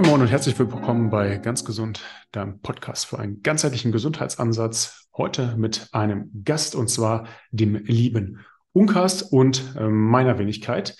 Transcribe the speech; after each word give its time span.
Moin 0.00 0.12
Moin 0.12 0.22
und 0.22 0.28
herzlich 0.28 0.58
willkommen 0.58 1.10
bei 1.10 1.36
Ganz 1.36 1.62
Gesund, 1.62 2.00
deinem 2.32 2.60
Podcast 2.60 3.04
für 3.04 3.18
einen 3.18 3.42
ganzheitlichen 3.42 3.92
Gesundheitsansatz. 3.92 5.10
Heute 5.14 5.56
mit 5.58 5.88
einem 5.92 6.30
Gast 6.42 6.74
und 6.74 6.88
zwar 6.88 7.26
dem 7.50 7.74
lieben 7.74 8.40
Unkas 8.72 9.20
und 9.20 9.76
äh, 9.76 9.88
meiner 9.88 10.38
Wenigkeit. 10.38 10.96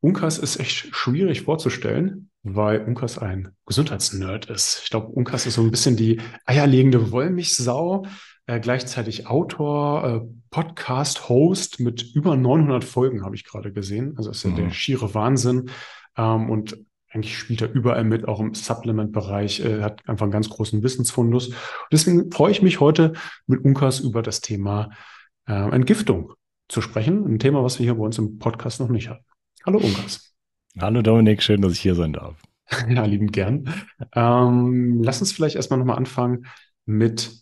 Unkas 0.00 0.38
ist 0.38 0.58
echt 0.58 0.96
schwierig 0.96 1.42
vorzustellen, 1.42 2.30
weil 2.42 2.80
Unkas 2.86 3.18
ein 3.18 3.50
Gesundheitsnerd 3.66 4.46
ist. 4.46 4.80
Ich 4.84 4.88
glaube, 4.88 5.08
Unkas 5.08 5.44
ist 5.44 5.56
so 5.56 5.60
ein 5.60 5.70
bisschen 5.70 5.96
die 5.96 6.18
eierlegende 6.46 7.12
Wollmilchsau, 7.12 8.06
äh, 8.46 8.60
gleichzeitig 8.60 9.26
Autor, 9.26 10.04
äh, 10.04 10.20
Podcast-Host 10.50 11.80
mit 11.80 12.14
über 12.14 12.34
900 12.34 12.82
Folgen, 12.82 13.26
habe 13.26 13.36
ich 13.36 13.44
gerade 13.44 13.74
gesehen. 13.74 14.14
Also 14.16 14.30
ist 14.30 14.42
ja 14.42 14.48
mhm. 14.48 14.56
der 14.56 14.70
schiere 14.70 15.12
Wahnsinn. 15.12 15.68
Ähm, 16.16 16.48
und 16.48 16.78
eigentlich 17.10 17.38
spielt 17.38 17.62
er 17.62 17.72
überall 17.72 18.04
mit, 18.04 18.28
auch 18.28 18.40
im 18.40 18.54
Supplement-Bereich, 18.54 19.60
äh, 19.60 19.82
hat 19.82 20.06
einfach 20.08 20.24
einen 20.24 20.32
ganz 20.32 20.48
großen 20.50 20.82
Wissensfundus. 20.82 21.52
deswegen 21.90 22.30
freue 22.30 22.50
ich 22.50 22.62
mich 22.62 22.80
heute 22.80 23.14
mit 23.46 23.64
Unkas 23.64 24.00
über 24.00 24.22
das 24.22 24.40
Thema 24.40 24.90
äh, 25.46 25.52
Entgiftung 25.52 26.34
zu 26.68 26.80
sprechen. 26.82 27.24
Ein 27.26 27.38
Thema, 27.38 27.64
was 27.64 27.78
wir 27.78 27.84
hier 27.84 27.94
bei 27.94 28.04
uns 28.04 28.18
im 28.18 28.38
Podcast 28.38 28.80
noch 28.80 28.88
nicht 28.88 29.08
hatten. 29.08 29.24
Hallo 29.64 29.78
Unkas. 29.78 30.34
Hallo 30.78 31.02
Dominik, 31.02 31.42
schön, 31.42 31.62
dass 31.62 31.72
ich 31.72 31.80
hier 31.80 31.94
sein 31.94 32.12
darf. 32.12 32.36
ja, 32.88 33.04
lieben 33.04 33.32
gern. 33.32 33.72
Ähm, 34.14 35.02
lass 35.02 35.20
uns 35.20 35.32
vielleicht 35.32 35.56
erstmal 35.56 35.78
nochmal 35.78 35.96
anfangen 35.96 36.46
mit 36.84 37.32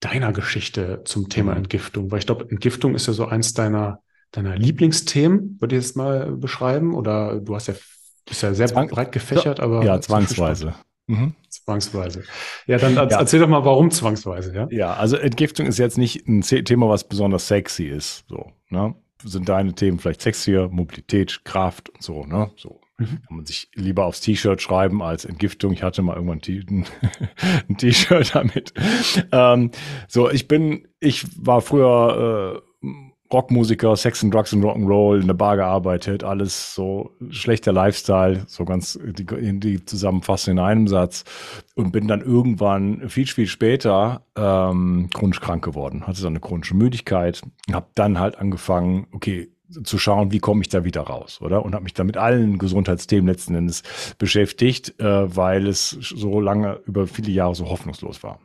deiner 0.00 0.32
Geschichte 0.32 1.02
zum 1.04 1.28
Thema 1.28 1.52
mhm. 1.52 1.58
Entgiftung, 1.58 2.10
weil 2.10 2.18
ich 2.18 2.26
glaube, 2.26 2.50
Entgiftung 2.50 2.94
ist 2.94 3.06
ja 3.06 3.12
so 3.12 3.26
eins 3.26 3.54
deiner, 3.54 4.00
deiner 4.32 4.56
Lieblingsthemen, 4.56 5.58
würde 5.60 5.76
ich 5.76 5.82
jetzt 5.82 5.96
mal 5.96 6.32
beschreiben. 6.32 6.94
Oder 6.94 7.40
du 7.40 7.54
hast 7.54 7.68
ja 7.68 7.74
ist 8.30 8.42
ja 8.42 8.54
sehr 8.54 8.68
Zwang 8.68 8.88
breit 8.88 9.12
gefächert, 9.12 9.60
aber. 9.60 9.84
Ja, 9.84 10.00
zwangsweise. 10.00 10.74
Mhm. 11.06 11.34
Zwangsweise. 11.48 12.24
Ja, 12.66 12.78
dann 12.78 12.94
ja. 12.94 13.04
erzähl 13.04 13.40
doch 13.40 13.48
mal, 13.48 13.64
warum 13.64 13.90
zwangsweise, 13.90 14.54
ja? 14.54 14.68
Ja, 14.70 14.94
also 14.94 15.16
Entgiftung 15.16 15.66
ist 15.66 15.78
jetzt 15.78 15.98
nicht 15.98 16.26
ein 16.26 16.40
Thema, 16.42 16.88
was 16.88 17.04
besonders 17.04 17.48
sexy 17.48 17.84
ist. 17.84 18.24
So, 18.28 18.52
ne? 18.70 18.94
Sind 19.22 19.48
deine 19.48 19.74
Themen 19.74 19.98
vielleicht 19.98 20.22
sexier, 20.22 20.68
Mobilität, 20.68 21.44
Kraft 21.44 21.90
und 21.90 22.02
so, 22.02 22.24
ne? 22.24 22.50
So. 22.56 22.80
Mhm. 22.98 23.22
Kann 23.26 23.36
man 23.36 23.46
sich 23.46 23.70
lieber 23.74 24.04
aufs 24.04 24.20
T-Shirt 24.20 24.62
schreiben 24.62 25.02
als 25.02 25.24
Entgiftung. 25.24 25.72
Ich 25.72 25.82
hatte 25.82 26.02
mal 26.02 26.14
irgendwann 26.14 26.40
ein 27.68 27.76
T-Shirt 27.78 28.34
damit. 28.34 28.72
Ähm, 29.32 29.72
so, 30.06 30.30
ich 30.30 30.46
bin, 30.46 30.86
ich 31.00 31.26
war 31.36 31.60
früher 31.60 32.62
äh, 32.62 32.73
Rockmusiker, 33.32 33.96
Sex 33.96 34.22
and 34.22 34.32
Drugs 34.32 34.52
and 34.52 34.64
Rock'n'Roll, 34.64 35.20
in 35.20 35.26
der 35.26 35.34
Bar 35.34 35.56
gearbeitet, 35.56 36.22
alles 36.22 36.74
so 36.74 37.10
schlechter 37.30 37.72
Lifestyle, 37.72 38.44
so 38.46 38.64
ganz 38.64 38.98
die, 39.02 39.60
die 39.60 39.84
Zusammenfassung 39.84 40.52
in 40.52 40.58
einem 40.58 40.88
Satz 40.88 41.24
und 41.74 41.90
bin 41.90 42.06
dann 42.06 42.20
irgendwann 42.20 43.08
viel, 43.08 43.26
viel 43.26 43.46
später 43.46 44.22
ähm, 44.36 45.08
chronisch 45.12 45.40
krank 45.40 45.64
geworden, 45.64 46.06
hatte 46.06 46.22
dann 46.22 46.34
eine 46.34 46.40
chronische 46.40 46.76
Müdigkeit, 46.76 47.42
habe 47.72 47.86
dann 47.94 48.20
halt 48.20 48.38
angefangen, 48.38 49.06
okay, 49.12 49.50
zu 49.82 49.98
schauen, 49.98 50.30
wie 50.30 50.38
komme 50.38 50.62
ich 50.62 50.68
da 50.68 50.84
wieder 50.84 51.00
raus, 51.00 51.40
oder? 51.40 51.64
Und 51.64 51.74
habe 51.74 51.84
mich 51.84 51.94
dann 51.94 52.06
mit 52.06 52.16
allen 52.16 52.58
Gesundheitsthemen 52.58 53.26
letzten 53.26 53.54
Endes 53.54 53.82
beschäftigt, 54.18 55.00
äh, 55.00 55.36
weil 55.36 55.66
es 55.66 55.90
so 55.90 56.40
lange 56.40 56.80
über 56.86 57.06
viele 57.06 57.32
Jahre 57.32 57.54
so 57.54 57.68
hoffnungslos 57.68 58.22
war. 58.22 58.38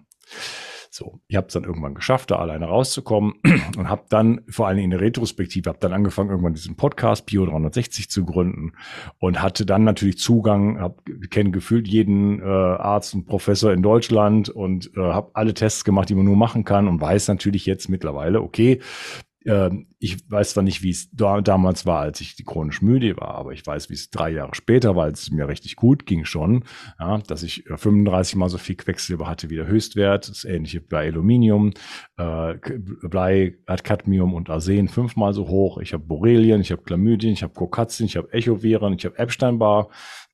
So, 0.91 1.19
ich 1.27 1.35
habe 1.35 1.47
es 1.47 1.53
dann 1.53 1.65
irgendwann 1.65 1.93
geschafft, 1.93 2.31
da 2.31 2.37
alleine 2.37 2.65
rauszukommen 2.65 3.35
und 3.77 3.89
habe 3.89 4.05
dann 4.09 4.41
vor 4.49 4.67
allen 4.67 4.77
Dingen 4.77 4.91
in 4.91 4.97
der 4.97 5.01
Retrospektive, 5.01 5.69
habe 5.69 5.79
dann 5.79 5.93
angefangen, 5.93 6.31
irgendwann 6.31 6.55
diesen 6.55 6.77
Podcast 6.77 7.27
Bio 7.27 7.45
360 7.45 8.09
zu 8.09 8.25
gründen 8.25 8.73
und 9.19 9.41
hatte 9.41 9.67
dann 9.67 9.83
natürlich 9.83 10.17
Zugang, 10.17 10.79
habe 10.79 10.95
kenne 11.29 11.51
gefühlt 11.51 11.87
jeden 11.87 12.41
äh, 12.41 12.43
Arzt 12.43 13.13
und 13.13 13.27
Professor 13.27 13.71
in 13.71 13.83
Deutschland 13.83 14.49
und 14.49 14.91
äh, 14.97 14.99
habe 14.99 15.29
alle 15.33 15.53
Tests 15.53 15.83
gemacht, 15.83 16.09
die 16.09 16.15
man 16.15 16.25
nur 16.25 16.37
machen 16.37 16.63
kann 16.63 16.87
und 16.87 16.99
weiß 16.99 17.27
natürlich 17.27 17.67
jetzt 17.67 17.87
mittlerweile, 17.87 18.41
okay, 18.41 18.79
ähm, 19.49 19.87
ich 19.97 20.29
weiß 20.29 20.51
zwar 20.51 20.63
nicht, 20.63 20.83
wie 20.83 20.91
es 20.91 21.09
da, 21.11 21.41
damals 21.41 21.87
war, 21.87 22.01
als 22.01 22.21
ich 22.21 22.35
chronisch 22.45 22.83
müde 22.83 23.17
war, 23.17 23.33
aber 23.33 23.51
ich 23.51 23.65
weiß, 23.65 23.89
wie 23.89 23.95
es 23.95 24.11
drei 24.11 24.29
Jahre 24.29 24.53
später 24.53 24.95
war, 24.95 25.05
als 25.05 25.23
es 25.23 25.31
mir 25.31 25.47
richtig 25.47 25.75
gut 25.75 26.05
ging 26.05 26.23
schon, 26.23 26.65
ja, 26.99 27.17
dass 27.17 27.41
ich 27.41 27.63
35 27.65 28.35
äh, 28.35 28.37
mal 28.37 28.49
so 28.49 28.59
viel 28.59 28.75
Quecksilber 28.75 29.27
hatte 29.27 29.49
wie 29.49 29.55
der 29.55 29.65
Höchstwert. 29.65 30.29
Das 30.29 30.45
ähnliche 30.45 30.81
bei 30.81 31.07
Aluminium. 31.07 31.73
Äh, 32.17 32.55
Blei 33.01 33.57
hat 33.65 33.83
Cadmium 33.83 34.35
und 34.35 34.51
Arsen 34.51 34.87
fünfmal 34.87 35.33
so 35.33 35.47
hoch. 35.47 35.79
Ich 35.79 35.93
habe 35.93 36.03
Borrelien, 36.03 36.61
ich 36.61 36.71
habe 36.71 36.83
Chlamydien, 36.83 37.33
ich 37.33 37.41
habe 37.41 37.53
Kokazzien, 37.53 38.05
ich 38.05 38.17
habe 38.17 38.31
Echoviren, 38.31 38.93
ich 38.93 39.05
habe 39.05 39.17
Epstein-Barr 39.17 39.89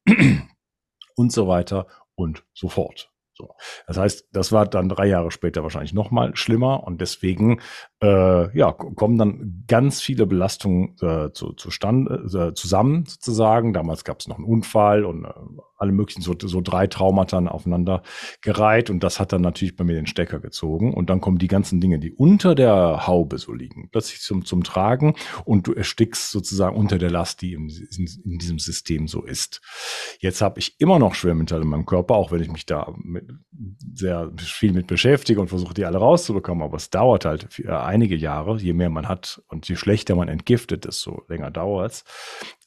und 1.16 1.32
so 1.32 1.48
weiter 1.48 1.88
und 2.16 2.44
so 2.54 2.68
fort. 2.68 3.10
So. 3.38 3.54
Das 3.86 3.98
heißt, 3.98 4.30
das 4.32 4.54
war 4.54 4.66
dann 4.66 4.88
drei 4.88 5.08
Jahre 5.08 5.30
später 5.30 5.62
wahrscheinlich 5.62 5.94
noch 5.94 6.10
mal 6.10 6.36
schlimmer 6.38 6.86
und 6.86 7.02
deswegen 7.02 7.60
äh, 8.06 8.58
ja, 8.58 8.72
kommen 8.72 9.18
dann 9.18 9.64
ganz 9.68 10.02
viele 10.02 10.28
Belastungen 10.28 10.96
äh, 11.02 11.32
zu, 11.32 11.54
zustande, 11.54 12.26
äh, 12.26 12.54
zusammen 12.54 13.06
sozusagen. 13.06 13.74
Damals 13.74 14.04
gab 14.04 14.20
es 14.20 14.28
noch 14.28 14.38
einen 14.38 14.46
Unfall 14.46 15.06
und 15.06 15.26
äh, 15.26 15.30
alle 15.78 15.92
möglichen 15.92 16.22
so, 16.22 16.36
so 16.40 16.62
drei 16.62 16.88
Traumata 16.88 17.46
aufeinander 17.48 18.02
gereiht 18.42 18.90
und 18.90 19.04
das 19.04 19.20
hat 19.20 19.34
dann 19.34 19.42
natürlich 19.42 19.76
bei 19.76 19.84
mir 19.84 19.94
den 19.94 20.08
Stecker 20.08 20.40
gezogen 20.40 20.94
und 20.94 21.10
dann 21.10 21.22
kommen 21.22 21.38
die 21.38 21.48
ganzen 21.48 21.82
Dinge, 21.82 22.00
die 22.00 22.12
unter 22.14 22.56
der 22.56 23.08
Haube 23.08 23.38
so 23.38 23.54
liegen, 23.54 23.90
plötzlich 23.92 24.22
zum, 24.22 24.46
zum 24.46 24.64
Tragen 24.64 25.16
und 25.44 25.68
du 25.68 25.74
erstickst 25.74 26.32
sozusagen 26.32 26.76
unter 26.76 26.98
der 26.98 27.12
Last, 27.12 27.42
die 27.42 27.54
im, 27.54 27.68
in, 27.68 28.10
in 28.24 28.38
diesem 28.38 28.60
System 28.60 29.08
so 29.08 29.24
ist. 29.24 29.62
Jetzt 30.20 30.42
habe 30.42 30.60
ich 30.60 30.80
immer 30.80 30.98
noch 30.98 31.14
Schwermetalle 31.14 31.64
in 31.64 31.70
meinem 31.70 31.86
Körper, 31.86 32.16
auch 32.16 32.32
wenn 32.32 32.42
ich 32.42 32.52
mich 32.52 32.66
da 32.66 32.94
mit, 32.98 33.26
sehr 33.94 34.32
viel 34.38 34.74
mit 34.74 34.88
beschäftige 34.88 35.42
und 35.42 35.50
versuche, 35.50 35.74
die 35.74 35.86
alle 35.86 35.98
rauszubekommen, 35.98 36.64
aber 36.64 36.78
es 36.78 36.90
dauert 36.90 37.26
halt 37.26 37.48
einige 37.96 38.16
Jahre, 38.16 38.58
je 38.58 38.74
mehr 38.74 38.90
man 38.90 39.08
hat 39.08 39.42
und 39.48 39.68
je 39.70 39.78
schlechter 39.78 40.16
man 40.16 40.28
entgiftet, 40.28 40.84
desto 40.84 41.24
länger 41.30 41.50
dauert 41.50 41.94
es. 41.94 42.04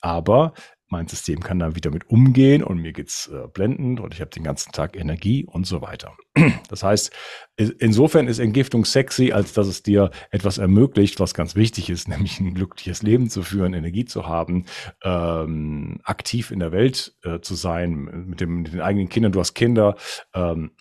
Aber 0.00 0.54
mein 0.90 1.06
System 1.06 1.40
kann 1.40 1.58
dann 1.58 1.76
wieder 1.76 1.90
mit 1.90 2.08
umgehen 2.08 2.62
und 2.62 2.78
mir 2.78 2.94
geht's 2.94 3.26
äh, 3.28 3.46
blendend 3.52 4.00
und 4.00 4.14
ich 4.14 4.22
habe 4.22 4.30
den 4.30 4.42
ganzen 4.42 4.72
Tag 4.72 4.96
Energie 4.96 5.44
und 5.44 5.66
so 5.66 5.82
weiter. 5.82 6.16
Das 6.70 6.82
heißt, 6.82 7.12
insofern 7.56 8.28
ist 8.28 8.38
Entgiftung 8.38 8.84
sexy, 8.84 9.32
als 9.32 9.52
dass 9.52 9.66
es 9.66 9.82
dir 9.82 10.10
etwas 10.30 10.58
ermöglicht, 10.58 11.18
was 11.20 11.34
ganz 11.34 11.56
wichtig 11.56 11.90
ist, 11.90 12.08
nämlich 12.08 12.40
ein 12.40 12.54
glückliches 12.54 13.02
Leben 13.02 13.28
zu 13.28 13.42
führen, 13.42 13.74
Energie 13.74 14.06
zu 14.06 14.26
haben, 14.26 14.64
ähm, 15.02 16.00
aktiv 16.04 16.50
in 16.50 16.60
der 16.60 16.72
Welt 16.72 17.14
äh, 17.22 17.40
zu 17.40 17.54
sein, 17.54 18.26
mit, 18.28 18.40
dem, 18.40 18.62
mit 18.62 18.72
den 18.72 18.80
eigenen 18.80 19.08
Kindern. 19.10 19.32
Du 19.32 19.40
hast 19.40 19.54
Kinder. 19.54 19.96
Ähm, 20.34 20.72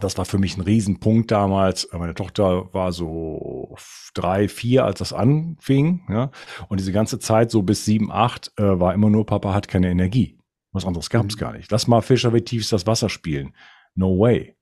das 0.00 0.18
war 0.18 0.24
für 0.24 0.38
mich 0.38 0.56
ein 0.56 0.62
Riesenpunkt 0.62 1.30
damals. 1.30 1.88
Meine 1.92 2.14
Tochter 2.14 2.72
war 2.72 2.92
so 2.92 3.76
drei, 4.14 4.48
vier, 4.48 4.84
als 4.84 4.98
das 4.98 5.12
anfing. 5.12 6.02
Ja? 6.08 6.30
Und 6.68 6.80
diese 6.80 6.92
ganze 6.92 7.18
Zeit, 7.18 7.50
so 7.50 7.62
bis 7.62 7.84
sieben, 7.84 8.10
acht, 8.10 8.52
äh, 8.58 8.80
war 8.80 8.94
immer 8.94 9.10
nur, 9.10 9.26
Papa 9.26 9.54
hat 9.54 9.68
keine 9.68 9.90
Energie. 9.90 10.38
Was 10.72 10.84
anderes 10.84 11.10
gab 11.10 11.26
es 11.26 11.36
mhm. 11.36 11.40
gar 11.40 11.52
nicht. 11.52 11.70
Lass 11.70 11.86
mal 11.86 12.00
Fischer 12.00 12.32
wie 12.32 12.42
tiefst 12.42 12.72
das 12.72 12.86
Wasser 12.86 13.08
spielen. 13.08 13.54
No 13.94 14.18
way. 14.18 14.56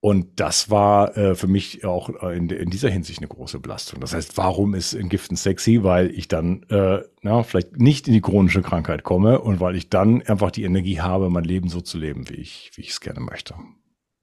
Und 0.00 0.38
das 0.38 0.70
war 0.70 1.16
äh, 1.16 1.34
für 1.34 1.48
mich 1.48 1.84
auch 1.84 2.22
äh, 2.22 2.36
in, 2.36 2.48
in, 2.50 2.70
dieser 2.70 2.88
Hinsicht 2.88 3.18
eine 3.18 3.26
große 3.26 3.58
Belastung. 3.58 4.00
Das 4.00 4.14
heißt, 4.14 4.36
warum 4.36 4.74
ist 4.74 4.94
Entgiften 4.94 5.36
sexy? 5.36 5.82
Weil 5.82 6.10
ich 6.10 6.28
dann 6.28 6.62
äh, 6.70 7.02
na, 7.22 7.42
vielleicht 7.42 7.78
nicht 7.78 8.06
in 8.06 8.14
die 8.14 8.20
chronische 8.20 8.62
Krankheit 8.62 9.02
komme 9.02 9.40
und 9.40 9.58
weil 9.58 9.74
ich 9.74 9.90
dann 9.90 10.22
einfach 10.22 10.52
die 10.52 10.62
Energie 10.62 11.00
habe, 11.00 11.30
mein 11.30 11.42
Leben 11.42 11.68
so 11.68 11.80
zu 11.80 11.98
leben, 11.98 12.28
wie 12.28 12.36
ich, 12.36 12.70
wie 12.74 12.82
ich 12.82 12.90
es 12.90 13.00
gerne 13.00 13.20
möchte. 13.20 13.54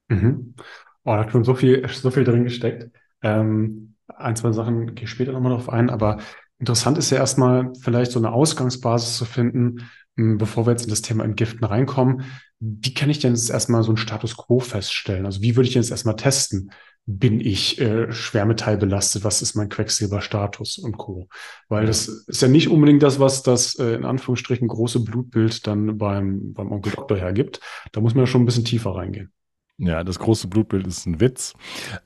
Mhm. 0.08 0.56
Oh, 1.04 1.12
da 1.12 1.20
hat 1.20 1.32
schon 1.32 1.44
so 1.44 1.56
viel, 1.56 1.86
so 1.90 2.10
viel 2.10 2.24
drin 2.24 2.46
gesteckt. 2.46 2.92
Ähm, 3.22 3.96
ein, 4.08 4.36
zwei 4.38 4.54
Sachen 4.54 4.96
gehe 4.96 5.06
ich 5.06 5.10
später 5.10 5.34
nochmal 5.34 5.52
drauf 5.52 5.70
ein, 5.70 5.90
aber 5.90 6.20
interessant 6.58 6.98
ist 6.98 7.10
ja 7.10 7.18
erstmal 7.18 7.74
vielleicht 7.82 8.12
so 8.12 8.20
eine 8.20 8.32
Ausgangsbasis 8.32 9.18
zu 9.18 9.26
finden, 9.26 9.90
bevor 10.16 10.66
wir 10.66 10.72
jetzt 10.72 10.84
in 10.84 10.90
das 10.90 11.02
Thema 11.02 11.24
Entgiften 11.24 11.64
reinkommen 11.64 12.26
wie 12.60 12.94
kann 12.94 13.10
ich 13.10 13.20
denn 13.20 13.34
jetzt 13.34 13.50
erstmal 13.50 13.84
so 13.84 13.90
einen 13.90 13.98
Status 13.98 14.38
quo 14.38 14.60
feststellen? 14.60 15.26
Also 15.26 15.42
wie 15.42 15.56
würde 15.56 15.68
ich 15.68 15.74
denn 15.74 15.82
jetzt 15.82 15.92
erstmal 15.92 16.16
testen? 16.16 16.72
Bin 17.08 17.40
ich 17.40 17.80
äh, 17.80 18.12
schwermetallbelastet? 18.12 19.24
Was 19.24 19.42
ist 19.44 19.56
mein 19.56 19.70
Quecksilberstatus 19.70 20.80
und 20.80 20.98
Co.? 20.98 21.28
Weil 21.70 21.86
das 21.86 22.08
ist 22.08 22.42
ja 22.42 22.48
nicht 22.48 22.70
unbedingt 22.70 23.04
das, 23.04 23.20
was 23.20 23.44
das 23.44 23.76
äh, 23.76 23.94
in 23.94 24.06
Anführungsstrichen 24.06 24.68
große 24.68 25.02
Blutbild 25.02 25.68
dann 25.68 25.98
beim, 25.98 26.54
beim 26.54 26.72
Onkel 26.72 26.94
Doktor 26.94 27.18
hergibt. 27.18 27.60
Da 27.92 28.02
muss 28.02 28.16
man 28.16 28.24
ja 28.24 28.28
schon 28.28 28.42
ein 28.42 28.46
bisschen 28.46 28.66
tiefer 28.66 28.96
reingehen. 28.96 29.32
Ja, 29.78 30.04
das 30.04 30.18
große 30.18 30.48
Blutbild 30.48 30.88
ist 30.88 31.06
ein 31.06 31.20
Witz. 31.20 31.54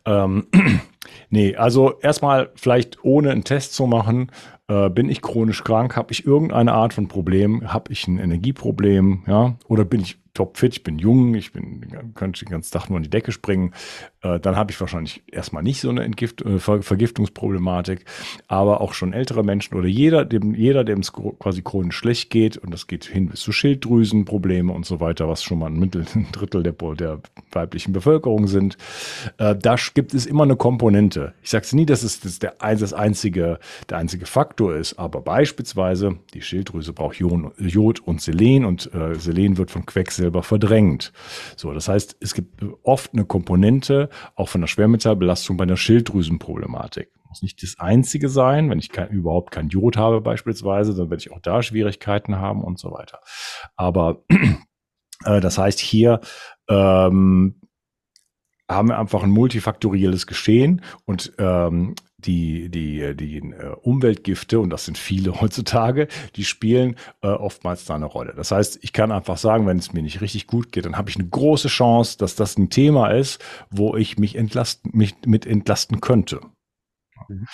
Ähm, 0.04 0.48
nee, 1.30 1.56
also 1.56 2.00
erstmal 2.02 2.52
vielleicht 2.56 3.02
ohne 3.04 3.32
einen 3.32 3.44
Test 3.44 3.76
zu 3.76 3.86
machen, 3.86 4.32
äh, 4.69 4.89
bin 4.89 5.10
ich 5.10 5.21
chronisch 5.21 5.63
krank, 5.63 5.95
habe 5.95 6.12
ich 6.12 6.25
irgendeine 6.25 6.74
Art 6.74 6.94
von 6.94 7.07
Problem, 7.07 7.74
habe 7.74 7.92
ich 7.92 8.07
ein 8.07 8.19
Energieproblem, 8.19 9.24
ja, 9.27 9.56
oder 9.68 9.83
bin 9.83 10.00
ich 10.00 10.18
topfit, 10.33 10.74
ich 10.74 10.83
bin 10.83 11.00
jung, 11.00 11.33
ich 11.33 11.51
bin, 11.51 12.13
könnte 12.13 12.45
den 12.45 12.51
ganzen 12.51 12.71
Tag 12.71 12.88
nur 12.88 12.98
an 12.98 13.04
die 13.04 13.10
Decke 13.10 13.31
springen. 13.31 13.74
Äh, 14.21 14.39
dann 14.39 14.56
habe 14.56 14.71
ich 14.71 14.80
wahrscheinlich 14.80 15.24
erstmal 15.31 15.63
nicht 15.63 15.81
so 15.81 15.89
eine 15.89 16.04
Entgift 16.04 16.42
äh, 16.42 16.60
Ver 16.60 16.81
Vergiftungsproblematik. 16.81 18.06
Aber 18.48 18.81
auch 18.81 18.94
schon 18.94 19.13
ältere 19.13 19.44
Menschen 19.44 19.75
oder 19.75 19.88
jeder, 19.88 20.25
dem 20.25 20.54
jeder, 20.54 20.83
dem 20.83 21.00
es 21.00 21.13
quasi 21.13 21.62
chronisch 21.62 21.95
schlecht 21.95 22.30
geht 22.30 22.57
und 22.57 22.74
das 22.74 22.88
geht 22.88 23.06
hin 23.06 23.30
bis 23.30 23.42
zu 23.42 23.51
Schilddrüsenprobleme 23.51 24.71
und 24.71 24.86
so 24.86 25.00
weiter, 25.00 25.27
was 25.30 25.44
schon 25.44 25.60
mal 25.60 25.68
ein, 25.68 25.80
Mittel, 25.80 26.06
ein 26.16 26.27
Drittel 26.31 26.63
der, 26.63 26.74
der 26.74 27.19
weiblichen 27.51 27.94
Bevölkerung 27.94 28.48
sind, 28.48 28.77
äh, 29.38 29.56
da 29.56 29.75
gibt 29.94 30.13
es 30.13 30.25
immer 30.25 30.44
eine 30.44 30.56
Komponente. 30.56 31.33
Ich 31.42 31.50
sage 31.50 31.68
nie, 31.74 31.86
dass 31.86 32.04
es 32.04 32.19
das, 32.19 32.39
der, 32.39 32.56
das 32.60 32.94
einzige, 32.94 33.60
der 33.89 33.98
einzige 33.98 34.25
Faktor 34.25 34.75
ist, 34.75 34.98
aber 34.98 35.21
beispielsweise 35.21 36.18
die 36.33 36.42
Schilddrüse 36.42 36.94
braucht 36.94 37.18
Jod 37.18 38.00
und 38.00 38.21
Selen 38.21 38.66
und 38.66 38.94
äh, 38.94 39.16
Selen 39.16 39.57
wird 39.57 39.71
von 39.71 39.86
Quecksilber 39.86 40.44
verdrängt. 40.44 41.13
So, 41.56 41.74
das 41.74 41.88
heißt, 41.88 42.18
es 42.19 42.33
gibt 42.33 42.63
oft 42.83 43.13
eine 43.13 43.25
Komponente 43.25 44.09
auch 44.36 44.50
von 44.50 44.62
der 44.62 44.68
Schwermetallbelastung 44.68 45.58
bei 45.58 45.64
einer 45.64 45.78
Schilddrüsenproblematik. 45.78 47.12
Muss 47.28 47.42
nicht 47.42 47.62
das 47.62 47.80
einzige 47.80 48.30
sein, 48.30 48.70
wenn 48.70 48.80
ich 48.80 48.90
kein, 48.90 49.10
überhaupt 49.10 49.52
kein 49.52 49.70
Jod 49.70 49.98
habe 49.98 50.22
beispielsweise, 50.22 50.96
dann 50.96 51.10
werde 51.10 51.22
ich 51.22 51.32
auch 51.32 51.40
da 51.40 51.62
Schwierigkeiten 51.62 52.38
haben 52.38 52.64
und 52.64 52.80
so 52.80 52.92
weiter. 52.92 53.20
Aber 53.76 54.24
äh, 55.26 55.40
das 55.40 55.58
heißt 55.58 55.80
hier 55.80 56.22
ähm, 56.68 57.62
haben 58.70 58.90
wir 58.90 59.00
einfach 59.00 59.24
ein 59.24 59.32
multifaktorielles 59.32 60.28
Geschehen 60.28 60.82
und 61.06 61.34
ähm, 61.40 61.96
die, 62.25 62.69
die, 62.69 63.16
die 63.16 63.38
äh, 63.38 63.75
Umweltgifte, 63.81 64.60
und 64.60 64.69
das 64.69 64.86
sind 64.86 64.98
viele 64.98 65.42
heutzutage, 65.42 66.07
die 66.36 66.45
spielen 66.45 66.95
äh, 67.21 67.27
oftmals 67.27 67.86
da 67.86 67.95
eine 67.95 68.06
Rolle. 68.06 68.33
Das 68.36 68.51
heißt, 68.51 68.80
ich 68.81 68.94
kann 68.94 69.12
einfach 69.12 69.38
sagen, 69.38 69.68
wenn 69.68 69.77
es 69.77 69.94
mir 69.94 70.01
nicht 70.01 70.21
richtig 70.21 70.48
gut 70.48 70.71
geht, 70.71 70.86
dann 70.86 70.98
habe 70.98 71.10
ich 71.10 71.16
eine 71.16 71.27
große 71.27 71.68
Chance, 71.68 72.18
dass 72.18 72.36
das 72.36 72.57
ein 72.57 72.69
Thema 72.69 73.10
ist, 73.10 73.42
wo 73.69 73.95
ich 73.95 74.18
mich, 74.18 74.36
entlasten, 74.36 74.92
mich 74.94 75.16
mit 75.25 75.45
entlasten 75.45 76.01
könnte. 76.01 76.42
Mhm. 77.27 77.48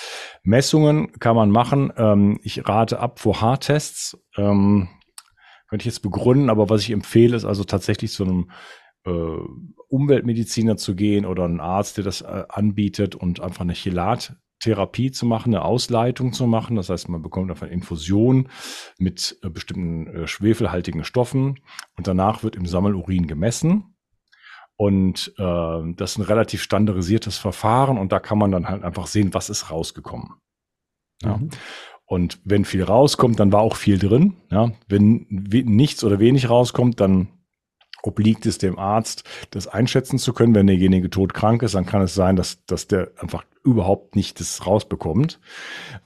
Messungen 0.44 1.12
kann 1.20 1.36
man 1.36 1.50
machen. 1.50 1.92
Ähm, 1.98 2.40
ich 2.44 2.68
rate 2.68 3.00
ab 3.00 3.20
vor 3.20 3.42
Haartests. 3.42 4.18
Ähm, 4.38 4.90
könnte 5.68 5.84
ich 5.84 5.94
jetzt 5.94 6.02
begründen, 6.02 6.50
aber 6.50 6.70
was 6.70 6.82
ich 6.82 6.92
empfehle, 6.92 7.36
ist 7.36 7.46
also 7.46 7.64
tatsächlich 7.64 8.12
zu 8.12 8.24
einem 8.24 8.52
äh, 9.06 9.12
Umweltmediziner 9.90 10.78
zu 10.78 10.96
gehen 10.96 11.26
oder 11.26 11.46
einen 11.46 11.60
Arzt, 11.60 11.98
der 11.98 12.04
das 12.04 12.22
äh, 12.22 12.44
anbietet 12.50 13.16
und 13.16 13.40
einfach 13.40 13.62
eine 13.62 13.74
Chelat 13.74 14.36
Therapie 14.66 15.12
zu 15.12 15.26
machen, 15.26 15.54
eine 15.54 15.64
Ausleitung 15.64 16.34
zu 16.34 16.48
machen. 16.48 16.76
Das 16.76 16.90
heißt, 16.90 17.08
man 17.08 17.22
bekommt 17.22 17.52
einfach 17.52 17.68
eine 17.68 17.74
Infusion 17.74 18.50
mit 18.98 19.38
äh, 19.44 19.50
bestimmten 19.50 20.08
äh, 20.08 20.28
schwefelhaltigen 20.28 21.04
Stoffen 21.04 21.60
und 21.96 22.08
danach 22.08 22.44
wird 22.44 22.56
im 22.56 22.66
Sammelurin 22.66 23.28
gemessen. 23.28 23.96
Und 24.76 25.34
äh, 25.38 25.94
das 25.96 26.12
ist 26.12 26.18
ein 26.18 26.24
relativ 26.24 26.64
standardisiertes 26.64 27.38
Verfahren 27.38 27.98
und 27.98 28.12
da 28.12 28.20
kann 28.20 28.40
man 28.40 28.52
dann 28.52 28.68
halt 28.68 28.84
einfach 28.84 29.08
sehen, 29.08 29.34
was 29.34 29.50
ist 29.50 29.70
rausgekommen. 29.70 30.34
Ja. 31.22 31.38
Mhm. 31.38 31.50
Und 32.08 32.40
wenn 32.44 32.66
viel 32.66 32.84
rauskommt, 32.84 33.40
dann 33.40 33.52
war 33.52 33.62
auch 33.62 33.76
viel 33.76 34.00
drin. 34.00 34.36
Ja. 34.52 34.72
Wenn 34.88 35.28
nichts 35.30 36.04
oder 36.04 36.20
wenig 36.20 36.50
rauskommt, 36.50 37.00
dann 37.00 37.30
obliegt 38.06 38.46
es 38.46 38.58
dem 38.58 38.78
Arzt, 38.78 39.24
das 39.52 39.68
einschätzen 39.68 40.18
zu 40.18 40.34
können. 40.34 40.56
Wenn 40.56 40.68
derjenige 40.68 41.10
todkrank 41.10 41.64
ist, 41.64 41.76
dann 41.76 41.86
kann 41.86 42.02
es 42.02 42.16
sein, 42.16 42.36
dass, 42.36 42.64
dass 42.66 42.88
der 42.88 43.12
einfach 43.18 43.44
überhaupt 43.64 44.16
nicht 44.16 44.40
das 44.40 44.66
rausbekommt. 44.66 45.40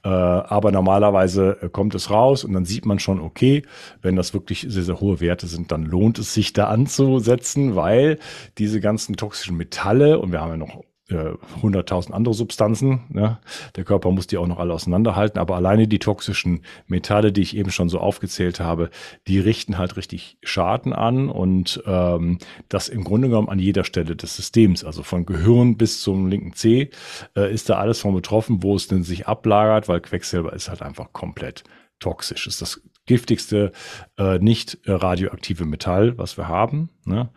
Äh, 0.02 0.08
aber 0.08 0.72
normalerweise 0.72 1.58
äh, 1.60 1.68
kommt 1.68 1.94
es 1.94 2.10
raus 2.10 2.42
und 2.42 2.54
dann 2.54 2.64
sieht 2.64 2.86
man 2.86 2.98
schon, 2.98 3.20
okay, 3.20 3.62
wenn 4.00 4.16
das 4.16 4.32
wirklich 4.32 4.66
sehr, 4.68 4.82
sehr 4.82 5.00
hohe 5.00 5.20
Werte 5.20 5.46
sind, 5.46 5.70
dann 5.70 5.84
lohnt 5.84 6.18
es 6.18 6.32
sich 6.32 6.52
da 6.52 6.68
anzusetzen, 6.68 7.76
weil 7.76 8.18
diese 8.58 8.80
ganzen 8.80 9.16
toxischen 9.16 9.56
Metalle, 9.56 10.18
und 10.18 10.32
wir 10.32 10.40
haben 10.40 10.50
ja 10.50 10.56
noch 10.56 10.82
100.000 11.10 12.10
äh, 12.10 12.12
andere 12.12 12.34
Substanzen. 12.34 13.02
Ne? 13.08 13.38
Der 13.76 13.84
Körper 13.84 14.10
muss 14.10 14.26
die 14.26 14.38
auch 14.38 14.46
noch 14.46 14.58
alle 14.58 14.72
auseinanderhalten, 14.72 15.38
aber 15.38 15.56
alleine 15.56 15.88
die 15.88 15.98
toxischen 15.98 16.62
Metalle, 16.86 17.32
die 17.32 17.42
ich 17.42 17.56
eben 17.56 17.70
schon 17.70 17.88
so 17.88 17.98
aufgezählt 17.98 18.60
habe, 18.60 18.90
die 19.26 19.38
richten 19.38 19.78
halt 19.78 19.96
richtig 19.96 20.38
Schaden 20.42 20.92
an 20.92 21.28
und 21.28 21.82
ähm, 21.86 22.38
das 22.68 22.88
im 22.88 23.04
Grunde 23.04 23.28
genommen 23.28 23.48
an 23.48 23.58
jeder 23.58 23.84
Stelle 23.84 24.16
des 24.16 24.36
Systems, 24.36 24.84
also 24.84 25.02
von 25.02 25.26
Gehirn 25.26 25.76
bis 25.76 26.00
zum 26.00 26.28
linken 26.28 26.52
C, 26.54 26.90
äh, 27.36 27.52
ist 27.52 27.68
da 27.68 27.78
alles 27.78 28.00
von 28.00 28.14
betroffen, 28.14 28.62
wo 28.62 28.76
es 28.76 28.88
denn 28.88 29.02
sich 29.02 29.26
ablagert, 29.26 29.88
weil 29.88 30.00
Quecksilber 30.00 30.52
ist 30.52 30.68
halt 30.68 30.82
einfach 30.82 31.12
komplett 31.12 31.64
toxisch. 31.98 32.46
Ist 32.46 32.62
das 32.62 32.80
giftigste 33.06 33.72
äh, 34.18 34.38
nicht 34.38 34.78
radioaktive 34.86 35.64
Metall, 35.64 36.16
was 36.18 36.36
wir 36.36 36.48
haben. 36.48 36.90
Ne? 37.04 37.30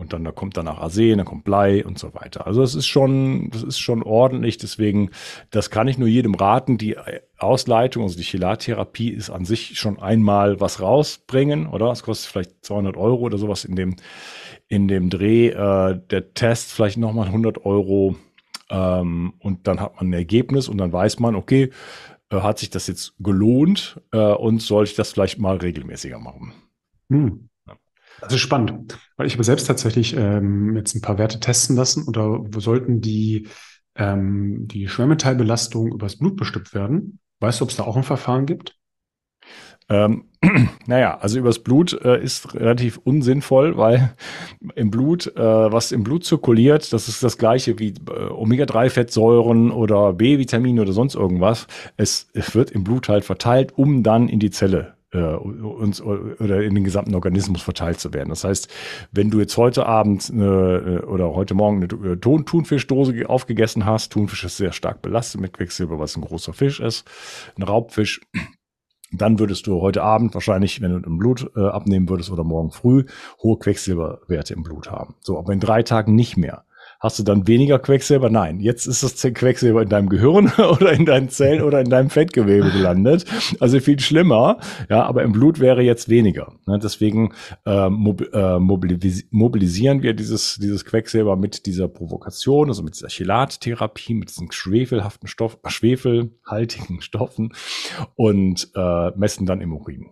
Und 0.00 0.14
dann 0.14 0.24
da 0.24 0.32
kommt 0.32 0.56
danach 0.56 0.78
Arsen, 0.78 1.18
dann 1.18 1.26
kommt 1.26 1.44
Blei 1.44 1.84
und 1.84 1.98
so 1.98 2.14
weiter. 2.14 2.46
Also 2.46 2.62
das 2.62 2.74
ist 2.74 2.86
schon, 2.86 3.50
das 3.50 3.62
ist 3.62 3.78
schon 3.78 4.02
ordentlich. 4.02 4.56
Deswegen, 4.56 5.10
das 5.50 5.68
kann 5.68 5.88
ich 5.88 5.98
nur 5.98 6.08
jedem 6.08 6.34
raten. 6.34 6.78
Die 6.78 6.96
Ausleitung, 7.36 8.04
also 8.04 8.16
die 8.16 8.24
Chelattherapie 8.24 9.10
ist 9.10 9.28
an 9.28 9.44
sich 9.44 9.78
schon 9.78 9.98
einmal 9.98 10.58
was 10.58 10.80
rausbringen, 10.80 11.66
oder? 11.66 11.88
Das 11.88 12.02
kostet 12.02 12.32
vielleicht 12.32 12.64
200 12.64 12.96
Euro 12.96 13.18
oder 13.18 13.36
sowas 13.36 13.66
in 13.66 13.76
dem, 13.76 13.96
in 14.68 14.88
dem 14.88 15.10
Dreh. 15.10 15.48
Äh, 15.48 16.00
der 16.08 16.32
Test 16.32 16.72
vielleicht 16.72 16.96
nochmal 16.96 17.26
100 17.26 17.66
Euro. 17.66 18.16
Ähm, 18.70 19.34
und 19.38 19.66
dann 19.66 19.80
hat 19.80 19.96
man 19.96 20.08
ein 20.08 20.12
Ergebnis 20.14 20.66
und 20.68 20.78
dann 20.78 20.94
weiß 20.94 21.18
man, 21.18 21.34
okay, 21.34 21.68
äh, 22.30 22.40
hat 22.40 22.58
sich 22.58 22.70
das 22.70 22.86
jetzt 22.86 23.12
gelohnt 23.18 24.00
äh, 24.12 24.32
und 24.32 24.62
soll 24.62 24.84
ich 24.84 24.94
das 24.94 25.12
vielleicht 25.12 25.38
mal 25.38 25.58
regelmäßiger 25.58 26.18
machen. 26.18 26.54
Hm. 27.10 27.50
Das 28.20 28.34
ist 28.34 28.40
spannend, 28.40 28.98
weil 29.20 29.26
ich 29.26 29.34
habe 29.34 29.44
selbst 29.44 29.66
tatsächlich 29.66 30.16
ähm, 30.16 30.74
jetzt 30.76 30.94
ein 30.94 31.02
paar 31.02 31.18
Werte 31.18 31.40
testen 31.40 31.76
lassen 31.76 32.08
oder 32.08 32.42
sollten 32.56 33.02
die, 33.02 33.48
ähm, 33.94 34.66
die 34.66 34.88
Schwermetallbelastung 34.88 35.92
übers 35.92 36.16
Blut 36.16 36.36
bestimmt 36.36 36.72
werden. 36.72 37.18
Weißt 37.38 37.60
du, 37.60 37.64
ob 37.64 37.70
es 37.70 37.76
da 37.76 37.82
auch 37.82 37.98
ein 37.98 38.02
Verfahren 38.02 38.46
gibt? 38.46 38.78
Ähm, 39.90 40.24
naja, 40.86 41.18
also 41.18 41.38
übers 41.38 41.58
Blut 41.58 41.92
äh, 42.02 42.22
ist 42.22 42.54
relativ 42.54 42.96
unsinnvoll, 42.96 43.76
weil 43.76 44.14
im 44.74 44.90
Blut, 44.90 45.26
äh, 45.36 45.38
was 45.38 45.92
im 45.92 46.02
Blut 46.02 46.24
zirkuliert, 46.24 46.90
das 46.90 47.06
ist 47.08 47.22
das 47.22 47.36
gleiche 47.36 47.78
wie 47.78 47.92
äh, 48.08 48.30
Omega-3-Fettsäuren 48.30 49.70
oder 49.70 50.14
B-Vitamine 50.14 50.80
oder 50.80 50.92
sonst 50.92 51.14
irgendwas. 51.14 51.66
Es, 51.98 52.30
es 52.32 52.54
wird 52.54 52.70
im 52.70 52.84
Blut 52.84 53.10
halt 53.10 53.26
verteilt, 53.26 53.74
um 53.76 54.02
dann 54.02 54.30
in 54.30 54.40
die 54.40 54.50
Zelle 54.50 54.94
uns 55.18 56.00
oder 56.00 56.62
in 56.62 56.74
den 56.74 56.84
gesamten 56.84 57.14
Organismus 57.14 57.62
verteilt 57.62 57.98
zu 57.98 58.14
werden. 58.14 58.28
Das 58.28 58.44
heißt, 58.44 58.68
wenn 59.10 59.30
du 59.30 59.40
jetzt 59.40 59.56
heute 59.56 59.86
Abend 59.86 60.30
eine, 60.30 61.00
äh, 61.02 61.06
oder 61.06 61.34
heute 61.34 61.54
Morgen 61.54 61.82
eine 61.82 62.12
äh, 62.12 62.16
Thun 62.16 62.46
Thunfischdose 62.46 63.28
aufgegessen 63.28 63.84
hast, 63.84 64.12
Thunfisch 64.12 64.44
ist 64.44 64.56
sehr 64.56 64.72
stark 64.72 65.02
belastet 65.02 65.40
mit 65.40 65.52
Quecksilber, 65.52 65.98
was 65.98 66.16
ein 66.16 66.22
großer 66.22 66.52
Fisch 66.52 66.80
ist, 66.80 67.08
ein 67.56 67.62
Raubfisch, 67.62 68.20
dann 69.12 69.38
würdest 69.38 69.66
du 69.66 69.80
heute 69.80 70.02
Abend 70.02 70.34
wahrscheinlich, 70.34 70.80
wenn 70.80 70.92
du 70.92 71.08
im 71.08 71.18
Blut 71.18 71.50
äh, 71.56 71.60
abnehmen 71.60 72.08
würdest 72.08 72.30
oder 72.30 72.44
morgen 72.44 72.70
früh, 72.70 73.04
hohe 73.42 73.58
Quecksilberwerte 73.58 74.54
im 74.54 74.62
Blut 74.62 74.90
haben. 74.90 75.16
So, 75.20 75.38
aber 75.38 75.52
in 75.52 75.60
drei 75.60 75.82
Tagen 75.82 76.14
nicht 76.14 76.36
mehr. 76.36 76.64
Hast 77.00 77.18
du 77.18 77.22
dann 77.22 77.48
weniger 77.48 77.78
Quecksilber? 77.78 78.28
Nein, 78.28 78.60
jetzt 78.60 78.86
ist 78.86 79.02
das 79.02 79.14
Quecksilber 79.32 79.80
in 79.80 79.88
deinem 79.88 80.10
Gehirn 80.10 80.52
oder 80.58 80.92
in 80.92 81.06
deinen 81.06 81.30
Zellen 81.30 81.62
oder 81.62 81.80
in 81.80 81.88
deinem 81.88 82.10
Fettgewebe 82.10 82.70
gelandet. 82.70 83.24
Also 83.58 83.80
viel 83.80 83.98
schlimmer. 84.00 84.58
Ja, 84.90 85.04
aber 85.04 85.22
im 85.22 85.32
Blut 85.32 85.60
wäre 85.60 85.80
jetzt 85.80 86.10
weniger. 86.10 86.52
Ne? 86.66 86.78
Deswegen 86.78 87.32
äh, 87.64 87.86
äh 87.86 88.58
mobilisieren 89.30 90.02
wir 90.02 90.12
dieses, 90.12 90.58
dieses 90.60 90.84
Quecksilber 90.84 91.36
mit 91.36 91.64
dieser 91.64 91.88
Provokation, 91.88 92.68
also 92.68 92.82
mit 92.82 92.94
dieser 92.94 93.08
Chelattherapie, 93.08 94.12
mit 94.12 94.28
diesen 94.28 94.52
schwefelhaften 94.52 95.26
Stoff, 95.26 95.58
schwefelhaltigen 95.68 97.00
Stoffen 97.00 97.54
und 98.14 98.72
äh, 98.74 99.10
messen 99.16 99.46
dann 99.46 99.62
im 99.62 99.72
Urin. 99.72 100.10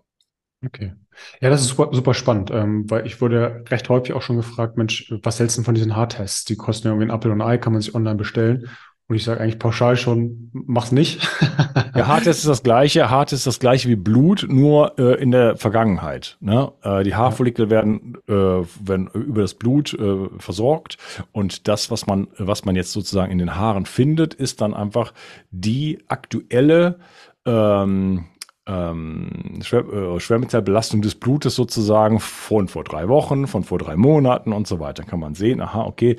Okay. 0.65 0.93
Ja, 1.41 1.51
das 1.51 1.61
ist 1.61 1.69
super, 1.69 1.91
super 1.93 2.15
spannend, 2.15 2.51
ähm, 2.53 2.91
weil 2.91 3.07
ich 3.07 3.21
wurde 3.21 3.65
recht 3.69 3.89
häufig 3.89 4.13
auch 4.13 4.23
schon 4.23 4.37
gefragt, 4.37 4.77
Mensch, 4.77 5.13
was 5.23 5.39
hältst 5.39 5.57
du 5.57 5.61
denn 5.61 5.65
von 5.65 5.75
diesen 5.75 5.95
Haartests? 5.95 6.45
Die 6.45 6.57
kosten 6.57 6.89
ja 6.89 6.93
irgendwie 6.93 7.09
ein 7.09 7.15
Apfel 7.15 7.31
und 7.31 7.41
ein 7.41 7.49
Ei, 7.49 7.59
kann 7.59 7.73
man 7.73 7.83
sich 7.83 7.95
online 7.95 8.17
bestellen. 8.17 8.69
Und 9.09 9.17
ich 9.17 9.25
sage 9.25 9.41
eigentlich 9.41 9.59
pauschal 9.59 9.97
schon, 9.97 10.51
mach's 10.53 10.93
nicht. 10.93 11.27
ja, 11.95 12.07
Haartest 12.07 12.41
ist 12.41 12.49
das 12.49 12.63
gleiche. 12.63 13.09
Haartest 13.09 13.41
ist 13.41 13.47
das 13.47 13.59
gleiche 13.59 13.89
wie 13.89 13.97
Blut, 13.97 14.45
nur 14.51 14.99
äh, 14.99 15.15
in 15.15 15.31
der 15.31 15.57
Vergangenheit. 15.57 16.37
Ne? 16.41 16.73
Äh, 16.83 17.05
die 17.05 17.15
Haarfollikel 17.15 17.71
werden, 17.71 18.19
äh, 18.29 18.33
werden 18.33 19.09
über 19.15 19.41
das 19.41 19.55
Blut 19.55 19.95
äh, 19.95 20.29
versorgt 20.39 20.99
und 21.33 21.69
das, 21.69 21.91
was 21.91 22.07
man, 22.07 22.29
was 22.37 22.67
man 22.67 22.77
jetzt 22.77 22.93
sozusagen 22.93 23.33
in 23.33 23.39
den 23.39 23.55
Haaren 23.55 23.87
findet, 23.87 24.35
ist 24.35 24.61
dann 24.61 24.75
einfach 24.75 25.15
die 25.51 26.01
aktuelle 26.09 26.99
ähm, 27.47 28.27
ähm, 28.69 29.31
Schwer, 29.63 29.85
äh, 29.89 30.21
Schwermetallbelastung 30.21 31.01
des 31.03 31.15
Blutes 31.15 31.55
sozusagen 31.55 32.21
von 32.21 32.69
vor 32.69 32.85
drei 32.85 33.09
Wochen, 33.09 33.47
von 33.47 33.65
vor 33.65 33.79
drei 33.79 33.97
Monaten 33.97 34.53
und 34.53 34.67
so 34.67 34.79
weiter. 34.79 35.05
Kann 35.05 35.21
man 35.21 35.35
sehen, 35.35 35.61
aha, 35.61 35.85
okay, 35.85 36.17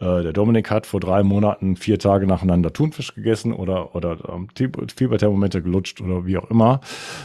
äh, 0.00 0.22
der 0.22 0.32
Dominik 0.32 0.70
hat 0.70 0.86
vor 0.86 1.00
drei 1.00 1.22
Monaten 1.22 1.76
vier 1.76 1.98
Tage 1.98 2.26
nacheinander 2.26 2.72
Thunfisch 2.72 3.14
gegessen 3.14 3.52
oder, 3.52 3.94
oder 3.94 4.18
ähm, 4.28 4.48
Fieberthermometer 4.54 5.60
gelutscht 5.60 6.00
oder 6.00 6.26
wie 6.26 6.36
auch 6.36 6.50
immer. 6.50 6.80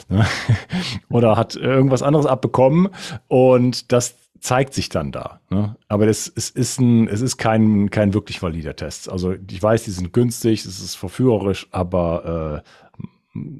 Ne? 0.09 0.25
oder 1.09 1.35
hat 1.35 1.55
irgendwas 1.55 2.03
anderes 2.03 2.27
abbekommen 2.27 2.89
und 3.27 3.91
das 3.91 4.15
zeigt 4.39 4.73
sich 4.73 4.89
dann 4.89 5.11
da. 5.11 5.39
Ne? 5.49 5.75
Aber 5.87 6.05
das, 6.05 6.31
es 6.33 6.49
ist 6.49 6.79
ein, 6.79 7.07
es 7.07 7.21
ist 7.21 7.37
kein, 7.37 7.89
kein 7.89 8.13
wirklich 8.13 8.41
valider 8.41 8.75
Test. 8.75 9.09
Also 9.09 9.33
ich 9.49 9.61
weiß, 9.61 9.83
die 9.83 9.91
sind 9.91 10.13
günstig, 10.13 10.65
es 10.65 10.79
ist 10.79 10.95
verführerisch, 10.95 11.67
aber 11.71 12.63
äh, 12.63 12.86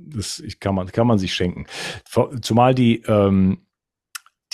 das 0.08 0.44
kann, 0.60 0.76
man, 0.76 0.88
kann 0.88 1.08
man 1.08 1.18
sich 1.18 1.34
schenken. 1.34 1.66
Zumal 2.42 2.76
die, 2.76 3.02
ähm, 3.08 3.60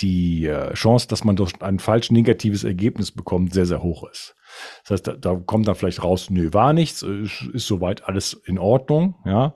die 0.00 0.46
äh, 0.46 0.74
Chance, 0.74 1.08
dass 1.08 1.24
man 1.24 1.36
durch 1.36 1.60
ein 1.62 1.78
falsch 1.78 2.10
negatives 2.10 2.64
Ergebnis 2.64 3.12
bekommt, 3.12 3.54
sehr, 3.54 3.66
sehr 3.66 3.82
hoch 3.82 4.08
ist. 4.10 4.34
Das 4.82 4.90
heißt, 4.92 5.06
da, 5.06 5.12
da 5.14 5.36
kommt 5.36 5.68
dann 5.68 5.74
vielleicht 5.74 6.02
raus, 6.02 6.30
nö, 6.30 6.52
war 6.52 6.72
nichts, 6.72 7.02
ist, 7.02 7.42
ist 7.52 7.66
soweit 7.66 8.04
alles 8.04 8.34
in 8.44 8.58
Ordnung, 8.58 9.16
ja. 9.24 9.54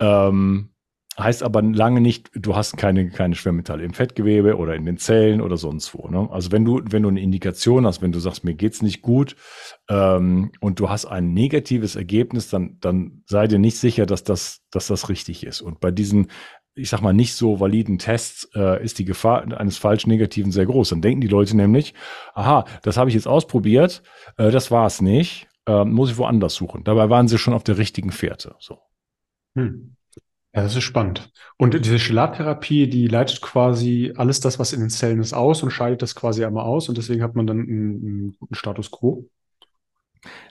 Ähm, 0.00 0.70
Heißt 1.18 1.42
aber 1.42 1.62
lange 1.62 2.02
nicht, 2.02 2.30
du 2.34 2.56
hast 2.56 2.76
keine, 2.76 3.08
keine 3.08 3.34
Schwermetalle 3.34 3.84
im 3.84 3.94
Fettgewebe 3.94 4.56
oder 4.56 4.74
in 4.74 4.84
den 4.84 4.98
Zellen 4.98 5.40
oder 5.40 5.56
sonst 5.56 5.94
wo. 5.94 6.08
Ne? 6.08 6.28
Also 6.30 6.52
wenn 6.52 6.64
du, 6.64 6.82
wenn 6.90 7.02
du 7.02 7.08
eine 7.08 7.20
Indikation 7.20 7.86
hast, 7.86 8.02
wenn 8.02 8.12
du 8.12 8.18
sagst, 8.18 8.44
mir 8.44 8.54
geht's 8.54 8.82
nicht 8.82 9.00
gut 9.00 9.34
ähm, 9.88 10.52
und 10.60 10.78
du 10.78 10.90
hast 10.90 11.06
ein 11.06 11.32
negatives 11.32 11.96
Ergebnis, 11.96 12.50
dann, 12.50 12.76
dann 12.80 13.22
sei 13.24 13.46
dir 13.46 13.58
nicht 13.58 13.78
sicher, 13.78 14.04
dass 14.04 14.24
das, 14.24 14.60
dass 14.70 14.88
das 14.88 15.08
richtig 15.08 15.46
ist. 15.46 15.62
Und 15.62 15.80
bei 15.80 15.90
diesen, 15.90 16.30
ich 16.74 16.90
sag 16.90 17.00
mal, 17.00 17.14
nicht 17.14 17.34
so 17.34 17.60
validen 17.60 17.98
Tests 17.98 18.50
äh, 18.54 18.84
ist 18.84 18.98
die 18.98 19.06
Gefahr 19.06 19.42
eines 19.58 19.78
falsch 19.78 20.06
Negativen 20.06 20.52
sehr 20.52 20.66
groß. 20.66 20.90
Dann 20.90 21.00
denken 21.00 21.22
die 21.22 21.28
Leute 21.28 21.56
nämlich, 21.56 21.94
aha, 22.34 22.66
das 22.82 22.98
habe 22.98 23.08
ich 23.08 23.14
jetzt 23.14 23.26
ausprobiert, 23.26 24.02
äh, 24.36 24.50
das 24.50 24.70
war 24.70 24.86
es 24.86 25.00
nicht, 25.00 25.48
äh, 25.66 25.84
muss 25.86 26.10
ich 26.10 26.18
woanders 26.18 26.54
suchen. 26.54 26.84
Dabei 26.84 27.08
waren 27.08 27.26
sie 27.26 27.38
schon 27.38 27.54
auf 27.54 27.64
der 27.64 27.78
richtigen 27.78 28.12
Fährte. 28.12 28.54
So. 28.58 28.80
Hm. 29.54 29.96
Ja, 30.56 30.62
das 30.62 30.74
ist 30.74 30.84
spannend. 30.84 31.30
Und 31.58 31.74
diese 31.84 31.98
Chelattherapie, 31.98 32.88
die 32.88 33.08
leitet 33.08 33.42
quasi 33.42 34.14
alles 34.16 34.40
das, 34.40 34.58
was 34.58 34.72
in 34.72 34.80
den 34.80 34.88
Zellen 34.88 35.20
ist, 35.20 35.34
aus 35.34 35.62
und 35.62 35.70
scheidet 35.70 36.00
das 36.00 36.14
quasi 36.14 36.44
einmal 36.46 36.64
aus 36.64 36.88
und 36.88 36.96
deswegen 36.96 37.22
hat 37.22 37.34
man 37.34 37.46
dann 37.46 37.60
einen, 37.60 37.68
einen 38.06 38.36
guten 38.40 38.54
Status 38.54 38.90
quo. 38.90 39.28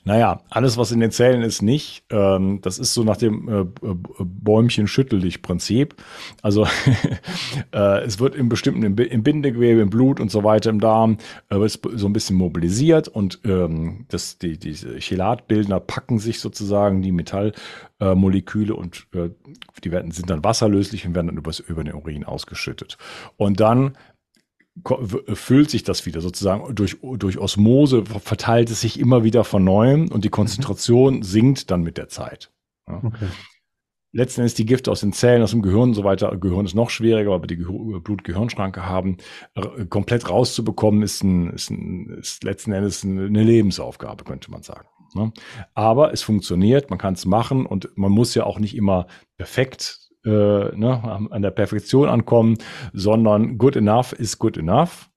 Naja, 0.04 0.42
alles, 0.50 0.78
was 0.78 0.92
in 0.92 1.00
den 1.00 1.12
Zellen 1.12 1.42
ist, 1.42 1.62
nicht. 1.62 2.04
Ähm, 2.10 2.60
das 2.62 2.78
ist 2.78 2.94
so 2.94 3.04
nach 3.04 3.18
dem 3.18 3.48
äh, 3.48 3.62
äh 3.62 3.96
Bäumchen 4.20 4.88
schüttel 4.88 5.20
dich 5.20 5.42
Prinzip. 5.42 5.96
Also 6.42 6.68
äh, 7.74 8.04
es 8.04 8.20
wird 8.20 8.36
im 8.36 8.48
bestimmten, 8.48 8.84
im, 8.84 9.24
Bindegewebe, 9.24 9.82
im 9.82 9.90
Blut 9.90 10.20
und 10.20 10.32
so 10.32 10.44
weiter, 10.44 10.70
im 10.70 10.80
Darm, 10.80 11.18
wird 11.50 11.80
so 11.96 12.08
ein 12.08 12.14
bisschen 12.14 12.36
mobilisiert 12.36 13.08
und 13.08 13.40
ähm, 13.46 14.06
das, 14.10 14.38
die, 14.38 14.58
diese 14.58 15.00
Chelatbildner 15.00 15.80
packen 15.80 16.20
sich 16.20 16.40
sozusagen 16.40 17.02
die 17.02 17.12
Metallmoleküle 17.12 18.76
und 18.76 19.08
die 19.84 19.92
werden, 19.92 20.12
sind 20.12 20.30
dann 20.30 20.44
wasserlöslich 20.44 21.06
und 21.06 21.16
werden 21.16 21.28
dann 21.28 21.38
übers, 21.38 21.60
über 21.60 21.84
den 21.84 21.96
Urin 21.96 22.24
ausgeschüttet. 22.24 22.98
Und 23.38 23.60
dann 23.60 23.98
füllt 24.84 25.70
sich 25.70 25.84
das 25.84 26.06
wieder 26.06 26.22
sozusagen 26.22 26.76
durch, 26.76 26.98
durch 27.02 27.38
Osmose, 27.38 28.04
verteilt 28.06 28.70
es 28.70 28.82
sich 28.82 29.00
immer 29.00 29.24
wieder 29.24 29.44
von 29.44 29.64
neuem 29.64 30.10
und 30.12 30.26
die 30.26 30.30
Konzentration 30.30 31.18
mhm. 31.18 31.24
sinkt 31.24 31.72
dann 31.72 31.82
mit 31.82 31.98
der 31.98 32.10
Zeit. 32.10 32.52
Ja. 32.88 33.02
Okay. 33.04 33.28
Letzten 34.12 34.42
Endes 34.42 34.54
die 34.54 34.66
Gifte 34.66 34.92
aus 34.92 35.02
den 35.02 35.12
Zellen, 35.12 35.44
aus 35.44 35.52
dem 35.52 35.62
Gehirn 35.62 35.90
und 35.90 35.94
so 35.94 36.06
weiter. 36.06 36.36
Gehirn 36.38 36.66
ist 36.66 36.74
noch 36.74 36.90
schwieriger, 36.90 37.34
aber 37.34 37.48
die 37.48 37.58
Blut-Gehirn-Schranke 37.58 38.86
haben, 38.86 39.18
komplett 39.90 40.30
rauszubekommen, 40.30 41.02
ist, 41.02 41.22
ein, 41.22 41.50
ist, 41.50 41.70
ein, 41.70 42.10
ist 42.20 42.44
letzten 42.46 42.72
Endes 42.72 43.04
eine 43.04 43.44
Lebensaufgabe, 43.44 44.24
könnte 44.24 44.52
man 44.52 44.64
sagen. 44.64 44.88
Ne? 45.16 45.34
Aber 45.74 46.14
es 46.14 46.22
funktioniert, 46.22 46.90
man 46.90 47.00
kann 47.00 47.16
es 47.16 47.26
machen 47.26 47.66
und 47.66 47.90
man 47.96 48.12
muss 48.12 48.36
ja 48.36 48.46
auch 48.46 48.60
nicht 48.60 48.76
immer 48.76 49.08
perfekt 49.38 50.05
äh, 50.26 50.76
ne, 50.76 51.28
an 51.30 51.42
der 51.42 51.52
Perfektion 51.52 52.10
ankommen, 52.10 52.58
sondern 52.94 53.58
good 53.58 53.76
enough 53.76 54.14
is 54.14 54.38
good 54.40 54.58
enough. 54.58 55.10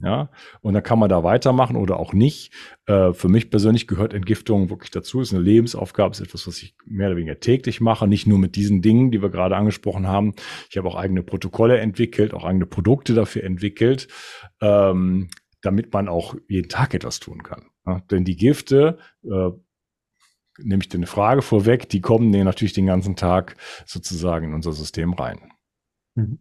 Ja, 0.00 0.30
und 0.60 0.74
dann 0.74 0.84
kann 0.84 1.00
man 1.00 1.08
da 1.08 1.24
weitermachen 1.24 1.74
oder 1.74 1.98
auch 1.98 2.12
nicht. 2.12 2.52
Äh, 2.86 3.12
für 3.12 3.28
mich 3.28 3.50
persönlich 3.50 3.88
gehört 3.88 4.14
Entgiftung 4.14 4.70
wirklich 4.70 4.92
dazu. 4.92 5.20
Ist 5.20 5.34
eine 5.34 5.42
Lebensaufgabe, 5.42 6.12
ist 6.12 6.20
etwas, 6.20 6.46
was 6.46 6.62
ich 6.62 6.76
mehr 6.86 7.08
oder 7.08 7.16
weniger 7.16 7.40
täglich 7.40 7.80
mache. 7.80 8.06
Nicht 8.06 8.24
nur 8.28 8.38
mit 8.38 8.54
diesen 8.54 8.80
Dingen, 8.80 9.10
die 9.10 9.22
wir 9.22 9.30
gerade 9.30 9.56
angesprochen 9.56 10.06
haben. 10.06 10.34
Ich 10.70 10.76
habe 10.76 10.86
auch 10.86 10.94
eigene 10.94 11.24
Protokolle 11.24 11.78
entwickelt, 11.78 12.32
auch 12.32 12.44
eigene 12.44 12.66
Produkte 12.66 13.14
dafür 13.14 13.42
entwickelt, 13.42 14.06
ähm, 14.60 15.30
damit 15.62 15.92
man 15.92 16.08
auch 16.08 16.36
jeden 16.46 16.68
Tag 16.68 16.94
etwas 16.94 17.18
tun 17.18 17.42
kann. 17.42 17.64
Ja, 17.84 18.00
denn 18.08 18.24
die 18.24 18.36
Gifte, 18.36 18.98
äh, 19.24 19.50
nehme 20.58 20.82
ich 20.82 20.88
dir 20.88 20.98
eine 20.98 21.06
Frage 21.06 21.42
vorweg, 21.42 21.88
die 21.88 22.00
kommen 22.00 22.30
natürlich 22.30 22.72
den 22.72 22.86
ganzen 22.86 23.16
Tag 23.16 23.56
sozusagen 23.86 24.48
in 24.48 24.54
unser 24.54 24.72
System 24.72 25.12
rein. 25.14 25.52
Mhm. 26.14 26.38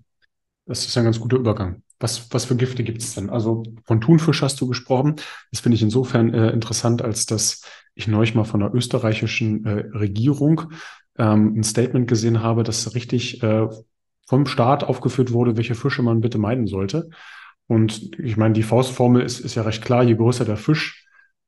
Das 0.65 0.85
ist 0.85 0.97
ein 0.97 1.05
ganz 1.05 1.19
guter 1.19 1.37
Übergang. 1.37 1.81
Was, 1.99 2.31
was 2.31 2.45
für 2.45 2.55
Gifte 2.55 2.83
gibt 2.83 3.01
es 3.01 3.15
denn? 3.15 3.29
Also 3.29 3.63
von 3.85 4.01
Thunfisch 4.01 4.41
hast 4.41 4.59
du 4.61 4.67
gesprochen. 4.67 5.15
Das 5.51 5.61
finde 5.61 5.75
ich 5.75 5.81
insofern 5.81 6.33
äh, 6.33 6.49
interessant, 6.51 7.01
als 7.01 7.25
dass 7.25 7.61
ich 7.95 8.07
neulich 8.07 8.35
mal 8.35 8.43
von 8.43 8.59
der 8.59 8.73
österreichischen 8.73 9.65
äh, 9.65 9.97
Regierung 9.97 10.73
ähm, 11.17 11.55
ein 11.57 11.63
Statement 11.63 12.07
gesehen 12.07 12.43
habe, 12.43 12.63
dass 12.63 12.93
richtig 12.93 13.41
äh, 13.41 13.67
vom 14.27 14.45
Staat 14.45 14.83
aufgeführt 14.83 15.31
wurde, 15.31 15.57
welche 15.57 15.73
Fische 15.73 16.03
man 16.03 16.21
bitte 16.21 16.37
meiden 16.37 16.67
sollte. 16.67 17.09
Und 17.65 18.17
ich 18.19 18.37
meine, 18.37 18.53
die 18.53 18.63
Faustformel 18.63 19.21
ist, 19.21 19.39
ist 19.39 19.55
ja 19.55 19.63
recht 19.63 19.83
klar, 19.83 20.03
je 20.03 20.15
größer 20.15 20.45
der 20.45 20.57
Fisch, 20.57 21.06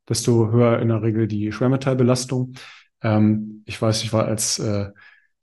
desto 0.10 0.52
höher 0.52 0.80
in 0.80 0.90
der 0.90 1.02
Regel 1.02 1.28
die 1.28 1.52
Schwermetallbelastung. 1.52 2.54
Ähm, 3.02 3.64
ich 3.66 3.82
weiß, 3.82 4.04
ich 4.04 4.12
war 4.12 4.26
als 4.26 4.60
äh, 4.60 4.90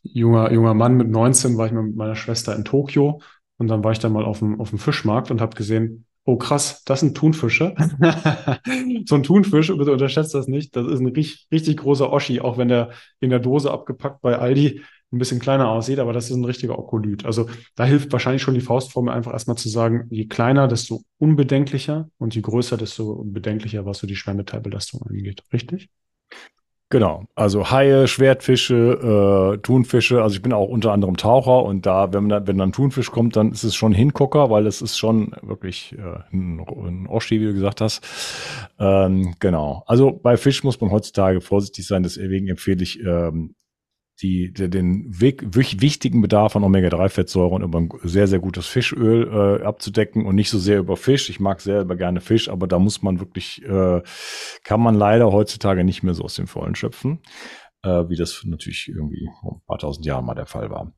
junger, 0.03 0.53
junger 0.53 0.75
Mann 0.75 0.97
mit 0.97 1.09
19, 1.09 1.57
war 1.57 1.67
ich 1.67 1.73
mit 1.73 1.97
meiner 1.97 2.17
Schwester 2.17 2.55
in 2.55 2.65
Tokio 2.65 3.21
und 3.59 3.69
dann 3.69 3.85
war 3.85 3.93
ich 3.93 3.99
da 3.99 4.09
mal 4.09 4.25
auf 4.25 4.41
dem, 4.41 4.61
auf 4.61 4.71
dem 4.71 4.79
Fischmarkt 4.79 5.31
und 5.31 5.41
habe 5.41 5.57
gesehen, 5.57 6.07
oh 6.25 6.37
krass, 6.37 6.83
das 6.85 7.01
sind 7.01 7.17
Thunfische. 7.17 7.75
so 9.07 9.15
ein 9.15 9.23
Thunfisch, 9.23 9.69
bitte 9.69 9.93
unterschätzt 9.93 10.35
das 10.35 10.49
nicht, 10.49 10.75
das 10.77 10.87
ist 10.87 11.01
ein 11.01 11.07
richtig, 11.07 11.47
richtig 11.53 11.79
großer 11.79 12.13
Oschi, 12.13 12.41
auch 12.41 12.59
wenn 12.59 12.69
der 12.69 12.91
in 13.21 13.31
der 13.31 13.39
Dose 13.39 13.71
abgepackt 13.71 14.21
bei 14.21 14.37
Aldi 14.39 14.83
ein 15.17 15.19
bisschen 15.19 15.41
kleiner 15.41 15.69
aussieht, 15.69 15.99
aber 15.99 16.13
das 16.13 16.31
ist 16.31 16.37
ein 16.37 16.45
richtiger 16.45 16.79
Okolyt. 16.79 17.25
Also 17.25 17.49
da 17.75 17.85
hilft 17.85 18.13
wahrscheinlich 18.13 18.43
schon 18.43 18.55
die 18.55 18.61
Faustformel 18.61 19.13
einfach 19.13 19.33
erstmal 19.33 19.57
zu 19.57 19.69
sagen, 19.69 20.07
je 20.11 20.27
kleiner, 20.27 20.69
desto 20.69 21.03
unbedenklicher 21.19 22.09
und 22.19 22.35
je 22.35 22.43
größer, 22.43 22.77
desto 22.77 23.25
bedenklicher, 23.25 23.87
was 23.87 23.99
so 23.99 24.07
die 24.07 24.17
Schwermetallbelastung 24.17 25.03
angeht. 25.03 25.43
Richtig? 25.53 25.89
Genau, 26.89 27.25
also 27.35 27.73
Haie, 27.73 28.07
Schwertfische, 28.07 29.57
äh, 29.57 29.59
Thunfische. 29.59 30.23
Also 30.23 30.37
ich 30.37 30.43
bin 30.43 30.53
auch 30.53 30.69
unter 30.69 30.93
anderem 30.93 31.17
Taucher 31.17 31.65
und 31.65 31.85
da, 31.85 32.13
wenn, 32.13 32.29
man, 32.29 32.47
wenn 32.47 32.59
dann 32.59 32.71
Thunfisch 32.71 33.11
kommt, 33.11 33.35
dann 33.35 33.51
ist 33.51 33.65
es 33.65 33.75
schon 33.75 33.93
Hingucker, 33.93 34.51
weil 34.51 34.69
es 34.69 34.83
ist 34.83 34.97
schon 34.97 35.33
wirklich 35.43 35.97
äh, 35.99 36.21
ein, 36.33 36.61
ein 36.61 37.09
Oschi, 37.09 37.41
wie 37.41 37.47
du 37.47 37.55
gesagt 37.55 37.81
hast. 37.81 38.07
Ähm, 38.79 39.35
genau. 39.41 39.83
Also 39.87 40.13
bei 40.13 40.37
Fisch 40.37 40.63
muss 40.63 40.81
man 40.81 40.93
heutzutage 40.93 41.41
vorsichtig 41.41 41.89
sein. 41.89 42.05
Deswegen 42.05 42.47
empfehle 42.47 42.85
ich 42.85 43.01
ähm, 43.05 43.57
die, 44.23 44.53
die, 44.53 44.71
den 44.71 45.07
wichtigen 45.11 46.23
Bedarf 46.23 46.57
an 46.57 46.65
Omega-3-Fettsäuren 46.65 47.63
über 47.63 47.81
ein 47.81 47.91
sehr, 48.03 48.27
sehr 48.27 48.39
gutes 48.39 48.67
Fischöl 48.67 49.61
äh, 49.61 49.65
abzudecken 49.65 50.25
und 50.25 50.35
nicht 50.35 50.51
so 50.51 50.59
sehr 50.59 50.79
über 50.79 50.97
Fisch. 50.97 51.29
Ich 51.29 51.41
mag 51.41 51.61
selber 51.61 51.97
gerne 51.97 52.21
Fisch, 52.21 52.49
aber 52.49 52.67
da 52.67 52.79
muss 52.79 53.03
man 53.03 53.21
wirklich, 53.21 53.63
äh, 53.65 54.03
kann 54.65 54.81
man 54.81 54.95
leider 54.95 55.33
heutzutage 55.33 55.85
nicht 55.85 56.03
mehr 56.03 56.15
so 56.15 56.25
aus 56.25 56.37
dem 56.37 56.47
Vollen 56.47 56.75
schöpfen 56.75 57.21
äh, 57.83 58.09
wie 58.09 58.17
das 58.17 58.43
natürlich 58.45 58.89
irgendwie 58.89 59.29
vor 59.41 59.57
ein 59.57 59.67
paar 59.67 59.79
tausend 59.79 60.07
Jahren 60.07 60.25
mal 60.25 60.35
der 60.35 60.47
Fall 60.47 60.71
war. 60.71 60.93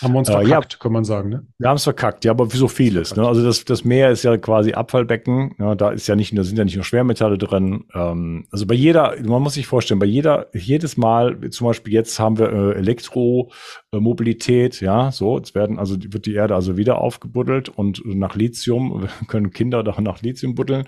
Haben 0.00 0.12
wir 0.12 0.18
uns 0.18 0.28
verkackt, 0.28 0.72
äh, 0.72 0.76
ja, 0.76 0.78
kann 0.80 0.92
man 0.92 1.04
sagen, 1.04 1.28
ne? 1.28 1.46
Wir 1.58 1.68
haben 1.68 1.76
es 1.76 1.84
verkackt, 1.84 2.24
ja, 2.24 2.32
aber 2.32 2.52
wie 2.52 2.56
so 2.56 2.68
vieles. 2.68 3.14
Ne? 3.14 3.26
Also 3.26 3.44
das, 3.44 3.64
das 3.64 3.84
Meer 3.84 4.10
ist 4.10 4.24
ja 4.24 4.36
quasi 4.36 4.72
Abfallbecken. 4.72 5.54
Ja, 5.58 5.74
da 5.74 5.90
ist 5.90 6.08
ja 6.08 6.16
nicht, 6.16 6.36
da 6.36 6.42
sind 6.42 6.58
ja 6.58 6.64
nicht 6.64 6.74
nur 6.74 6.84
Schwermetalle 6.84 7.38
drin. 7.38 7.84
Ähm, 7.94 8.46
also 8.50 8.66
bei 8.66 8.74
jeder, 8.74 9.14
man 9.22 9.42
muss 9.42 9.54
sich 9.54 9.66
vorstellen, 9.66 10.00
bei 10.00 10.06
jeder, 10.06 10.48
jedes 10.52 10.96
Mal, 10.96 11.38
zum 11.50 11.68
Beispiel 11.68 11.92
jetzt 11.92 12.18
haben 12.18 12.38
wir 12.38 12.52
äh, 12.52 12.74
Elektromobilität, 12.74 14.80
ja, 14.80 15.12
so, 15.12 15.36
jetzt 15.36 15.54
werden, 15.54 15.78
also 15.78 15.96
wird 15.98 16.26
die 16.26 16.34
Erde 16.34 16.54
also 16.54 16.76
wieder 16.76 16.98
aufgebuddelt 16.98 17.68
und 17.68 18.02
nach 18.04 18.34
Lithium 18.34 19.08
können 19.28 19.50
Kinder 19.50 19.84
doch 19.84 20.00
nach 20.00 20.22
Lithium 20.22 20.54
buddeln. 20.54 20.86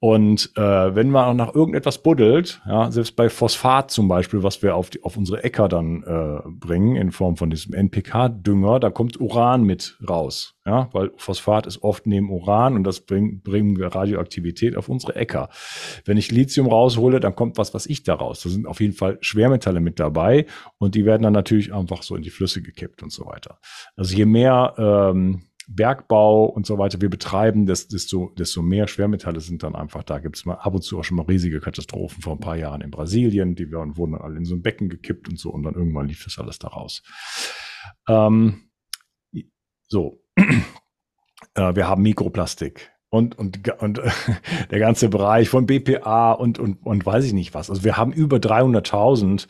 Und 0.00 0.50
äh, 0.56 0.94
wenn 0.94 1.10
man 1.10 1.24
auch 1.24 1.34
nach 1.34 1.54
irgendetwas 1.54 2.02
buddelt, 2.02 2.60
ja, 2.66 2.90
selbst 2.90 3.16
bei 3.16 3.30
Phosphat 3.30 3.90
zum 3.90 4.08
Beispiel, 4.08 4.42
was 4.42 4.62
wir 4.64 4.74
auf, 4.74 4.90
die, 4.90 5.04
auf 5.04 5.16
unsere 5.16 5.44
Äcker 5.44 5.68
dann 5.68 6.02
äh, 6.02 6.40
bringen 6.48 6.96
in 6.96 7.12
Form 7.12 7.36
von 7.36 7.50
diesem 7.50 7.74
NPK-Dünger, 7.74 8.80
da 8.80 8.90
kommt 8.90 9.20
Uran 9.20 9.62
mit 9.62 9.96
raus. 10.08 10.56
Ja, 10.66 10.88
weil 10.92 11.12
Phosphat 11.16 11.66
ist 11.66 11.82
oft 11.82 12.06
neben 12.06 12.30
Uran 12.30 12.74
und 12.74 12.84
das 12.84 13.02
bringt, 13.02 13.44
bringt 13.44 13.78
Radioaktivität 13.80 14.76
auf 14.76 14.88
unsere 14.88 15.14
Äcker. 15.14 15.50
Wenn 16.06 16.16
ich 16.16 16.32
Lithium 16.32 16.66
raushole, 16.66 17.20
dann 17.20 17.36
kommt 17.36 17.58
was, 17.58 17.74
was 17.74 17.86
ich 17.86 18.02
da 18.02 18.14
raus. 18.14 18.40
Da 18.42 18.48
sind 18.48 18.66
auf 18.66 18.80
jeden 18.80 18.94
Fall 18.94 19.18
Schwermetalle 19.20 19.80
mit 19.80 20.00
dabei 20.00 20.46
und 20.78 20.94
die 20.94 21.04
werden 21.04 21.22
dann 21.22 21.34
natürlich 21.34 21.72
einfach 21.72 22.02
so 22.02 22.16
in 22.16 22.22
die 22.22 22.30
Flüsse 22.30 22.62
gekippt 22.62 23.02
und 23.02 23.12
so 23.12 23.26
weiter. 23.26 23.58
Also 23.94 24.16
je 24.16 24.24
mehr 24.24 24.74
ähm, 24.78 25.42
Bergbau 25.68 26.44
und 26.44 26.66
so 26.66 26.78
weiter 26.78 27.00
wir 27.00 27.10
betreiben, 27.10 27.66
desto, 27.66 28.30
desto 28.38 28.62
mehr 28.62 28.86
Schwermetalle 28.86 29.40
sind 29.40 29.62
dann 29.62 29.74
einfach 29.74 30.02
da. 30.02 30.18
Gibt 30.18 30.36
es 30.36 30.46
ab 30.46 30.74
und 30.74 30.82
zu 30.82 30.98
auch 30.98 31.04
schon 31.04 31.16
mal 31.16 31.26
riesige 31.26 31.60
Katastrophen 31.60 32.22
vor 32.22 32.34
ein 32.34 32.40
paar 32.40 32.56
Jahren 32.56 32.80
in 32.80 32.90
Brasilien, 32.90 33.54
die 33.54 33.70
wurden, 33.72 33.96
wurden 33.96 34.14
alle 34.14 34.36
in 34.36 34.44
so 34.44 34.54
ein 34.54 34.62
Becken 34.62 34.88
gekippt 34.88 35.28
und 35.28 35.38
so 35.38 35.50
und 35.50 35.62
dann 35.62 35.74
irgendwann 35.74 36.08
lief 36.08 36.24
das 36.24 36.38
alles 36.38 36.58
da 36.58 36.68
raus. 36.68 37.02
Ähm, 38.08 38.70
so, 39.88 40.22
äh, 40.36 41.74
wir 41.74 41.88
haben 41.88 42.02
Mikroplastik 42.02 42.92
und, 43.14 43.38
und, 43.38 43.68
und 43.80 44.00
der 44.70 44.78
ganze 44.78 45.08
Bereich 45.08 45.48
von 45.48 45.66
BPA 45.66 46.32
und, 46.32 46.58
und, 46.58 46.84
und 46.84 47.06
weiß 47.06 47.24
ich 47.24 47.32
nicht 47.32 47.54
was. 47.54 47.70
Also 47.70 47.84
wir 47.84 47.96
haben 47.96 48.12
über 48.12 48.38
300.000 48.38 49.46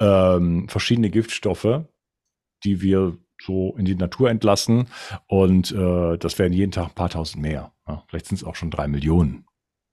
ähm, 0.00 0.68
verschiedene 0.68 1.10
Giftstoffe, 1.10 1.84
die 2.64 2.80
wir 2.80 3.18
so 3.42 3.74
in 3.76 3.84
die 3.84 3.94
Natur 3.94 4.30
entlassen. 4.30 4.88
Und 5.26 5.72
äh, 5.72 6.18
das 6.18 6.38
werden 6.38 6.52
jeden 6.52 6.72
Tag 6.72 6.88
ein 6.88 6.94
paar 6.94 7.10
tausend 7.10 7.42
mehr. 7.42 7.72
Ja, 7.86 8.04
vielleicht 8.08 8.26
sind 8.26 8.36
es 8.36 8.44
auch 8.44 8.54
schon 8.54 8.70
drei 8.70 8.88
Millionen 8.88 9.46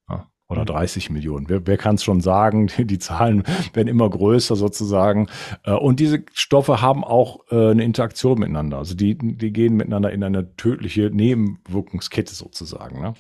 ja, 0.10 0.28
oder 0.48 0.66
30 0.66 1.10
mhm. 1.10 1.16
Millionen. 1.16 1.50
Wer, 1.50 1.66
wer 1.66 1.78
kann 1.78 1.96
es 1.96 2.04
schon 2.04 2.22
sagen? 2.22 2.68
Die, 2.68 2.86
die, 2.86 3.00
Zahlen 3.00 3.44
werden 3.74 3.88
immer 3.88 4.10
größer 4.10 4.56
sozusagen. 4.56 5.28
Äh, 5.64 5.72
und 5.72 6.00
diese 6.00 6.24
Stoffe 6.34 6.82
haben 6.82 7.04
auch 7.04 7.40
äh, 7.52 7.72
eine 7.72 7.84
Interaktion 7.84 8.40
miteinander. 8.40 8.78
Also 8.78 8.96
die, 8.96 9.18
die 9.18 9.52
gehen 9.52 9.76
miteinander 9.76 10.12
in 10.12 10.24
eine 10.24 10.56
tödliche 10.56 11.10
Nebenwirkungskette 11.12 12.34
sozusagen. 12.34 13.02
Ne? 13.02 13.14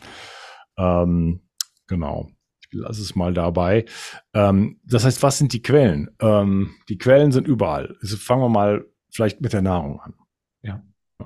Ähm, 0.77 1.41
genau. 1.87 2.29
Ich 2.59 2.67
lasse 2.71 3.01
es 3.01 3.15
mal 3.15 3.33
dabei. 3.33 3.85
Ähm, 4.33 4.79
das 4.83 5.05
heißt, 5.05 5.23
was 5.23 5.37
sind 5.37 5.53
die 5.53 5.61
Quellen? 5.61 6.09
Ähm, 6.19 6.71
die 6.89 6.97
Quellen 6.97 7.31
sind 7.31 7.47
überall. 7.47 7.95
Also 8.01 8.17
fangen 8.17 8.41
wir 8.41 8.49
mal 8.49 8.85
vielleicht 9.15 9.41
mit 9.41 9.53
der 9.53 9.61
Nahrung 9.61 9.99
an. 10.01 10.13
Ja. 10.61 10.81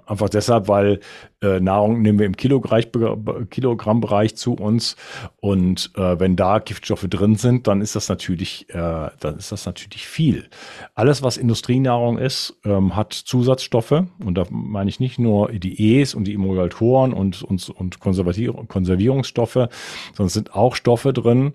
Einfach 0.06 0.30
deshalb, 0.30 0.68
weil 0.68 1.00
äh, 1.42 1.60
Nahrung 1.60 2.04
nehmen 2.04 2.20
wir 2.20 2.28
im 2.28 2.38
Kilogrammbereich 2.38 4.36
zu 4.36 4.54
uns 4.54 4.96
und 5.38 5.92
äh, 5.96 6.20
wenn 6.20 6.36
da 6.36 6.60
Giftstoffe 6.60 7.08
drin 7.10 7.36
sind, 7.36 7.66
dann 7.66 7.82
ist 7.82 7.96
das 7.96 8.08
natürlich, 8.08 8.70
äh, 8.70 9.10
dann 9.20 9.38
ist 9.38 9.52
das 9.52 9.66
natürlich 9.66 10.08
viel. 10.08 10.48
Alles, 10.94 11.24
was 11.24 11.38
Industrienahrung 11.38 12.20
ist, 12.20 12.60
ähm, 12.66 12.96
hat 12.96 13.14
Zusatzstoffe 13.14 14.04
und 14.24 14.36
da 14.36 14.46
meine 14.52 14.92
ich 14.92 15.00
nicht 15.00 15.18
nur 15.18 15.52
die 15.52 15.82
E's 15.82 16.14
und 16.14 16.26
die 16.26 16.36
Emulgatoren 16.36 17.12
und, 17.12 17.42
und, 17.42 17.68
und 17.70 18.00
Konservierungsstoffe, 18.00 19.54
sondern 19.54 20.28
es 20.28 20.34
sind 20.34 20.54
auch 20.54 20.76
Stoffe 20.76 21.14
drin, 21.14 21.54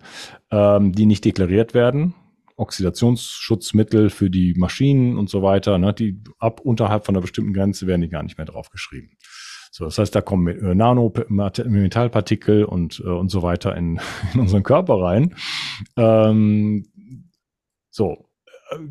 ähm, 0.50 0.90
die 0.90 1.06
nicht 1.06 1.24
deklariert 1.24 1.72
werden 1.72 2.14
Oxidationsschutzmittel 2.56 4.10
für 4.10 4.30
die 4.30 4.54
Maschinen 4.54 5.18
und 5.18 5.28
so 5.28 5.42
weiter, 5.42 5.78
ne, 5.78 5.92
die 5.92 6.20
ab 6.38 6.60
unterhalb 6.60 7.06
von 7.06 7.14
einer 7.14 7.22
bestimmten 7.22 7.52
Grenze 7.52 7.86
werden 7.86 8.02
die 8.02 8.08
gar 8.08 8.22
nicht 8.22 8.38
mehr 8.38 8.46
draufgeschrieben. 8.46 9.16
So, 9.70 9.84
das 9.84 9.98
heißt, 9.98 10.14
da 10.14 10.20
kommen 10.20 10.46
äh, 10.46 10.74
Nanometallpartikel 10.74 12.64
und, 12.64 13.02
äh, 13.04 13.08
und 13.08 13.28
so 13.28 13.42
weiter 13.42 13.76
in, 13.76 14.00
in 14.34 14.40
unseren 14.40 14.62
Körper 14.62 15.02
rein. 15.02 15.34
Ähm, 15.96 16.86
so, 17.90 18.23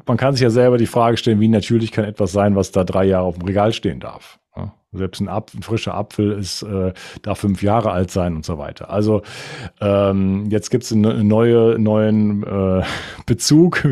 man 0.06 0.18
kann 0.18 0.34
sich 0.34 0.42
ja 0.42 0.50
selber 0.50 0.78
die 0.78 0.86
Frage 0.86 1.18
stellen, 1.18 1.40
wie 1.40 1.48
natürlich 1.48 1.92
kann 1.92 2.06
etwas 2.06 2.32
sein, 2.32 2.56
was 2.56 2.72
da 2.72 2.84
drei 2.84 3.06
Jahre 3.06 3.26
auf 3.26 3.38
dem 3.38 3.48
Regal 3.48 3.74
stehen 3.74 4.00
darf. 4.00 4.40
Ja, 4.56 4.74
selbst 4.92 5.20
ein, 5.20 5.30
Apfel, 5.30 5.60
ein, 5.60 5.64
frischer 5.64 5.96
Apfel 5.96 6.32
ist, 6.32 6.62
äh, 6.64 6.94
darf 7.22 7.40
fünf 7.40 7.64
Jahre 7.64 7.92
alt 7.92 8.12
sein 8.12 8.36
und 8.36 8.46
so 8.46 8.58
weiter. 8.58 8.90
Also 8.90 9.24
ähm, 9.82 10.46
jetzt 10.50 10.70
gibt 10.70 10.84
es 10.84 10.92
einen 10.92 11.28
neue, 11.28 11.80
neuen 11.80 12.44
äh, 12.44 12.84
Bezug, 13.26 13.88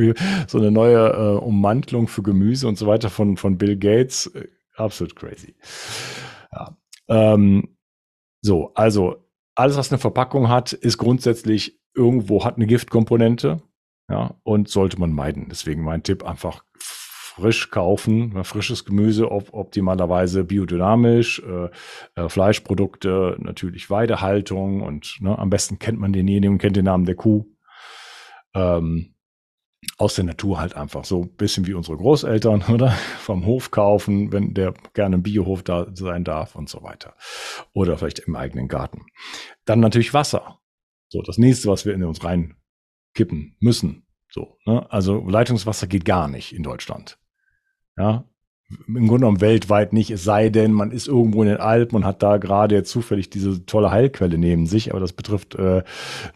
so 0.48 0.58
eine 0.58 0.72
neue 0.72 1.10
äh, 1.10 1.38
Ummantelung 1.40 2.08
für 2.08 2.24
Gemüse 2.24 2.68
und 2.68 2.78
so 2.78 2.88
weiter 2.88 3.10
von, 3.10 3.38
von 3.38 3.58
Bill 3.58 3.78
Gates. 3.78 4.32
Absolut 4.76 5.16
crazy. 5.16 5.56
Ja. 6.52 6.78
Ähm, 7.08 7.76
so, 8.42 8.72
also 8.74 9.28
alles, 9.56 9.78
was 9.78 9.92
eine 9.92 10.00
Verpackung 10.00 10.50
hat, 10.50 10.74
ist 10.74 10.98
grundsätzlich 10.98 11.80
irgendwo 11.94 12.46
hat 12.46 12.56
eine 12.56 12.68
Giftkomponente. 12.68 13.62
Ja, 14.12 14.36
und 14.44 14.68
sollte 14.68 15.00
man 15.00 15.14
meiden. 15.14 15.48
Deswegen 15.48 15.84
mein 15.84 16.04
Tipp 16.04 16.26
einfach 16.26 16.66
frisch 16.74 17.72
kaufen, 17.72 18.44
frisches 18.44 18.84
Gemüse 18.84 19.32
op 19.32 19.54
optimalerweise 19.54 20.44
biodynamisch, 20.44 21.42
äh, 21.42 21.70
äh, 22.22 22.28
Fleischprodukte, 22.28 23.38
natürlich 23.40 23.90
Weidehaltung 23.90 24.82
und 24.82 25.16
ne, 25.22 25.40
am 25.40 25.50
besten 25.50 25.80
kennt 25.80 25.98
man 25.98 26.12
denjenigen, 26.12 26.58
kennt 26.58 26.76
den 26.76 26.86
Namen 26.86 27.06
der 27.06 27.16
Kuh. 27.16 27.46
Ähm, 28.54 29.16
aus 29.98 30.16
der 30.16 30.26
Natur 30.26 30.60
halt 30.60 30.76
einfach 30.76 31.06
so 31.06 31.22
ein 31.22 31.36
bisschen 31.38 31.66
wie 31.66 31.74
unsere 31.74 31.96
Großeltern, 31.96 32.66
oder? 32.70 32.90
Vom 32.90 33.46
Hof 33.46 33.72
kaufen, 33.72 34.34
wenn 34.34 34.54
der 34.54 34.74
gerne 34.94 35.16
im 35.16 35.24
Biohof 35.24 35.64
da 35.64 35.88
sein 35.94 36.26
darf 36.26 36.56
und 36.56 36.68
so 36.68 36.84
weiter. 36.84 37.16
Oder 37.72 37.98
vielleicht 37.98 38.20
im 38.20 38.36
eigenen 38.36 38.68
Garten. 38.68 39.06
Dann 39.64 39.80
natürlich 39.80 40.14
Wasser. 40.14 40.60
So, 41.08 41.22
das 41.22 41.38
nächste, 41.38 41.70
was 41.70 41.86
wir 41.86 41.94
in 41.94 42.04
uns 42.04 42.22
reinkippen 43.12 43.56
müssen. 43.60 44.04
So, 44.30 44.58
ne? 44.66 44.86
Also 44.92 45.28
Leitungswasser 45.28 45.88
geht 45.88 46.06
gar 46.06 46.28
nicht 46.28 46.54
in 46.54 46.64
Deutschland. 46.64 47.18
Ja, 47.98 48.24
im 48.88 49.08
Grunde 49.08 49.26
genommen 49.26 49.42
weltweit 49.42 49.92
nicht, 49.92 50.12
es 50.12 50.24
sei 50.24 50.48
denn, 50.48 50.72
man 50.72 50.92
ist 50.92 51.10
irgendwo 51.10 51.44
in 51.44 51.50
den 51.50 51.58
Alpen 51.58 51.98
und 51.98 52.06
hat 52.06 52.24
da 52.24 52.38
gerade 52.38 52.84
zufällig 52.84 53.30
diese 53.30 53.66
tolle 53.66 53.92
Heilquelle 53.92 54.38
neben 54.38 54.66
sich, 54.66 54.92
aber 54.92 55.02
das 55.02 55.12
betrifft 55.12 55.56
äh, 55.56 55.84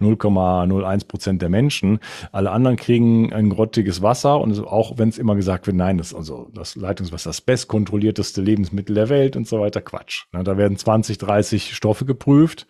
0,01 0.02 1.08
Prozent 1.08 1.42
der 1.42 1.48
Menschen. 1.48 2.00
Alle 2.34 2.52
anderen 2.52 2.76
kriegen 2.76 3.32
ein 3.32 3.50
grottiges 3.50 4.02
Wasser 4.02 4.42
und 4.42 4.60
auch 4.68 4.98
wenn 4.98 5.08
es 5.08 5.18
immer 5.18 5.36
gesagt 5.36 5.66
wird, 5.68 5.78
nein, 5.78 5.98
das 5.98 6.08
ist 6.08 6.16
also 6.16 6.50
das 6.54 6.76
Leitungswasser 6.76 7.30
das 7.30 7.40
bestkontrollierteste 7.40 8.42
Lebensmittel 8.42 8.96
der 8.96 9.08
Welt 9.08 9.38
und 9.38 9.48
so 9.48 9.62
weiter, 9.62 9.80
Quatsch. 9.80 10.26
Ja, 10.34 10.44
da 10.44 10.58
werden 10.58 10.76
20, 10.76 11.18
30 11.18 11.74
Stoffe 11.74 12.04
geprüft 12.04 12.68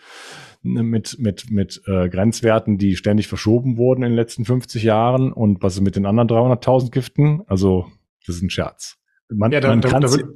mit, 0.65 1.19
mit, 1.19 1.51
mit 1.51 1.81
äh, 1.85 2.09
Grenzwerten, 2.09 2.77
die 2.77 2.95
ständig 2.95 3.27
verschoben 3.27 3.77
wurden 3.77 4.03
in 4.03 4.09
den 4.09 4.15
letzten 4.15 4.45
50 4.45 4.83
Jahren. 4.83 5.31
Und 5.31 5.61
was 5.63 5.75
ist 5.75 5.81
mit 5.81 5.95
den 5.95 6.05
anderen 6.05 6.27
300.000 6.27 6.91
Giften? 6.91 7.41
Also 7.47 7.85
das 8.25 8.37
ist 8.37 8.41
ein 8.41 8.49
Scherz. 8.49 8.97
Man, 9.29 9.51
ja, 9.51 9.59
da, 9.59 9.69
man 9.69 9.81
da, 9.81 9.99
da, 9.99 10.09
würde, 10.09 10.33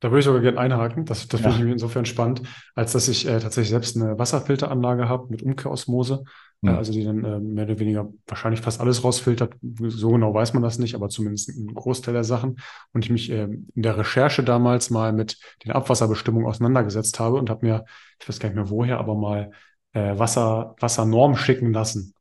da 0.00 0.10
würde 0.10 0.20
ich 0.20 0.24
sogar 0.24 0.40
gerne 0.40 0.58
einhaken. 0.58 1.04
Das, 1.04 1.28
das 1.28 1.42
ja. 1.42 1.50
finde 1.50 1.66
ich 1.66 1.72
insofern 1.72 2.06
spannend, 2.06 2.42
als 2.74 2.92
dass 2.92 3.08
ich 3.08 3.26
äh, 3.26 3.38
tatsächlich 3.38 3.70
selbst 3.70 3.96
eine 3.96 4.18
Wasserfilteranlage 4.18 5.08
habe 5.08 5.28
mit 5.28 5.42
Umkehrosmose, 5.42 6.24
äh, 6.62 6.70
also 6.70 6.92
die 6.92 7.04
dann 7.04 7.24
äh, 7.24 7.38
mehr 7.38 7.64
oder 7.64 7.78
weniger 7.78 8.10
wahrscheinlich 8.26 8.62
fast 8.62 8.80
alles 8.80 9.04
rausfiltert. 9.04 9.54
So 9.60 10.10
genau 10.10 10.32
weiß 10.32 10.54
man 10.54 10.62
das 10.62 10.78
nicht, 10.78 10.94
aber 10.94 11.08
zumindest 11.08 11.50
ein 11.50 11.74
Großteil 11.74 12.14
der 12.14 12.24
Sachen. 12.24 12.56
Und 12.92 13.04
ich 13.04 13.10
mich 13.10 13.30
äh, 13.30 13.44
in 13.44 13.82
der 13.82 13.98
Recherche 13.98 14.42
damals 14.42 14.90
mal 14.90 15.12
mit 15.12 15.38
den 15.64 15.72
Abwasserbestimmungen 15.72 16.48
auseinandergesetzt 16.48 17.20
habe 17.20 17.36
und 17.36 17.50
habe 17.50 17.66
mir, 17.66 17.84
ich 18.20 18.28
weiß 18.28 18.40
gar 18.40 18.48
nicht 18.48 18.56
mehr 18.56 18.70
woher, 18.70 18.98
aber 18.98 19.14
mal 19.14 19.50
äh, 19.92 20.18
Wasser, 20.18 20.74
Wassernorm 20.80 21.36
schicken 21.36 21.72
lassen. 21.72 22.14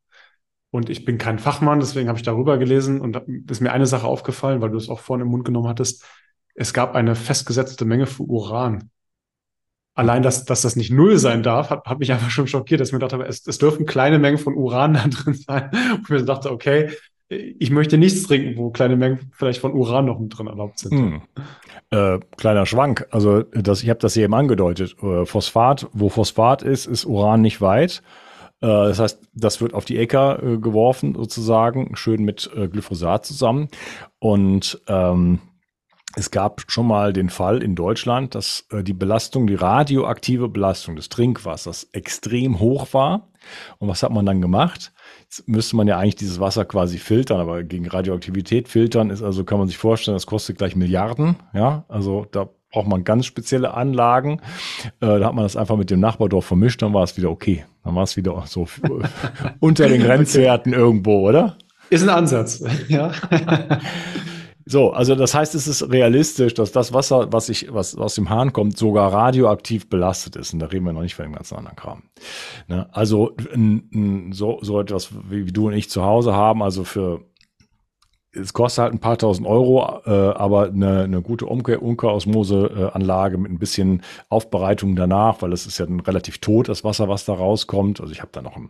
Und 0.72 0.90
ich 0.90 1.04
bin 1.04 1.18
kein 1.18 1.40
Fachmann, 1.40 1.80
deswegen 1.80 2.10
habe 2.10 2.20
ich 2.20 2.26
darüber 2.26 2.58
gelesen 2.58 3.02
und 3.02 3.22
ist 3.50 3.62
mir 3.62 3.72
eine 3.72 3.88
Sache 3.88 4.06
aufgefallen, 4.06 4.62
weil 4.62 4.70
du 4.70 4.78
es 4.78 4.90
auch 4.90 5.00
vorhin 5.00 5.26
im 5.26 5.32
Mund 5.32 5.46
genommen 5.46 5.68
hattest. 5.68 6.06
Es 6.54 6.74
gab 6.74 6.94
eine 6.94 7.16
festgesetzte 7.16 7.86
Menge 7.86 8.06
für 8.06 8.24
Uran. 8.24 8.92
Allein, 9.96 10.22
dass, 10.22 10.46
dass 10.46 10.62
das 10.62 10.76
nicht 10.76 10.92
null 10.92 11.18
sein 11.18 11.42
darf, 11.44 11.72
hat, 11.72 11.86
hat 11.86 12.00
mich 12.00 12.12
einfach 12.14 12.30
schon 12.30 12.48
schockiert, 12.48 12.82
dass 12.82 12.90
ich 12.90 12.94
mir 12.94 13.00
dachte, 13.00 13.22
es, 13.24 13.46
es 13.48 13.58
dürfen 13.58 13.86
kleine 13.86 14.20
Mengen 14.20 14.38
von 14.38 14.54
Uran 14.54 14.94
da 14.96 15.08
drin 15.08 15.34
sein. 15.34 15.72
Und 15.96 16.10
mir 16.10 16.24
dachte, 16.24 16.52
okay, 16.52 16.92
ich 17.30 17.70
möchte 17.70 17.98
nichts 17.98 18.24
trinken, 18.24 18.58
wo 18.58 18.72
kleine 18.72 18.96
Mengen 18.96 19.32
vielleicht 19.32 19.62
von 19.62 19.74
Uran 19.74 20.06
noch 20.06 20.20
mit 20.20 20.38
drin 20.38 20.48
erlaubt 20.48 20.80
sind. 20.80 20.92
Hm. 20.92 21.22
Äh, 21.92 22.20
kleiner 22.38 22.66
Schwank, 22.66 23.08
also 23.12 23.44
das, 23.44 23.84
ich 23.84 23.90
habe 23.90 24.00
das 24.00 24.18
eben 24.18 24.34
angedeutet. 24.34 24.96
Äh, 25.02 25.26
Phosphat, 25.26 25.88
wo 25.94 26.10
Phosphat 26.10 26.64
ist, 26.64 26.88
ist 26.88 27.06
Uran 27.06 27.42
nicht 27.42 27.62
weit. 27.62 28.02
Äh, 28.62 28.68
das 28.68 29.00
heißt, 29.00 29.22
das 29.34 29.62
wird 29.62 29.74
auf 29.74 29.86
die 29.86 29.98
Äcker 29.98 30.42
äh, 30.42 30.58
geworfen 30.58 31.14
sozusagen, 31.16 31.96
schön 31.96 32.24
mit 32.24 32.50
äh, 32.56 32.68
Glyphosat 32.68 33.26
zusammen. 33.26 33.70
Und 34.18 34.82
ähm, 34.88 35.40
es 36.16 36.32
gab 36.32 36.64
schon 36.68 36.88
mal 36.88 37.14
den 37.14 37.30
Fall 37.30 37.62
in 37.62 37.76
Deutschland, 37.76 38.34
dass 38.34 38.66
äh, 38.72 38.84
die 38.84 38.94
Belastung, 38.94 39.46
die 39.46 39.56
radioaktive 39.56 40.50
Belastung 40.50 40.96
des 40.96 41.10
Trinkwassers 41.10 41.90
extrem 41.92 42.60
hoch 42.60 42.94
war. 42.94 43.30
Und 43.78 43.88
was 43.88 44.02
hat 44.02 44.12
man 44.12 44.26
dann 44.26 44.42
gemacht? 44.42 44.92
Jetzt 45.30 45.48
müsste 45.48 45.76
man 45.76 45.88
ja 45.88 46.00
eigentlich 46.00 46.16
dieses 46.16 46.40
Wasser 46.40 46.66
quasi 46.66 46.98
filtern, 46.98 47.40
aber 47.40 47.62
gegen 47.62 47.88
Radioaktivität 47.88 48.68
filtern 48.68 49.12
ist 49.12 49.22
also, 49.22 49.44
kann 49.44 49.60
man 49.60 49.68
sich 49.68 49.78
vorstellen, 49.78 50.16
das 50.16 50.26
kostet 50.26 50.58
gleich 50.58 50.76
Milliarden. 50.76 51.36
Ja, 51.54 51.86
also 51.88 52.26
da 52.32 52.50
braucht 52.72 52.88
man 52.88 53.04
ganz 53.04 53.28
spezielle 53.28 53.76
Anlagen. 53.76 54.42
Äh, 55.02 55.20
da 55.20 55.28
hat 55.28 55.36
man 55.36 55.44
das 55.44 55.56
einfach 55.56 55.78
mit 55.78 55.92
dem 55.92 56.00
Nachbardorf 56.00 56.46
vermischt, 56.46 56.82
dann 56.82 56.96
war 56.96 57.04
es 57.04 57.16
wieder 57.16 57.30
okay. 57.30 57.64
Dann 57.84 57.94
war 57.94 58.02
es 58.06 58.18
wieder 58.18 58.44
so 58.48 58.68
unter 59.60 59.88
den 59.88 60.02
Grenzwerten 60.06 60.74
irgendwo, 60.74 61.30
oder? 61.30 61.58
Ist 61.92 62.02
ein 62.02 62.10
Ansatz, 62.10 62.64
ja. 62.88 63.12
So, 64.72 64.92
also 64.92 65.16
das 65.16 65.34
heißt, 65.34 65.56
es 65.56 65.68
ist 65.68 65.90
realistisch, 65.90 66.54
dass 66.54 66.72
das 66.72 66.94
Wasser, 66.94 67.34
was 67.34 67.50
ich, 67.50 67.74
was 67.74 67.96
aus 67.96 68.14
dem 68.14 68.30
Hahn 68.30 68.54
kommt, 68.54 68.78
sogar 68.78 69.12
radioaktiv 69.12 69.90
belastet 69.90 70.36
ist. 70.36 70.54
Und 70.54 70.60
da 70.60 70.68
reden 70.68 70.86
wir 70.86 70.94
noch 70.94 71.02
nicht 71.02 71.16
von 71.16 71.26
dem 71.26 71.34
ganzen 71.34 71.56
anderen 71.56 71.76
Kram. 71.76 72.04
Ne? 72.68 72.88
Also 72.92 73.36
n, 73.52 73.90
n, 73.92 74.32
so, 74.32 74.60
so 74.62 74.80
etwas 74.80 75.10
wie, 75.28 75.48
wie 75.48 75.52
du 75.52 75.70
und 75.70 75.74
ich 75.74 75.90
zu 75.90 76.04
Hause 76.04 76.36
haben, 76.36 76.62
also 76.62 76.84
für 76.84 77.22
es 78.32 78.54
kostet 78.54 78.84
halt 78.84 78.94
ein 78.94 79.00
paar 79.00 79.18
tausend 79.18 79.48
Euro, 79.48 80.02
äh, 80.06 80.12
aber 80.12 80.66
eine, 80.68 81.02
eine 81.02 81.24
gute 81.24 81.48
Umkehrosmose-Anlage 81.48 83.40
mit 83.40 83.52
ein 83.52 83.58
bisschen 83.58 84.04
Aufbereitung 84.30 84.96
danach, 84.96 85.42
weil 85.42 85.52
es 85.52 85.66
ist 85.66 85.80
ja 85.80 85.88
dann 85.88 86.00
relativ 86.00 86.38
tot, 86.38 86.70
das 86.70 86.84
Wasser, 86.84 87.10
was 87.10 87.26
da 87.26 87.34
rauskommt. 87.34 88.02
Also 88.02 88.14
ich 88.14 88.22
habe 88.22 88.30
da 88.32 88.44
noch 88.44 88.56
ein 88.56 88.70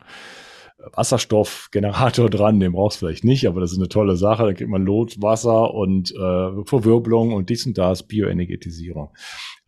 Wasserstoffgenerator 0.94 2.30
dran, 2.30 2.60
den 2.60 2.72
brauchst 2.72 3.02
du 3.02 3.06
vielleicht 3.06 3.24
nicht, 3.24 3.48
aber 3.48 3.62
das 3.62 3.72
ist 3.72 3.78
eine 3.78 3.90
tolle 3.90 4.16
Sache. 4.16 4.44
Da 4.44 4.54
kriegt 4.54 4.70
man 4.70 4.84
Lot, 4.86 5.22
Wasser 5.22 5.74
und 5.74 6.12
äh, 6.12 6.66
Verwirbelung 6.66 7.34
und 7.34 7.50
dies 7.50 7.66
und 7.66 7.78
das, 7.78 8.04
Bioenergetisierung. 8.04 9.10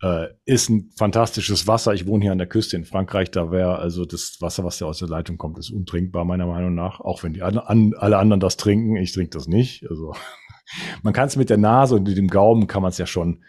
Äh, 0.01 0.27
ist 0.45 0.69
ein 0.69 0.89
fantastisches 0.97 1.67
Wasser. 1.67 1.93
Ich 1.93 2.07
wohne 2.07 2.23
hier 2.23 2.31
an 2.31 2.37
der 2.37 2.47
Küste 2.47 2.77
in 2.77 2.85
Frankreich, 2.85 3.31
da 3.31 3.51
wäre 3.51 3.77
also 3.77 4.05
das 4.05 4.37
Wasser, 4.39 4.63
was 4.63 4.77
da 4.77 4.85
aus 4.85 4.99
der 4.99 5.09
Leitung 5.09 5.37
kommt, 5.37 5.57
ist 5.57 5.71
untrinkbar, 5.71 6.25
meiner 6.25 6.47
Meinung 6.47 6.73
nach. 6.73 6.99
Auch 6.99 7.23
wenn 7.23 7.33
die 7.33 7.41
an, 7.41 7.57
an, 7.57 7.93
alle 7.97 8.17
anderen 8.17 8.39
das 8.39 8.57
trinken, 8.57 8.95
ich 8.95 9.11
trinke 9.11 9.31
das 9.31 9.47
nicht. 9.47 9.85
Also 9.89 10.13
man 11.03 11.13
kann 11.13 11.27
es 11.27 11.35
mit 11.35 11.49
der 11.49 11.57
Nase 11.57 11.95
und 11.95 12.07
mit 12.07 12.17
dem 12.17 12.27
Gaumen 12.27 12.67
kann 12.67 12.81
man 12.81 12.89
es 12.89 12.97
ja 12.97 13.05
schon 13.05 13.43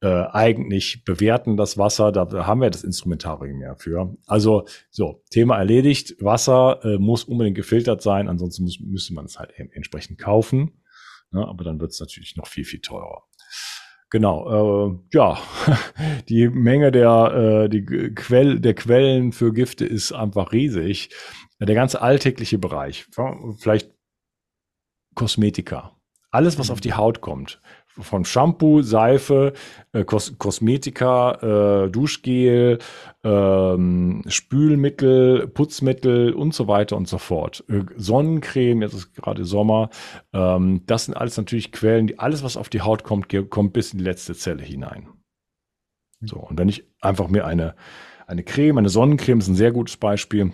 äh, 0.00 0.24
eigentlich 0.30 1.04
bewerten, 1.04 1.56
das 1.56 1.76
Wasser. 1.76 2.12
Da 2.12 2.46
haben 2.46 2.60
wir 2.60 2.70
das 2.70 2.84
Instrumentarium 2.84 3.58
mehr 3.58 3.76
für. 3.76 4.16
Also 4.26 4.66
so, 4.90 5.22
Thema 5.30 5.58
erledigt. 5.58 6.16
Wasser 6.20 6.80
äh, 6.84 6.98
muss 6.98 7.24
unbedingt 7.24 7.56
gefiltert 7.56 8.02
sein, 8.02 8.28
ansonsten 8.28 8.64
muss, 8.64 8.78
müsste 8.80 9.14
man 9.14 9.24
es 9.24 9.38
halt 9.38 9.52
entsprechend 9.56 10.18
kaufen. 10.18 10.82
Ne? 11.30 11.46
Aber 11.46 11.64
dann 11.64 11.80
wird 11.80 11.90
es 11.90 12.00
natürlich 12.00 12.36
noch 12.36 12.46
viel, 12.46 12.64
viel 12.64 12.80
teurer. 12.80 13.24
Genau, 14.10 14.88
äh, 14.88 14.98
ja, 15.12 15.38
die 16.28 16.48
Menge 16.48 16.90
der, 16.90 17.64
äh, 17.64 17.68
die 17.68 17.84
Quell, 17.84 18.58
der 18.60 18.74
Quellen 18.74 19.32
für 19.32 19.52
Gifte 19.52 19.84
ist 19.84 20.12
einfach 20.12 20.52
riesig. 20.52 21.10
Der 21.60 21.74
ganze 21.74 22.00
alltägliche 22.00 22.56
Bereich, 22.56 23.06
vielleicht 23.58 23.90
Kosmetika, 25.16 25.98
alles, 26.30 26.58
was 26.58 26.70
auf 26.70 26.80
die 26.80 26.94
Haut 26.94 27.20
kommt, 27.20 27.60
von 28.00 28.24
Shampoo, 28.24 28.82
Seife, 28.82 29.52
äh, 29.92 30.04
Kos 30.04 30.36
Kosmetika, 30.38 31.84
äh, 31.84 31.90
Duschgel, 31.90 32.78
ähm, 33.24 34.22
Spülmittel, 34.26 35.48
Putzmittel 35.48 36.32
und 36.32 36.54
so 36.54 36.68
weiter 36.68 36.96
und 36.96 37.08
so 37.08 37.18
fort. 37.18 37.64
Äh, 37.68 37.82
Sonnencreme, 37.96 38.82
jetzt 38.82 38.94
ist 38.94 39.14
gerade 39.14 39.44
Sommer. 39.44 39.90
Ähm, 40.32 40.82
das 40.86 41.06
sind 41.06 41.14
alles 41.14 41.36
natürlich 41.36 41.72
Quellen, 41.72 42.06
die 42.06 42.18
alles, 42.18 42.42
was 42.42 42.56
auf 42.56 42.68
die 42.68 42.80
Haut 42.80 43.04
kommt, 43.04 43.28
kommt 43.50 43.72
bis 43.72 43.92
in 43.92 43.98
die 43.98 44.04
letzte 44.04 44.34
Zelle 44.34 44.62
hinein. 44.62 45.08
So, 46.20 46.36
und 46.36 46.58
wenn 46.58 46.68
ich 46.68 46.84
einfach 47.00 47.28
mir 47.28 47.46
eine, 47.46 47.74
eine 48.26 48.42
Creme, 48.42 48.78
eine 48.78 48.88
Sonnencreme 48.88 49.38
ist 49.38 49.48
ein 49.48 49.54
sehr 49.54 49.72
gutes 49.72 49.96
Beispiel, 49.96 50.52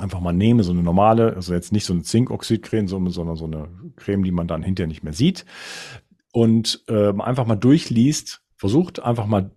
einfach 0.00 0.20
mal 0.20 0.32
nehme, 0.32 0.62
so 0.62 0.72
eine 0.72 0.82
normale, 0.82 1.34
also 1.34 1.54
jetzt 1.54 1.72
nicht 1.72 1.84
so 1.84 1.92
eine 1.92 2.02
Zinkoxidcreme, 2.02 2.88
sondern 2.88 3.36
so 3.36 3.44
eine 3.44 3.68
Creme, 3.96 4.24
die 4.24 4.32
man 4.32 4.48
dann 4.48 4.62
hinterher 4.62 4.88
nicht 4.88 5.04
mehr 5.04 5.12
sieht, 5.12 5.44
und 6.32 6.84
äh, 6.88 7.12
einfach 7.18 7.46
mal 7.46 7.56
durchliest, 7.56 8.42
versucht 8.56 9.02
einfach 9.02 9.26
mal 9.26 9.50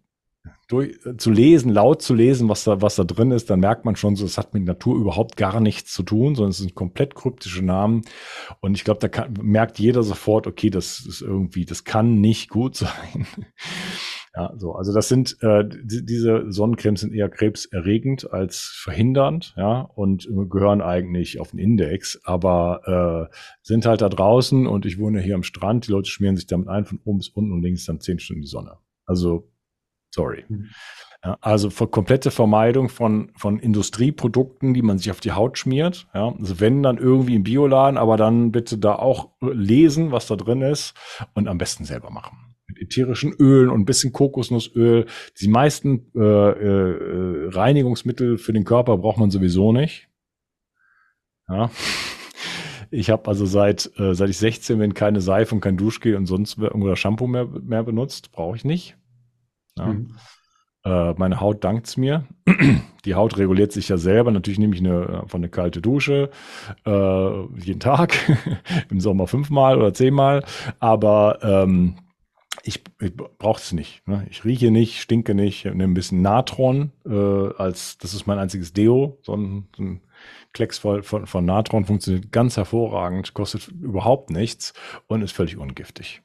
durch, 0.68 0.98
äh, 1.06 1.18
zu 1.18 1.32
lesen, 1.32 1.72
laut 1.72 2.02
zu 2.02 2.14
lesen, 2.14 2.50
was 2.50 2.64
da, 2.64 2.82
was 2.82 2.96
da 2.96 3.04
drin 3.04 3.32
ist, 3.32 3.50
dann 3.50 3.60
merkt 3.60 3.86
man 3.86 3.96
schon 3.96 4.16
so, 4.16 4.26
es 4.26 4.38
hat 4.38 4.54
mit 4.54 4.64
Natur 4.64 4.96
überhaupt 4.96 5.38
gar 5.38 5.60
nichts 5.60 5.94
zu 5.94 6.04
tun, 6.04 6.36
sondern 6.36 6.52
es 6.52 6.58
sind 6.58 6.76
komplett 6.76 7.16
kryptische 7.16 7.64
Namen. 7.64 8.02
Und 8.60 8.76
ich 8.76 8.84
glaube, 8.84 9.00
da 9.00 9.08
kann, 9.08 9.34
merkt 9.42 9.80
jeder 9.80 10.04
sofort, 10.04 10.48
okay, 10.48 10.70
das 10.70 11.00
ist 11.02 11.22
irgendwie, 11.22 11.66
das 11.66 11.84
kann 11.84 12.22
nicht 12.22 12.50
gut 12.50 12.76
sein. 12.76 13.28
Ja, 14.36 14.52
so, 14.58 14.74
also 14.74 14.94
das 14.94 15.10
sind 15.10 15.38
äh, 15.42 15.64
die, 15.64 16.04
diese 16.04 16.52
Sonnencremes 16.52 17.02
sind 17.02 17.14
eher 17.14 17.30
krebserregend 17.30 18.32
als 18.32 18.62
verhindernd, 18.82 19.54
ja, 19.58 19.82
und 19.82 20.28
gehören 20.50 20.82
eigentlich 20.82 21.40
auf 21.40 21.52
den 21.52 21.60
Index, 21.60 22.20
aber 22.24 23.30
äh, 23.30 23.36
sind 23.62 23.86
halt 23.86 24.02
da 24.02 24.10
draußen 24.10 24.66
und 24.66 24.88
ich 24.88 24.98
wohne 24.98 25.22
hier 25.22 25.36
am 25.36 25.44
Strand, 25.44 25.88
die 25.88 25.92
Leute 25.92 26.10
schmieren 26.10 26.36
sich 26.36 26.48
damit 26.48 26.68
ein 26.68 26.86
von 26.86 27.00
oben 27.06 27.20
bis 27.20 27.30
unten 27.30 27.52
und 27.52 27.62
links 27.62 27.86
dann 27.86 28.00
zehn 28.00 28.18
Stunden 28.18 28.42
die 28.42 28.48
Sonne. 28.48 28.78
Also, 29.06 29.52
sorry. 30.10 30.46
Mhm. 30.48 30.70
Ja, 31.24 31.38
also 31.40 31.70
für 31.70 31.88
komplette 31.88 32.32
Vermeidung 32.32 32.90
von, 32.90 33.32
von 33.38 33.60
Industrieprodukten, 33.60 34.74
die 34.74 34.82
man 34.82 34.98
sich 34.98 35.12
auf 35.12 35.20
die 35.20 35.32
Haut 35.32 35.60
schmiert. 35.60 36.08
Ja, 36.14 36.34
also 36.38 36.60
wenn 36.60 36.82
dann 36.82 36.98
irgendwie 36.98 37.36
im 37.36 37.44
Bioladen, 37.44 38.00
aber 38.00 38.18
dann 38.18 38.52
bitte 38.52 38.80
da 38.80 38.96
auch 38.96 39.30
lesen, 39.42 40.12
was 40.12 40.26
da 40.26 40.36
drin 40.36 40.64
ist 40.64 40.96
und 41.36 41.48
am 41.48 41.60
besten 41.60 41.86
selber 41.86 42.10
machen 42.10 42.53
mit 42.74 42.82
ätherischen 42.82 43.34
Ölen 43.34 43.70
und 43.70 43.82
ein 43.82 43.86
bisschen 43.86 44.14
Kokosnussöl. 44.14 45.06
Die 45.40 45.48
meisten 45.48 46.12
äh, 46.16 46.20
äh, 46.20 47.50
Reinigungsmittel 47.50 48.38
für 48.38 48.54
den 48.54 48.64
Körper 48.64 48.98
braucht 48.98 49.18
man 49.18 49.32
sowieso 49.32 49.72
nicht. 49.72 50.10
Ja. 51.48 51.70
Ich 52.90 53.10
habe 53.10 53.28
also 53.28 53.46
seit 53.46 53.92
äh, 53.98 54.14
seit 54.14 54.30
ich 54.30 54.38
16 54.38 54.78
bin 54.78 54.94
keine 54.94 55.20
Seife 55.20 55.56
und 55.56 55.62
kein 55.62 55.78
Duschgel 55.78 56.16
und 56.16 56.28
sonst 56.28 56.60
oder 56.60 56.96
Shampoo 56.96 57.28
mehr, 57.28 57.46
mehr 57.46 57.84
benutzt. 57.84 58.32
Brauche 58.32 58.56
ich 58.56 58.66
nicht. 58.66 58.98
Ja. 59.78 59.88
Mhm. 59.88 60.16
Äh, 60.86 61.14
meine 61.14 61.40
Haut 61.40 61.64
dankt's 61.64 61.98
mir. 61.98 62.26
Die 63.06 63.16
Haut 63.16 63.38
reguliert 63.38 63.72
sich 63.72 63.90
ja 63.90 63.98
selber. 63.98 64.32
Natürlich 64.32 64.60
nehme 64.60 64.76
ich 64.76 64.82
eine, 64.82 65.24
von 65.28 65.40
eine 65.40 65.50
kalte 65.50 65.82
Dusche 65.82 66.30
äh, 66.86 67.42
jeden 67.58 67.80
Tag, 67.80 68.14
im 68.90 69.00
Sommer 69.00 69.28
fünfmal 69.28 69.78
oder 69.78 69.94
zehnmal. 69.94 70.44
Aber 70.80 71.40
ähm, 71.42 71.96
ich, 72.62 72.84
ich 73.02 73.16
brauche 73.16 73.60
es 73.60 73.72
nicht. 73.72 74.08
Ne? 74.08 74.28
Ich 74.30 74.46
rieche 74.46 74.70
nicht, 74.70 75.02
stinke 75.02 75.34
nicht, 75.34 75.66
nehme 75.66 75.86
ein 75.86 75.94
bisschen 75.94 76.22
Natron 76.22 76.92
äh, 77.06 77.10
als 77.58 77.98
das 77.98 78.14
ist 78.14 78.28
mein 78.28 78.40
einziges 78.40 78.74
Deo. 78.74 79.18
So 79.22 79.36
ein, 79.36 79.68
so 79.76 79.84
ein 79.84 80.02
Klecks 80.54 80.78
von, 80.78 81.02
von, 81.04 81.26
von 81.26 81.46
Natron 81.46 81.86
funktioniert 81.86 82.32
ganz 82.32 82.58
hervorragend, 82.58 83.34
kostet 83.34 83.68
überhaupt 83.70 84.30
nichts 84.30 84.74
und 85.08 85.24
ist 85.24 85.32
völlig 85.32 85.58
ungiftig. 85.58 86.22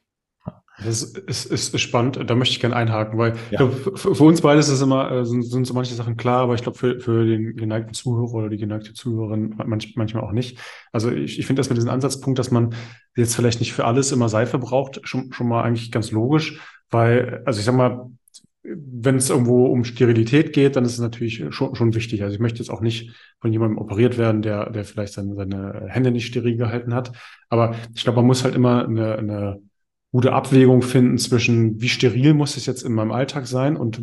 Das 0.85 1.03
ist, 1.03 1.17
ist, 1.51 1.73
ist 1.73 1.81
spannend, 1.81 2.19
da 2.25 2.35
möchte 2.35 2.53
ich 2.53 2.59
gerne 2.59 2.75
einhaken, 2.75 3.17
weil 3.17 3.35
ja. 3.51 3.57
glaub, 3.57 3.73
für, 3.97 4.15
für, 4.15 4.23
uns 4.23 4.41
beide 4.41 4.59
ist 4.59 4.81
immer, 4.81 5.11
äh, 5.11 5.25
sind, 5.25 5.43
sind 5.43 5.67
so 5.67 5.73
manche 5.73 5.93
Sachen 5.93 6.15
klar, 6.15 6.41
aber 6.41 6.55
ich 6.55 6.63
glaube, 6.63 6.77
für, 6.77 6.99
für 6.99 7.25
den 7.25 7.55
geneigten 7.55 7.93
Zuhörer 7.93 8.33
oder 8.33 8.49
die 8.49 8.57
geneigte 8.57 8.93
Zuhörerin 8.93 9.55
manch, 9.65 9.93
manchmal 9.95 10.23
auch 10.23 10.31
nicht. 10.31 10.57
Also 10.91 11.11
ich, 11.11 11.37
ich 11.37 11.45
finde 11.45 11.59
das 11.59 11.69
mit 11.69 11.77
diesem 11.77 11.89
Ansatzpunkt, 11.89 12.39
dass 12.39 12.51
man 12.51 12.73
jetzt 13.15 13.35
vielleicht 13.35 13.59
nicht 13.59 13.73
für 13.73 13.85
alles 13.85 14.11
immer 14.11 14.29
Seife 14.29 14.57
braucht, 14.57 15.01
schon, 15.03 15.33
schon 15.33 15.47
mal 15.47 15.63
eigentlich 15.63 15.91
ganz 15.91 16.11
logisch, 16.11 16.59
weil, 16.89 17.43
also 17.45 17.59
ich 17.59 17.65
sag 17.65 17.75
mal, 17.75 18.09
wenn 18.63 19.15
es 19.15 19.29
irgendwo 19.29 19.67
um 19.67 19.83
Sterilität 19.83 20.53
geht, 20.53 20.75
dann 20.75 20.85
ist 20.85 20.93
es 20.93 20.99
natürlich 20.99 21.43
schon, 21.49 21.75
schon 21.75 21.95
wichtig. 21.95 22.23
Also 22.23 22.35
ich 22.35 22.41
möchte 22.41 22.59
jetzt 22.59 22.69
auch 22.69 22.81
nicht 22.81 23.11
von 23.39 23.51
jemandem 23.51 23.77
operiert 23.77 24.17
werden, 24.17 24.41
der, 24.41 24.69
der 24.69 24.83
vielleicht 24.83 25.13
seine, 25.13 25.33
seine 25.35 25.85
Hände 25.87 26.11
nicht 26.11 26.27
steril 26.27 26.57
gehalten 26.57 26.93
hat. 26.93 27.13
Aber 27.47 27.75
ich 27.95 28.03
glaube, 28.03 28.17
man 28.17 28.27
muss 28.27 28.43
halt 28.43 28.55
immer 28.55 28.85
eine, 28.85 29.15
eine 29.17 29.61
gute 30.11 30.33
Abwägung 30.33 30.81
finden 30.81 31.17
zwischen, 31.17 31.79
wie 31.81 31.89
steril 31.89 32.33
muss 32.33 32.57
es 32.57 32.65
jetzt 32.65 32.83
in 32.83 32.93
meinem 32.93 33.11
Alltag 33.11 33.45
sein 33.45 33.77
und 33.77 33.99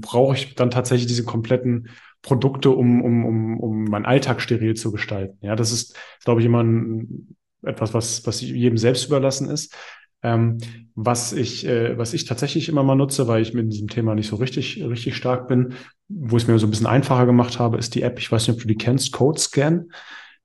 brauche 0.00 0.36
ich 0.36 0.54
dann 0.54 0.70
tatsächlich 0.70 1.06
diese 1.06 1.24
kompletten 1.24 1.88
Produkte, 2.22 2.70
um, 2.70 3.02
um, 3.02 3.24
um, 3.24 3.60
um 3.60 3.84
meinen 3.84 4.06
Alltag 4.06 4.40
steril 4.40 4.74
zu 4.74 4.92
gestalten. 4.92 5.38
Ja, 5.40 5.56
das 5.56 5.72
ist, 5.72 5.96
glaube 6.24 6.40
ich, 6.40 6.46
immer 6.46 6.62
ein, 6.62 7.36
etwas, 7.62 7.94
was, 7.94 8.26
was 8.26 8.40
jedem 8.40 8.78
selbst 8.78 9.06
überlassen 9.06 9.50
ist. 9.50 9.74
Ähm, 10.22 10.58
was 10.94 11.32
ich, 11.32 11.66
äh, 11.66 11.98
was 11.98 12.14
ich 12.14 12.24
tatsächlich 12.24 12.68
immer 12.68 12.82
mal 12.82 12.94
nutze, 12.94 13.28
weil 13.28 13.42
ich 13.42 13.52
mit 13.52 13.70
diesem 13.70 13.88
Thema 13.88 14.14
nicht 14.14 14.28
so 14.28 14.36
richtig, 14.36 14.82
richtig 14.82 15.16
stark 15.16 15.48
bin, 15.48 15.74
wo 16.08 16.36
ich 16.36 16.44
es 16.44 16.48
mir 16.48 16.58
so 16.58 16.66
ein 16.66 16.70
bisschen 16.70 16.86
einfacher 16.86 17.26
gemacht 17.26 17.58
habe, 17.58 17.76
ist 17.76 17.94
die 17.94 18.02
App, 18.02 18.18
ich 18.18 18.32
weiß 18.32 18.46
nicht, 18.46 18.56
ob 18.56 18.62
du 18.62 18.68
die 18.68 18.78
kennst, 18.78 19.12
Code 19.12 19.38
Scan. 19.38 19.86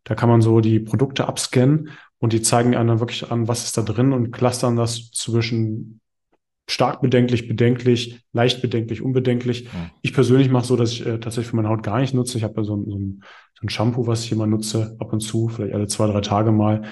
Da 0.04 0.15
kann 0.15 0.30
man 0.30 0.41
so 0.41 0.60
die 0.60 0.80
Produkte 0.80 1.28
abscannen 1.28 1.89
und 2.19 2.34
die 2.34 2.41
zeigen 2.41 2.75
einem 2.75 2.88
dann 2.88 2.99
wirklich 2.99 3.32
an, 3.32 3.47
was 3.47 3.63
ist 3.63 3.77
da 3.77 3.82
drin 3.82 4.13
und 4.13 4.32
clustern 4.32 4.75
das 4.75 5.12
zwischen 5.12 6.01
stark 6.69 7.01
bedenklich, 7.01 7.47
bedenklich, 7.47 8.21
leicht 8.32 8.62
bedenklich, 8.62 9.01
unbedenklich. 9.01 9.63
Ja. 9.63 9.89
Ich 10.01 10.13
persönlich 10.13 10.49
mache 10.49 10.65
so, 10.65 10.75
dass 10.75 10.91
ich 10.91 11.05
äh, 11.05 11.19
tatsächlich 11.19 11.47
für 11.47 11.55
meine 11.55 11.69
Haut 11.69 11.82
gar 11.82 11.99
nicht 11.99 12.13
nutze. 12.13 12.38
Ich 12.38 12.43
habe 12.43 12.55
ja 12.58 12.63
so 12.63 12.75
ein, 12.75 12.86
so, 12.88 12.97
ein, 12.97 13.23
so 13.60 13.65
ein 13.65 13.69
Shampoo, 13.69 14.05
was 14.05 14.23
ich 14.23 14.32
immer 14.32 14.45
nutze, 14.45 14.95
ab 14.99 15.12
und 15.12 15.21
zu, 15.21 15.49
vielleicht 15.49 15.73
alle 15.73 15.88
zwei, 15.88 16.08
drei 16.08 16.21
Tage 16.21 16.51
mal. 16.51 16.84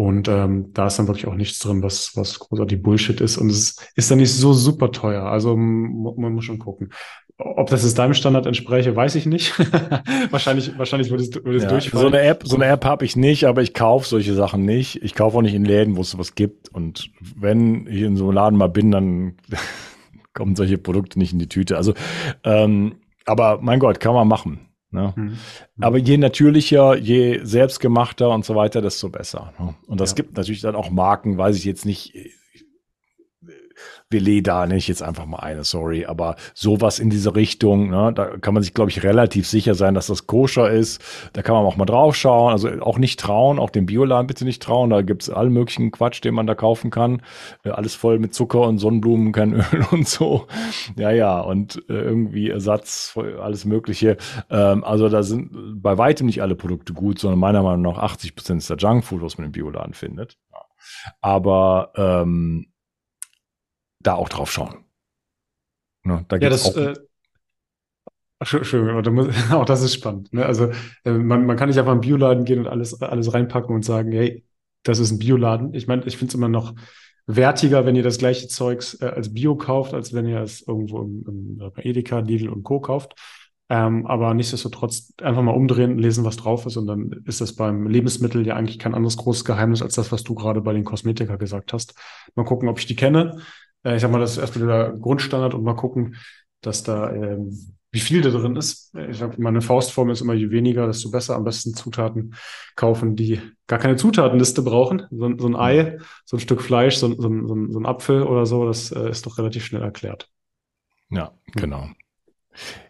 Und 0.00 0.28
ähm, 0.28 0.70
da 0.72 0.86
ist 0.86 0.98
dann 0.98 1.08
wirklich 1.08 1.26
auch 1.26 1.34
nichts 1.34 1.58
drin, 1.58 1.82
was, 1.82 2.16
was 2.16 2.38
großartig 2.38 2.82
Bullshit 2.82 3.20
ist. 3.20 3.36
Und 3.36 3.50
es 3.50 3.76
ist 3.96 4.10
dann 4.10 4.16
nicht 4.16 4.32
so 4.32 4.54
super 4.54 4.92
teuer. 4.92 5.24
Also 5.24 5.54
man 5.54 6.32
muss 6.32 6.46
schon 6.46 6.58
gucken. 6.58 6.88
Ob 7.36 7.68
das 7.68 7.82
jetzt 7.82 7.98
deinem 7.98 8.14
Standard 8.14 8.46
entspräche, 8.46 8.96
weiß 8.96 9.14
ich 9.16 9.26
nicht. 9.26 9.52
wahrscheinlich, 10.30 10.78
wahrscheinlich 10.78 11.10
würde 11.10 11.24
es, 11.24 11.34
würde 11.34 11.58
es 11.58 11.64
ja, 11.64 11.68
durchfallen. 11.68 12.00
So 12.00 12.16
eine 12.16 12.22
App, 12.26 12.44
so 12.46 12.56
eine 12.56 12.64
App 12.64 12.86
habe 12.86 13.04
ich 13.04 13.14
nicht, 13.14 13.44
aber 13.44 13.60
ich 13.60 13.74
kaufe 13.74 14.08
solche 14.08 14.32
Sachen 14.32 14.64
nicht. 14.64 15.02
Ich 15.02 15.14
kaufe 15.14 15.36
auch 15.36 15.42
nicht 15.42 15.54
in 15.54 15.66
Läden, 15.66 15.98
wo 15.98 16.00
es 16.00 16.12
sowas 16.12 16.34
gibt. 16.34 16.70
Und 16.70 17.10
wenn 17.36 17.86
ich 17.86 18.00
in 18.00 18.16
so 18.16 18.24
einem 18.24 18.32
Laden 18.32 18.58
mal 18.58 18.70
bin, 18.70 18.90
dann 18.90 19.34
kommen 20.32 20.56
solche 20.56 20.78
Produkte 20.78 21.18
nicht 21.18 21.34
in 21.34 21.38
die 21.38 21.48
Tüte. 21.50 21.76
Also, 21.76 21.92
ähm, 22.44 22.94
aber 23.26 23.58
mein 23.60 23.80
Gott, 23.80 24.00
kann 24.00 24.14
man 24.14 24.28
machen. 24.28 24.69
Ne? 24.92 25.12
Mhm. 25.14 25.38
Aber 25.80 25.98
je 25.98 26.16
natürlicher, 26.16 26.96
je 26.96 27.40
selbstgemachter 27.44 28.30
und 28.30 28.44
so 28.44 28.56
weiter, 28.56 28.82
desto 28.82 29.08
besser. 29.08 29.52
Ne? 29.58 29.74
Und 29.86 30.00
das 30.00 30.10
ja. 30.10 30.16
gibt 30.16 30.36
natürlich 30.36 30.60
dann 30.62 30.74
auch 30.74 30.90
Marken, 30.90 31.38
weiß 31.38 31.56
ich 31.56 31.64
jetzt 31.64 31.86
nicht, 31.86 32.14
leh 34.18 34.42
da 34.42 34.66
nicht 34.66 34.88
jetzt 34.88 35.02
einfach 35.02 35.26
mal 35.26 35.38
eine, 35.38 35.64
sorry, 35.64 36.06
aber 36.06 36.36
sowas 36.54 36.98
in 36.98 37.10
diese 37.10 37.36
Richtung, 37.36 37.90
ne, 37.90 38.12
da 38.14 38.36
kann 38.38 38.54
man 38.54 38.62
sich, 38.62 38.74
glaube 38.74 38.90
ich, 38.90 39.02
relativ 39.02 39.46
sicher 39.46 39.74
sein, 39.74 39.94
dass 39.94 40.08
das 40.08 40.26
koscher 40.26 40.70
ist. 40.70 41.00
Da 41.32 41.42
kann 41.42 41.54
man 41.54 41.64
auch 41.64 41.76
mal 41.76 41.84
drauf 41.84 42.16
schauen, 42.16 42.52
also 42.52 42.68
auch 42.80 42.98
nicht 42.98 43.20
trauen, 43.20 43.58
auch 43.58 43.70
dem 43.70 43.86
Bioladen 43.86 44.26
bitte 44.26 44.44
nicht 44.44 44.62
trauen, 44.62 44.90
da 44.90 45.02
gibt's 45.02 45.30
allen 45.30 45.52
möglichen 45.52 45.90
Quatsch, 45.92 46.24
den 46.24 46.34
man 46.34 46.46
da 46.46 46.54
kaufen 46.54 46.90
kann. 46.90 47.22
Äh, 47.64 47.70
alles 47.70 47.94
voll 47.94 48.18
mit 48.18 48.34
Zucker 48.34 48.62
und 48.62 48.78
Sonnenblumen, 48.78 49.32
kein 49.32 49.52
Öl 49.72 49.86
und 49.92 50.08
so. 50.08 50.46
Ja, 50.96 51.10
ja, 51.10 51.40
und 51.40 51.76
äh, 51.88 51.92
irgendwie 51.92 52.50
Ersatz, 52.50 53.16
alles 53.40 53.64
Mögliche. 53.64 54.16
Ähm, 54.50 54.82
also 54.82 55.08
da 55.08 55.22
sind 55.22 55.80
bei 55.82 55.98
weitem 55.98 56.26
nicht 56.26 56.42
alle 56.42 56.56
Produkte 56.56 56.92
gut, 56.92 57.18
sondern 57.18 57.38
meiner 57.38 57.62
Meinung 57.62 57.82
nach 57.82 57.98
80 57.98 58.34
Prozent 58.34 58.62
ist 58.62 58.70
der 58.70 58.76
Junkfood, 58.76 59.22
was 59.22 59.38
man 59.38 59.46
im 59.46 59.52
Bioladen 59.52 59.94
findet. 59.94 60.36
Aber 61.20 61.92
ähm, 61.96 62.69
da 64.00 64.14
auch 64.14 64.28
drauf 64.28 64.50
schauen. 64.50 64.84
Ne, 66.02 66.24
da 66.28 66.36
ja, 66.36 66.48
das, 66.48 66.66
auch 66.66 66.76
äh, 66.76 66.94
Entschuldigung, 68.40 69.30
auch 69.52 69.64
das 69.66 69.82
ist 69.82 69.94
spannend. 69.94 70.32
Ne? 70.32 70.44
Also 70.44 70.70
äh, 71.04 71.12
man, 71.12 71.44
man 71.44 71.56
kann 71.56 71.68
nicht 71.68 71.78
einfach 71.78 71.92
in 71.92 71.98
einen 71.98 72.08
Bioladen 72.08 72.44
gehen 72.44 72.60
und 72.60 72.68
alles, 72.68 73.00
alles 73.02 73.32
reinpacken 73.34 73.74
und 73.74 73.84
sagen, 73.84 74.12
hey, 74.12 74.44
das 74.82 74.98
ist 74.98 75.10
ein 75.10 75.18
Bioladen. 75.18 75.74
Ich 75.74 75.86
meine, 75.86 76.04
ich 76.06 76.16
finde 76.16 76.30
es 76.30 76.34
immer 76.34 76.48
noch 76.48 76.74
wertiger, 77.26 77.84
wenn 77.84 77.96
ihr 77.96 78.02
das 78.02 78.18
gleiche 78.18 78.48
Zeugs 78.48 78.94
äh, 78.94 79.06
als 79.06 79.34
Bio 79.34 79.56
kauft, 79.56 79.92
als 79.92 80.14
wenn 80.14 80.26
ihr 80.26 80.40
es 80.40 80.66
irgendwo 80.66 81.02
im, 81.02 81.24
im, 81.28 81.72
bei 81.74 81.82
Edeka, 81.82 82.20
Lidl 82.20 82.48
und 82.48 82.62
Co. 82.62 82.80
kauft. 82.80 83.14
Ähm, 83.68 84.06
aber 84.06 84.34
nichtsdestotrotz 84.34 85.12
einfach 85.22 85.42
mal 85.42 85.52
umdrehen, 85.52 85.98
lesen, 85.98 86.24
was 86.24 86.36
drauf 86.36 86.66
ist. 86.66 86.76
Und 86.76 86.86
dann 86.86 87.22
ist 87.26 87.40
das 87.40 87.54
beim 87.54 87.86
Lebensmittel 87.86 88.44
ja 88.44 88.56
eigentlich 88.56 88.80
kein 88.80 88.94
anderes 88.94 89.16
großes 89.18 89.44
Geheimnis 89.44 89.82
als 89.82 89.94
das, 89.94 90.10
was 90.10 90.24
du 90.24 90.34
gerade 90.34 90.60
bei 90.60 90.72
den 90.72 90.84
Kosmetika 90.84 91.36
gesagt 91.36 91.72
hast. 91.72 91.94
Mal 92.34 92.44
gucken, 92.44 92.68
ob 92.68 92.78
ich 92.78 92.86
die 92.86 92.96
kenne. 92.96 93.38
Äh, 93.84 93.96
ich 93.96 94.02
sag 94.02 94.10
mal, 94.10 94.20
das 94.20 94.32
ist 94.32 94.38
erstmal 94.38 94.66
der 94.66 94.92
Grundstandard 94.92 95.54
und 95.54 95.62
mal 95.62 95.74
gucken, 95.74 96.16
dass 96.60 96.82
da, 96.82 97.12
ähm, 97.12 97.74
wie 97.92 98.00
viel 98.00 98.20
da 98.20 98.30
drin 98.30 98.56
ist. 98.56 98.94
Ich 99.08 99.18
sag, 99.18 99.38
meine 99.38 99.62
Faustform 99.62 100.10
ist 100.10 100.20
immer, 100.20 100.34
je 100.34 100.50
weniger, 100.50 100.86
desto 100.86 101.10
besser. 101.10 101.34
Am 101.34 101.44
besten 101.44 101.74
Zutaten 101.74 102.34
kaufen, 102.76 103.16
die 103.16 103.40
gar 103.66 103.78
keine 103.78 103.96
Zutatenliste 103.96 104.62
brauchen. 104.62 105.06
So, 105.10 105.36
so 105.36 105.48
ein 105.48 105.56
Ei, 105.56 105.98
so 106.24 106.36
ein 106.36 106.40
Stück 106.40 106.62
Fleisch, 106.62 106.96
so, 106.96 107.08
so, 107.08 107.28
so, 107.46 107.78
ein 107.78 107.86
Apfel 107.86 108.22
oder 108.22 108.46
so, 108.46 108.66
das 108.66 108.92
äh, 108.92 109.10
ist 109.10 109.26
doch 109.26 109.38
relativ 109.38 109.64
schnell 109.64 109.82
erklärt. 109.82 110.30
Ja, 111.10 111.32
genau. 111.54 111.88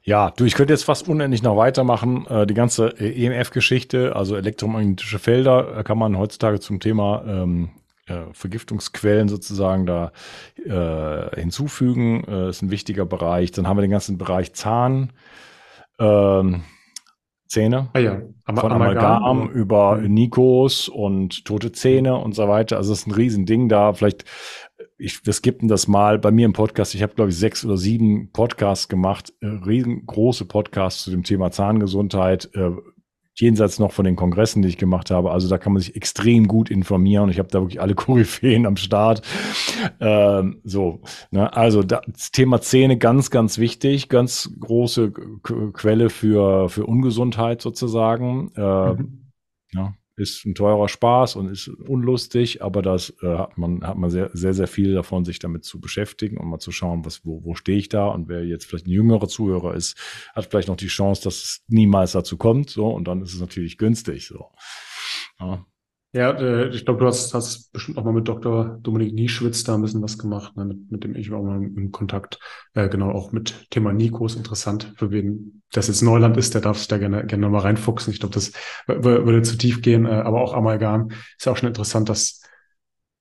Ja, 0.02 0.30
du, 0.30 0.44
ich 0.44 0.54
könnte 0.54 0.72
jetzt 0.72 0.84
fast 0.84 1.08
unendlich 1.08 1.42
noch 1.42 1.56
weitermachen. 1.56 2.26
Äh, 2.26 2.46
die 2.46 2.54
ganze 2.54 2.98
EMF-Geschichte, 2.98 4.16
also 4.16 4.36
elektromagnetische 4.36 5.18
Felder, 5.18 5.78
äh, 5.78 5.84
kann 5.84 5.98
man 5.98 6.18
heutzutage 6.18 6.60
zum 6.60 6.80
Thema 6.80 7.24
ähm, 7.26 7.70
äh, 7.74 7.79
Vergiftungsquellen 8.32 9.28
sozusagen 9.28 9.86
da 9.86 10.12
äh, 10.56 11.40
hinzufügen. 11.40 12.24
Äh, 12.24 12.50
ist 12.50 12.62
ein 12.62 12.70
wichtiger 12.70 13.06
Bereich. 13.06 13.50
Dann 13.52 13.66
haben 13.66 13.76
wir 13.76 13.82
den 13.82 13.90
ganzen 13.90 14.18
Bereich 14.18 14.52
Zahn. 14.52 15.12
Ähm, 15.98 16.62
Zähne. 17.46 17.88
Ah 17.94 17.98
ja, 17.98 18.22
Am 18.44 18.56
von 18.56 18.70
Amalgam, 18.70 19.24
Amalgam 19.24 19.50
über 19.50 19.96
mhm. 19.96 20.14
Nikos 20.14 20.88
und 20.88 21.44
tote 21.44 21.72
Zähne 21.72 22.16
und 22.16 22.34
so 22.34 22.46
weiter. 22.46 22.76
Also 22.76 22.92
das 22.92 23.00
ist 23.00 23.06
ein 23.08 23.14
Riesending 23.14 23.68
da. 23.68 23.92
Vielleicht 23.92 24.24
ich, 25.00 25.24
wir 25.26 25.32
skippen 25.32 25.66
das 25.66 25.88
mal 25.88 26.18
bei 26.18 26.30
mir 26.30 26.46
im 26.46 26.52
Podcast. 26.52 26.94
Ich 26.94 27.02
habe, 27.02 27.14
glaube 27.14 27.30
ich, 27.30 27.36
sechs 27.36 27.64
oder 27.64 27.76
sieben 27.76 28.30
Podcasts 28.32 28.88
gemacht, 28.88 29.32
äh, 29.40 29.46
riesengroße 29.46 30.44
Podcasts 30.44 31.02
zu 31.04 31.10
dem 31.10 31.22
Thema 31.22 31.50
Zahngesundheit, 31.50 32.50
äh, 32.54 32.70
jenseits 33.40 33.78
noch 33.78 33.92
von 33.92 34.04
den 34.04 34.16
Kongressen, 34.16 34.62
die 34.62 34.68
ich 34.68 34.78
gemacht 34.78 35.10
habe. 35.10 35.30
Also 35.30 35.48
da 35.48 35.58
kann 35.58 35.72
man 35.72 35.80
sich 35.80 35.96
extrem 35.96 36.48
gut 36.48 36.70
informieren. 36.70 37.30
Ich 37.30 37.38
habe 37.38 37.48
da 37.48 37.60
wirklich 37.60 37.80
alle 37.80 37.94
Koryphäen 37.96 38.66
am 38.66 38.76
Start. 38.76 39.22
Ähm, 40.00 40.60
so, 40.64 41.00
ne? 41.30 41.54
also 41.54 41.82
das 41.82 42.30
Thema 42.32 42.60
Zähne 42.60 42.98
ganz, 42.98 43.30
ganz 43.30 43.58
wichtig, 43.58 44.08
ganz 44.08 44.50
große 44.58 45.12
Quelle 45.72 46.10
für 46.10 46.68
für 46.68 46.86
Ungesundheit 46.86 47.62
sozusagen. 47.62 48.52
Äh, 48.56 48.92
mhm. 48.92 49.32
ja, 49.72 49.94
ist 50.20 50.44
ein 50.44 50.54
teurer 50.54 50.88
Spaß 50.88 51.36
und 51.36 51.48
ist 51.48 51.68
unlustig, 51.68 52.62
aber 52.62 52.82
das 52.82 53.14
äh, 53.22 53.26
hat 53.26 53.58
man, 53.58 53.82
hat 53.82 53.96
man 53.96 54.10
sehr, 54.10 54.30
sehr, 54.32 54.54
sehr 54.54 54.68
viel 54.68 54.94
davon, 54.94 55.24
sich 55.24 55.38
damit 55.38 55.64
zu 55.64 55.80
beschäftigen 55.80 56.36
und 56.36 56.48
mal 56.48 56.58
zu 56.58 56.70
schauen, 56.70 57.04
was, 57.04 57.24
wo, 57.24 57.42
wo 57.44 57.54
stehe 57.54 57.78
ich 57.78 57.88
da 57.88 58.06
und 58.08 58.28
wer 58.28 58.44
jetzt 58.44 58.66
vielleicht 58.66 58.86
ein 58.86 58.90
jüngerer 58.90 59.28
Zuhörer 59.28 59.74
ist, 59.74 59.98
hat 60.34 60.46
vielleicht 60.46 60.68
noch 60.68 60.76
die 60.76 60.86
Chance, 60.86 61.24
dass 61.24 61.34
es 61.36 61.64
niemals 61.68 62.12
dazu 62.12 62.36
kommt, 62.36 62.70
so, 62.70 62.88
und 62.88 63.08
dann 63.08 63.22
ist 63.22 63.34
es 63.34 63.40
natürlich 63.40 63.78
günstig, 63.78 64.26
so. 64.26 64.50
Ja. 65.40 65.66
Ja, 66.12 66.32
äh, 66.32 66.68
ich 66.70 66.84
glaube, 66.84 67.00
du 67.00 67.06
hast, 67.06 67.32
hast 67.34 67.72
bestimmt 67.72 67.96
auch 67.96 68.02
mal 68.04 68.12
mit 68.12 68.26
Dr. 68.26 68.78
Dominik 68.82 69.14
Nieschwitz 69.14 69.62
da 69.62 69.74
ein 69.76 69.82
bisschen 69.82 70.02
was 70.02 70.18
gemacht, 70.18 70.56
ne, 70.56 70.64
mit, 70.64 70.90
mit 70.90 71.04
dem 71.04 71.14
ich 71.14 71.30
war 71.30 71.38
auch 71.38 71.44
mal 71.44 71.62
im 71.62 71.92
Kontakt. 71.92 72.40
Äh, 72.74 72.88
genau, 72.88 73.12
auch 73.12 73.30
mit 73.30 73.70
Thema 73.70 73.92
Nikos 73.92 74.34
interessant. 74.34 74.92
Für 74.96 75.12
wen 75.12 75.62
das 75.72 75.86
jetzt 75.86 76.02
Neuland 76.02 76.36
ist, 76.36 76.54
der 76.54 76.62
darf 76.62 76.78
sich 76.78 76.88
da 76.88 76.98
gerne, 76.98 77.24
gerne 77.26 77.48
mal 77.48 77.60
reinfuchsen. 77.60 78.12
Ich 78.12 78.18
glaube, 78.18 78.34
das 78.34 78.52
würde 78.88 79.42
zu 79.42 79.56
tief 79.56 79.82
gehen, 79.82 80.04
äh, 80.04 80.08
aber 80.10 80.40
auch 80.40 80.52
Amalgam 80.52 81.10
ist 81.38 81.46
ja 81.46 81.52
auch 81.52 81.56
schon 81.56 81.68
interessant, 81.68 82.08
dass 82.08 82.40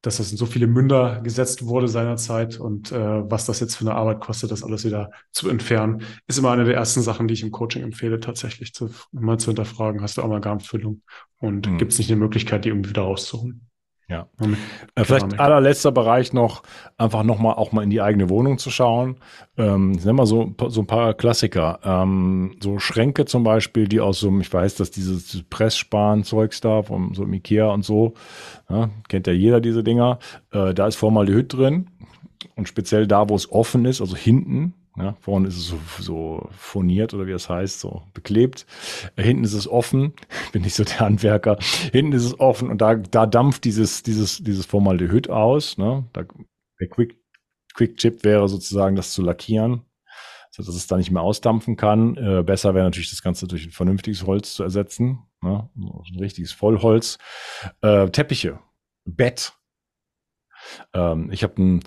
dass 0.02 0.18
das 0.18 0.32
in 0.32 0.38
so 0.38 0.46
viele 0.46 0.68
Münder 0.68 1.22
gesetzt 1.22 1.66
wurde 1.66 1.88
seinerzeit 1.88 2.60
und 2.60 2.92
äh, 2.92 3.30
was 3.30 3.46
das 3.46 3.60
jetzt 3.60 3.76
für 3.76 3.82
eine 3.82 3.96
Arbeit 3.96 4.22
kostet, 4.22 4.52
das 4.52 4.64
alles 4.64 4.86
wieder 4.86 5.12
zu 5.32 5.50
entfernen, 5.50 6.04
ist 6.28 6.40
immer 6.40 6.52
eine 6.52 6.64
der 6.64 6.76
ersten 6.76 7.02
Sachen, 7.02 7.28
die 7.28 7.34
ich 7.34 7.44
im 7.44 7.52
Coaching 7.52 7.84
empfehle, 7.84 8.20
tatsächlich 8.20 8.74
zu, 8.74 8.90
mal 9.12 9.38
zu 9.38 9.48
hinterfragen, 9.48 10.02
hast 10.02 10.18
du 10.18 10.22
Amalgamfüllung 10.22 11.02
und 11.38 11.70
mhm. 11.70 11.78
gibt 11.78 11.92
es 11.92 11.98
nicht 11.98 12.10
eine 12.10 12.20
Möglichkeit, 12.20 12.66
die 12.66 12.70
irgendwie 12.70 12.92
wieder 12.92 13.02
rauszuholen? 13.02 13.69
Ja. 14.10 14.28
Äh, 14.96 15.04
vielleicht 15.04 15.40
allerletzter 15.40 15.92
Bereich 15.92 16.34
noch, 16.34 16.64
einfach 16.98 17.22
nochmal 17.22 17.56
auch 17.56 17.72
mal 17.72 17.84
in 17.84 17.92
die 17.92 18.02
eigene 18.02 18.28
Wohnung 18.30 18.58
zu 18.58 18.72
schauen. 18.72 19.18
Ähm, 19.56 19.92
nehmen 19.92 20.18
wir 20.18 20.26
so, 20.26 20.56
so 20.68 20.82
ein 20.82 20.88
paar 20.88 21.14
Klassiker. 21.14 21.80
Ähm, 21.84 22.56
so 22.60 22.80
Schränke 22.80 23.26
zum 23.26 23.44
Beispiel, 23.44 23.88
die 23.88 24.00
aus 24.00 24.20
so, 24.20 24.36
ich 24.40 24.52
weiß, 24.52 24.76
dass 24.76 24.90
dieses 24.90 25.44
Pressspan-Zeugs 25.50 26.60
da, 26.60 26.82
vom 26.82 27.14
so 27.14 27.24
im 27.24 27.34
Ikea 27.34 27.68
und 27.68 27.86
so, 27.86 28.16
ja, 28.68 28.90
kennt 29.08 29.28
ja 29.28 29.34
jeder 29.34 29.62
diese 29.62 29.84
Dinger. 29.84 30.18
Äh, 30.52 30.74
da 30.74 30.88
ist 30.88 30.96
Formaldehyd 30.96 31.54
drin. 31.54 31.88
Und 32.56 32.68
speziell 32.68 33.06
da, 33.06 33.30
wo 33.30 33.36
es 33.36 33.52
offen 33.52 33.86
ist, 33.86 34.02
also 34.02 34.16
hinten, 34.16 34.74
ja, 35.00 35.16
vorne 35.22 35.48
ist 35.48 35.58
es 35.58 35.68
so, 35.68 35.80
so 36.00 36.50
foniert 36.52 37.14
oder 37.14 37.26
wie 37.26 37.32
das 37.32 37.50
heißt, 37.50 37.80
so 37.80 38.04
beklebt. 38.14 38.66
Äh, 39.16 39.24
hinten 39.24 39.46
ist 39.46 39.54
es 39.54 39.68
offen. 39.68 40.14
Bin 40.52 40.64
nicht 40.64 40.76
so 40.76 40.84
der 40.84 41.00
Handwerker. 41.00 41.58
Hinten 41.92 42.12
ist 42.12 42.26
es 42.26 42.40
offen 42.40 42.70
und 42.70 42.82
da, 42.82 42.96
da 42.96 43.26
dampft 43.26 43.64
dieses, 43.64 44.04
dieses, 44.04 44.44
dieses 44.44 44.66
Formaldehyd 44.66 45.30
aus. 45.30 45.78
Ne? 45.78 46.06
Da, 46.12 46.26
der 46.80 46.90
Quick, 46.90 47.18
Quick 47.74 47.98
Chip 47.98 48.24
wäre 48.26 48.50
sozusagen 48.50 48.98
das 48.98 49.14
zu 49.14 49.22
lackieren, 49.22 49.84
so 50.52 50.64
dass 50.64 50.76
es 50.76 50.88
da 50.88 50.98
nicht 50.98 51.12
mehr 51.12 51.22
ausdampfen 51.22 51.78
kann. 51.78 52.18
Äh, 52.18 52.44
besser 52.44 52.74
wäre 52.74 52.84
natürlich 52.84 53.10
das 53.10 53.22
Ganze 53.22 53.48
durch 53.48 53.66
ein 53.66 53.72
vernünftiges 53.72 54.26
Holz 54.26 54.54
zu 54.54 54.64
ersetzen. 54.64 55.20
Ne? 55.42 55.70
Ein 55.78 56.20
richtiges 56.20 56.52
Vollholz. 56.52 57.18
Äh, 57.82 58.10
Teppiche, 58.10 58.60
Bett, 59.06 59.54
ähm, 60.94 61.30
ich 61.32 61.44
habe 61.44 61.62
ein, 61.62 61.80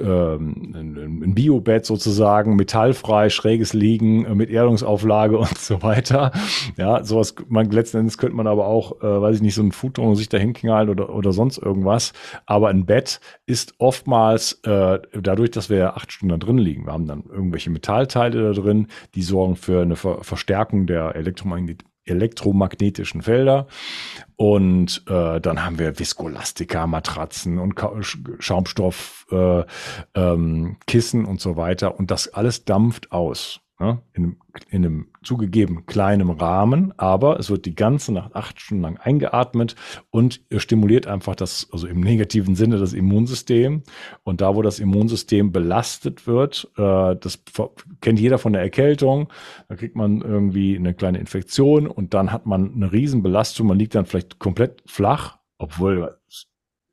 ähm, 0.00 1.22
ein, 1.22 1.34
Biobett 1.34 1.86
sozusagen, 1.86 2.56
metallfrei, 2.56 3.30
schräges 3.30 3.72
Liegen 3.72 4.24
äh, 4.24 4.34
mit 4.34 4.50
Erdungsauflage 4.50 5.38
und 5.38 5.58
so 5.58 5.82
weiter. 5.82 6.32
Ja, 6.76 7.04
sowas, 7.04 7.34
man, 7.48 7.70
letzten 7.70 7.98
Endes 7.98 8.18
könnte 8.18 8.36
man 8.36 8.46
aber 8.46 8.66
auch, 8.66 9.00
äh, 9.02 9.22
weiß 9.22 9.36
ich 9.36 9.42
nicht, 9.42 9.54
so 9.54 9.62
ein 9.62 9.72
Futon 9.72 10.16
sich 10.16 10.28
dahin 10.28 10.52
knallen 10.52 10.88
oder, 10.88 11.14
oder 11.14 11.32
sonst 11.32 11.58
irgendwas. 11.58 12.12
Aber 12.46 12.68
ein 12.68 12.86
Bett 12.86 13.20
ist 13.46 13.74
oftmals, 13.78 14.60
äh, 14.64 14.98
dadurch, 15.12 15.50
dass 15.50 15.70
wir 15.70 15.96
acht 15.96 16.12
Stunden 16.12 16.38
da 16.38 16.44
drin 16.44 16.58
liegen, 16.58 16.86
wir 16.86 16.92
haben 16.92 17.06
dann 17.06 17.24
irgendwelche 17.28 17.70
Metallteile 17.70 18.42
da 18.42 18.60
drin, 18.60 18.88
die 19.14 19.22
sorgen 19.22 19.56
für 19.56 19.82
eine 19.82 19.96
Ver 19.96 20.18
Verstärkung 20.22 20.86
der 20.86 21.14
Elektromagnet 21.14 21.84
elektromagnetischen 22.08 23.22
Felder. 23.22 23.66
Und 24.36 25.02
äh, 25.08 25.40
dann 25.40 25.64
haben 25.64 25.78
wir 25.78 25.98
Viskolastika, 25.98 26.86
Matratzen 26.86 27.58
und 27.58 27.74
Ka 27.74 27.92
Schaumstoff, 28.00 29.26
äh, 29.30 29.64
ähm, 30.14 30.76
und 31.26 31.40
so 31.40 31.56
weiter. 31.56 31.98
Und 31.98 32.10
das 32.10 32.28
alles 32.28 32.64
dampft 32.64 33.12
aus. 33.12 33.60
Ne? 33.80 34.02
In, 34.12 34.36
in 34.70 34.84
einem 34.84 35.06
zugegeben 35.22 35.86
kleinen 35.86 36.30
Rahmen, 36.30 36.92
aber 36.96 37.38
es 37.38 37.48
wird 37.48 37.64
die 37.64 37.76
ganze 37.76 38.12
Nacht 38.12 38.34
acht 38.34 38.60
Stunden 38.60 38.82
lang 38.82 38.96
eingeatmet 38.96 39.76
und 40.10 40.40
stimuliert 40.56 41.06
einfach 41.06 41.36
das, 41.36 41.68
also 41.70 41.86
im 41.86 42.00
negativen 42.00 42.56
Sinne 42.56 42.78
das 42.78 42.92
Immunsystem. 42.92 43.84
Und 44.24 44.40
da, 44.40 44.56
wo 44.56 44.62
das 44.62 44.80
Immunsystem 44.80 45.52
belastet 45.52 46.26
wird, 46.26 46.68
äh, 46.76 47.14
das 47.14 47.40
kennt 48.00 48.18
jeder 48.18 48.38
von 48.38 48.52
der 48.52 48.62
Erkältung, 48.62 49.28
da 49.68 49.76
kriegt 49.76 49.94
man 49.94 50.22
irgendwie 50.22 50.76
eine 50.76 50.94
kleine 50.94 51.18
Infektion 51.18 51.86
und 51.86 52.14
dann 52.14 52.32
hat 52.32 52.46
man 52.46 52.74
eine 52.74 52.92
Riesenbelastung, 52.92 53.68
man 53.68 53.78
liegt 53.78 53.94
dann 53.94 54.06
vielleicht 54.06 54.40
komplett 54.40 54.82
flach, 54.86 55.38
obwohl 55.58 56.18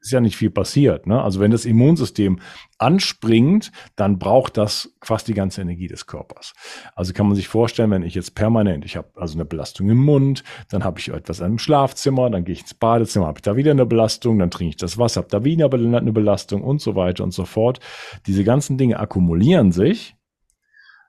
ist 0.05 0.11
ja 0.11 0.21
nicht 0.21 0.37
viel 0.37 0.51
passiert. 0.51 1.07
Ne? 1.07 1.21
Also 1.21 1.39
wenn 1.39 1.51
das 1.51 1.65
Immunsystem 1.65 2.39
anspringt, 2.77 3.71
dann 3.95 4.19
braucht 4.19 4.57
das 4.57 4.95
fast 5.01 5.27
die 5.27 5.33
ganze 5.33 5.61
Energie 5.61 5.87
des 5.87 6.05
Körpers. 6.05 6.53
Also 6.95 7.13
kann 7.13 7.27
man 7.27 7.35
sich 7.35 7.47
vorstellen, 7.47 7.91
wenn 7.91 8.03
ich 8.03 8.15
jetzt 8.15 8.35
permanent, 8.35 8.85
ich 8.85 8.97
habe 8.97 9.09
also 9.15 9.35
eine 9.35 9.45
Belastung 9.45 9.89
im 9.89 9.97
Mund, 9.97 10.43
dann 10.69 10.83
habe 10.83 10.99
ich 10.99 11.09
etwas 11.09 11.39
im 11.39 11.57
Schlafzimmer, 11.57 12.29
dann 12.29 12.45
gehe 12.45 12.53
ich 12.53 12.61
ins 12.61 12.73
Badezimmer, 12.73 13.27
habe 13.27 13.39
ich 13.39 13.43
da 13.43 13.55
wieder 13.55 13.71
eine 13.71 13.85
Belastung, 13.85 14.39
dann 14.39 14.51
trinke 14.51 14.69
ich 14.69 14.77
das 14.77 14.97
Wasser, 14.97 15.21
habe 15.21 15.29
da 15.29 15.43
wieder 15.43 15.71
eine 15.71 16.13
Belastung 16.13 16.63
und 16.63 16.81
so 16.81 16.95
weiter 16.95 17.23
und 17.23 17.33
so 17.33 17.45
fort. 17.45 17.79
Diese 18.27 18.43
ganzen 18.43 18.77
Dinge 18.77 18.99
akkumulieren 18.99 19.71
sich 19.71 20.15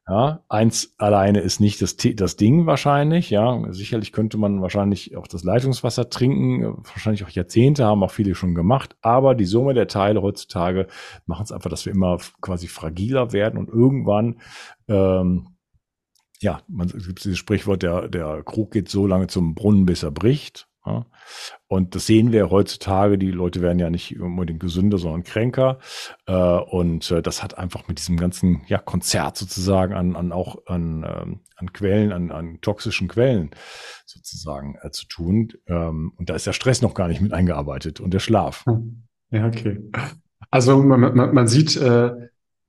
ja, 0.08 0.44
eins 0.48 0.94
alleine 0.98 1.40
ist 1.40 1.58
nicht 1.58 1.82
das, 1.82 1.96
das 1.96 2.36
Ding 2.36 2.66
wahrscheinlich. 2.66 3.30
Ja, 3.30 3.60
sicherlich 3.72 4.12
könnte 4.12 4.38
man 4.38 4.62
wahrscheinlich 4.62 5.16
auch 5.16 5.26
das 5.26 5.42
Leitungswasser 5.42 6.10
trinken. 6.10 6.76
Wahrscheinlich 6.84 7.24
auch 7.24 7.28
Jahrzehnte 7.28 7.84
haben 7.84 8.04
auch 8.04 8.12
viele 8.12 8.36
schon 8.36 8.54
gemacht. 8.54 8.96
Aber 9.00 9.34
die 9.34 9.46
Summe 9.46 9.74
der 9.74 9.88
Teile 9.88 10.22
heutzutage 10.22 10.86
machen 11.26 11.42
es 11.42 11.50
einfach, 11.50 11.70
dass 11.70 11.86
wir 11.86 11.92
immer 11.92 12.18
quasi 12.40 12.68
fragiler 12.68 13.32
werden 13.32 13.58
und 13.58 13.68
irgendwann, 13.68 14.36
ähm, 14.86 15.48
ja, 16.40 16.60
man 16.68 16.86
es 16.86 17.06
gibt 17.08 17.24
dieses 17.24 17.38
Sprichwort, 17.38 17.82
der, 17.82 18.08
der 18.08 18.44
Krug 18.44 18.70
geht 18.70 18.88
so 18.88 19.08
lange 19.08 19.26
zum 19.26 19.56
Brunnen, 19.56 19.86
bis 19.86 20.04
er 20.04 20.12
bricht. 20.12 20.68
Ja. 20.86 21.04
Und 21.66 21.96
das 21.96 22.06
sehen 22.06 22.30
wir 22.30 22.50
heutzutage. 22.50 23.18
Die 23.18 23.32
Leute 23.32 23.60
werden 23.60 23.80
ja 23.80 23.90
nicht 23.90 24.18
unbedingt 24.20 24.60
gesünder, 24.60 24.98
sondern 24.98 25.24
kränker. 25.24 25.78
Äh, 26.26 26.32
und 26.32 27.10
äh, 27.10 27.22
das 27.22 27.42
hat 27.42 27.58
einfach 27.58 27.88
mit 27.88 27.98
diesem 27.98 28.16
ganzen 28.16 28.62
ja, 28.68 28.78
Konzert 28.78 29.36
sozusagen 29.36 29.92
an, 29.94 30.14
an 30.14 30.30
auch 30.32 30.66
an, 30.66 31.04
ähm, 31.04 31.40
an 31.56 31.72
Quellen, 31.72 32.12
an, 32.12 32.30
an 32.30 32.60
toxischen 32.60 33.08
Quellen 33.08 33.50
sozusagen 34.06 34.78
äh, 34.82 34.90
zu 34.90 35.06
tun. 35.06 35.52
Ähm, 35.66 36.12
und 36.16 36.30
da 36.30 36.36
ist 36.36 36.46
der 36.46 36.52
Stress 36.52 36.82
noch 36.82 36.94
gar 36.94 37.08
nicht 37.08 37.20
mit 37.20 37.32
eingearbeitet 37.32 38.00
und 38.00 38.14
der 38.14 38.20
Schlaf. 38.20 38.64
Ja, 39.30 39.46
okay. 39.46 39.80
Also 40.50 40.80
man, 40.80 41.00
man, 41.00 41.34
man 41.34 41.48
sieht, 41.48 41.76
äh, 41.76 42.12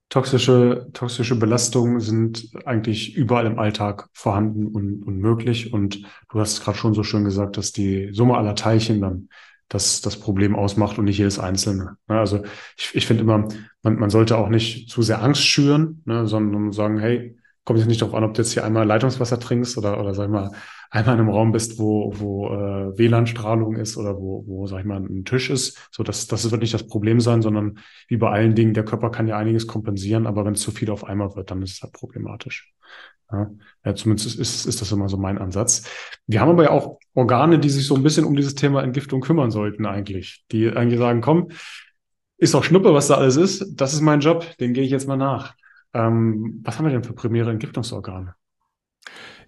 toxische, 0.08 0.88
toxische 0.92 1.36
Belastungen 1.36 2.00
sind 2.00 2.50
eigentlich 2.64 3.14
überall 3.14 3.46
im 3.46 3.58
Alltag 3.58 4.08
vorhanden 4.12 4.66
und, 4.66 5.02
und 5.02 5.18
möglich. 5.18 5.72
Und 5.72 6.02
du 6.30 6.40
hast 6.40 6.62
gerade 6.62 6.78
schon 6.78 6.94
so 6.94 7.02
schön 7.02 7.24
gesagt, 7.24 7.56
dass 7.56 7.72
die 7.72 8.10
Summe 8.12 8.36
aller 8.36 8.54
Teilchen 8.54 9.00
dann 9.00 9.28
das, 9.68 10.00
das 10.00 10.18
Problem 10.18 10.56
ausmacht 10.56 10.98
und 10.98 11.04
nicht 11.04 11.18
jedes 11.18 11.38
einzelne. 11.38 11.98
Also 12.06 12.42
ich, 12.76 12.94
ich 12.94 13.06
finde 13.06 13.22
immer, 13.22 13.48
man, 13.82 13.98
man 13.98 14.10
sollte 14.10 14.38
auch 14.38 14.48
nicht 14.48 14.88
zu 14.88 15.02
sehr 15.02 15.22
Angst 15.22 15.44
schüren, 15.44 16.02
ne, 16.06 16.26
sondern 16.26 16.72
sagen, 16.72 16.98
hey, 16.98 17.36
kommt 17.68 17.80
jetzt 17.80 17.88
nicht 17.88 18.00
darauf 18.00 18.14
an, 18.14 18.24
ob 18.24 18.32
du 18.32 18.40
jetzt 18.40 18.52
hier 18.52 18.64
einmal 18.64 18.86
Leitungswasser 18.86 19.38
trinkst 19.38 19.76
oder, 19.76 20.00
oder 20.00 20.14
sag 20.14 20.24
ich 20.24 20.30
mal, 20.30 20.52
einmal 20.90 21.16
in 21.16 21.20
einem 21.20 21.28
Raum 21.28 21.52
bist, 21.52 21.78
wo, 21.78 22.14
wo 22.16 22.48
äh, 22.48 22.96
WLAN-Strahlung 22.96 23.76
ist 23.76 23.98
oder 23.98 24.16
wo, 24.16 24.42
wo, 24.46 24.66
sag 24.66 24.80
ich 24.80 24.86
mal, 24.86 24.96
ein 24.96 25.26
Tisch 25.26 25.50
ist. 25.50 25.86
So, 25.92 26.02
das, 26.02 26.26
das 26.28 26.50
wird 26.50 26.62
nicht 26.62 26.72
das 26.72 26.86
Problem 26.86 27.20
sein, 27.20 27.42
sondern 27.42 27.78
wie 28.08 28.16
bei 28.16 28.30
allen 28.30 28.54
Dingen, 28.54 28.72
der 28.72 28.86
Körper 28.86 29.10
kann 29.10 29.28
ja 29.28 29.36
einiges 29.36 29.66
kompensieren, 29.66 30.26
aber 30.26 30.46
wenn 30.46 30.54
es 30.54 30.62
zu 30.62 30.70
viel 30.70 30.90
auf 30.90 31.04
einmal 31.04 31.36
wird, 31.36 31.50
dann 31.50 31.60
ist 31.60 31.74
es 31.74 31.82
halt 31.82 31.92
problematisch. 31.92 32.72
Ja, 33.30 33.50
ja 33.84 33.94
zumindest 33.94 34.38
ist, 34.38 34.64
ist 34.64 34.80
das 34.80 34.90
immer 34.90 35.10
so 35.10 35.18
mein 35.18 35.36
Ansatz. 35.36 35.86
Wir 36.26 36.40
haben 36.40 36.48
aber 36.48 36.62
ja 36.62 36.70
auch 36.70 36.98
Organe, 37.12 37.58
die 37.58 37.68
sich 37.68 37.86
so 37.86 37.96
ein 37.96 38.02
bisschen 38.02 38.24
um 38.24 38.34
dieses 38.34 38.54
Thema 38.54 38.82
Entgiftung 38.82 39.20
kümmern 39.20 39.50
sollten 39.50 39.84
eigentlich, 39.84 40.46
die 40.52 40.70
eigentlich 40.70 41.00
sagen, 41.00 41.20
komm, 41.20 41.48
ist 42.38 42.54
doch 42.54 42.64
Schnuppe, 42.64 42.94
was 42.94 43.08
da 43.08 43.16
alles 43.16 43.36
ist. 43.36 43.78
Das 43.78 43.92
ist 43.92 44.00
mein 44.00 44.20
Job, 44.20 44.46
den 44.58 44.72
gehe 44.72 44.84
ich 44.84 44.90
jetzt 44.90 45.06
mal 45.06 45.18
nach. 45.18 45.54
Ähm, 45.94 46.60
was 46.64 46.78
haben 46.78 46.86
wir 46.86 46.92
denn 46.92 47.04
für 47.04 47.12
primäre 47.12 47.50
Entgiftungsorgane? 47.50 48.34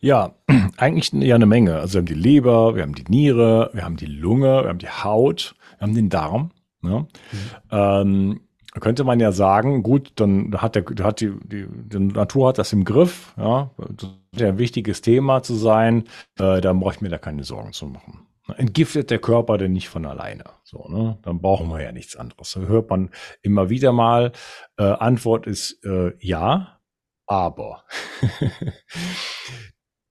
Ja, 0.00 0.35
eigentlich 0.76 1.12
ja 1.12 1.35
eine 1.35 1.46
Menge. 1.46 1.76
Also 1.76 1.94
wir 1.94 1.98
haben 2.00 2.07
die 2.07 2.14
Leber, 2.14 2.74
wir 2.74 2.83
haben 2.83 2.94
die 2.94 3.05
Niere, 3.09 3.70
wir 3.72 3.85
haben 3.85 3.96
die 3.96 4.07
Lunge, 4.07 4.62
wir 4.62 4.68
haben 4.68 4.79
die 4.79 4.88
Haut, 4.88 5.55
wir 5.79 5.87
haben 5.87 5.94
den 5.94 6.09
Darm. 6.09 6.50
Ne? 6.83 7.07
Mhm. 7.33 7.38
Ähm, 7.70 8.40
könnte 8.79 9.05
man 9.05 9.18
ja 9.18 9.33
sagen, 9.33 9.83
gut, 9.83 10.12
dann 10.16 10.55
hat 10.61 10.76
der, 10.76 10.85
hat 11.03 11.20
die, 11.20 11.33
die, 11.44 11.66
die 11.68 11.98
Natur 11.98 12.48
hat 12.48 12.59
das 12.59 12.72
im 12.72 12.85
Griff, 12.85 13.35
ja, 13.37 13.70
das 13.76 14.11
ist 14.33 14.40
ja 14.40 14.48
ein 14.48 14.59
wichtiges 14.59 15.00
Thema 15.00 15.42
zu 15.42 15.55
sein, 15.55 16.05
äh, 16.38 16.61
dann 16.61 16.79
brauche 16.79 16.94
ich 16.94 17.00
mir 17.00 17.09
da 17.09 17.18
keine 17.18 17.42
Sorgen 17.42 17.72
zu 17.72 17.87
machen. 17.87 18.30
Entgiftet 18.56 19.10
der 19.10 19.18
Körper 19.18 19.58
denn 19.58 19.72
nicht 19.72 19.88
von 19.88 20.06
alleine? 20.06 20.44
So, 20.64 20.88
ne? 20.88 21.18
Dann 21.22 21.40
brauchen 21.40 21.68
wir 21.68 21.82
ja 21.82 21.92
nichts 21.92 22.16
anderes. 22.16 22.52
Da 22.52 22.60
hört 22.60 22.90
man 22.90 23.10
immer 23.42 23.70
wieder 23.70 23.92
mal. 23.92 24.32
Äh, 24.76 24.84
Antwort 24.84 25.46
ist 25.46 25.84
äh, 25.84 26.12
ja, 26.18 26.80
aber 27.26 27.84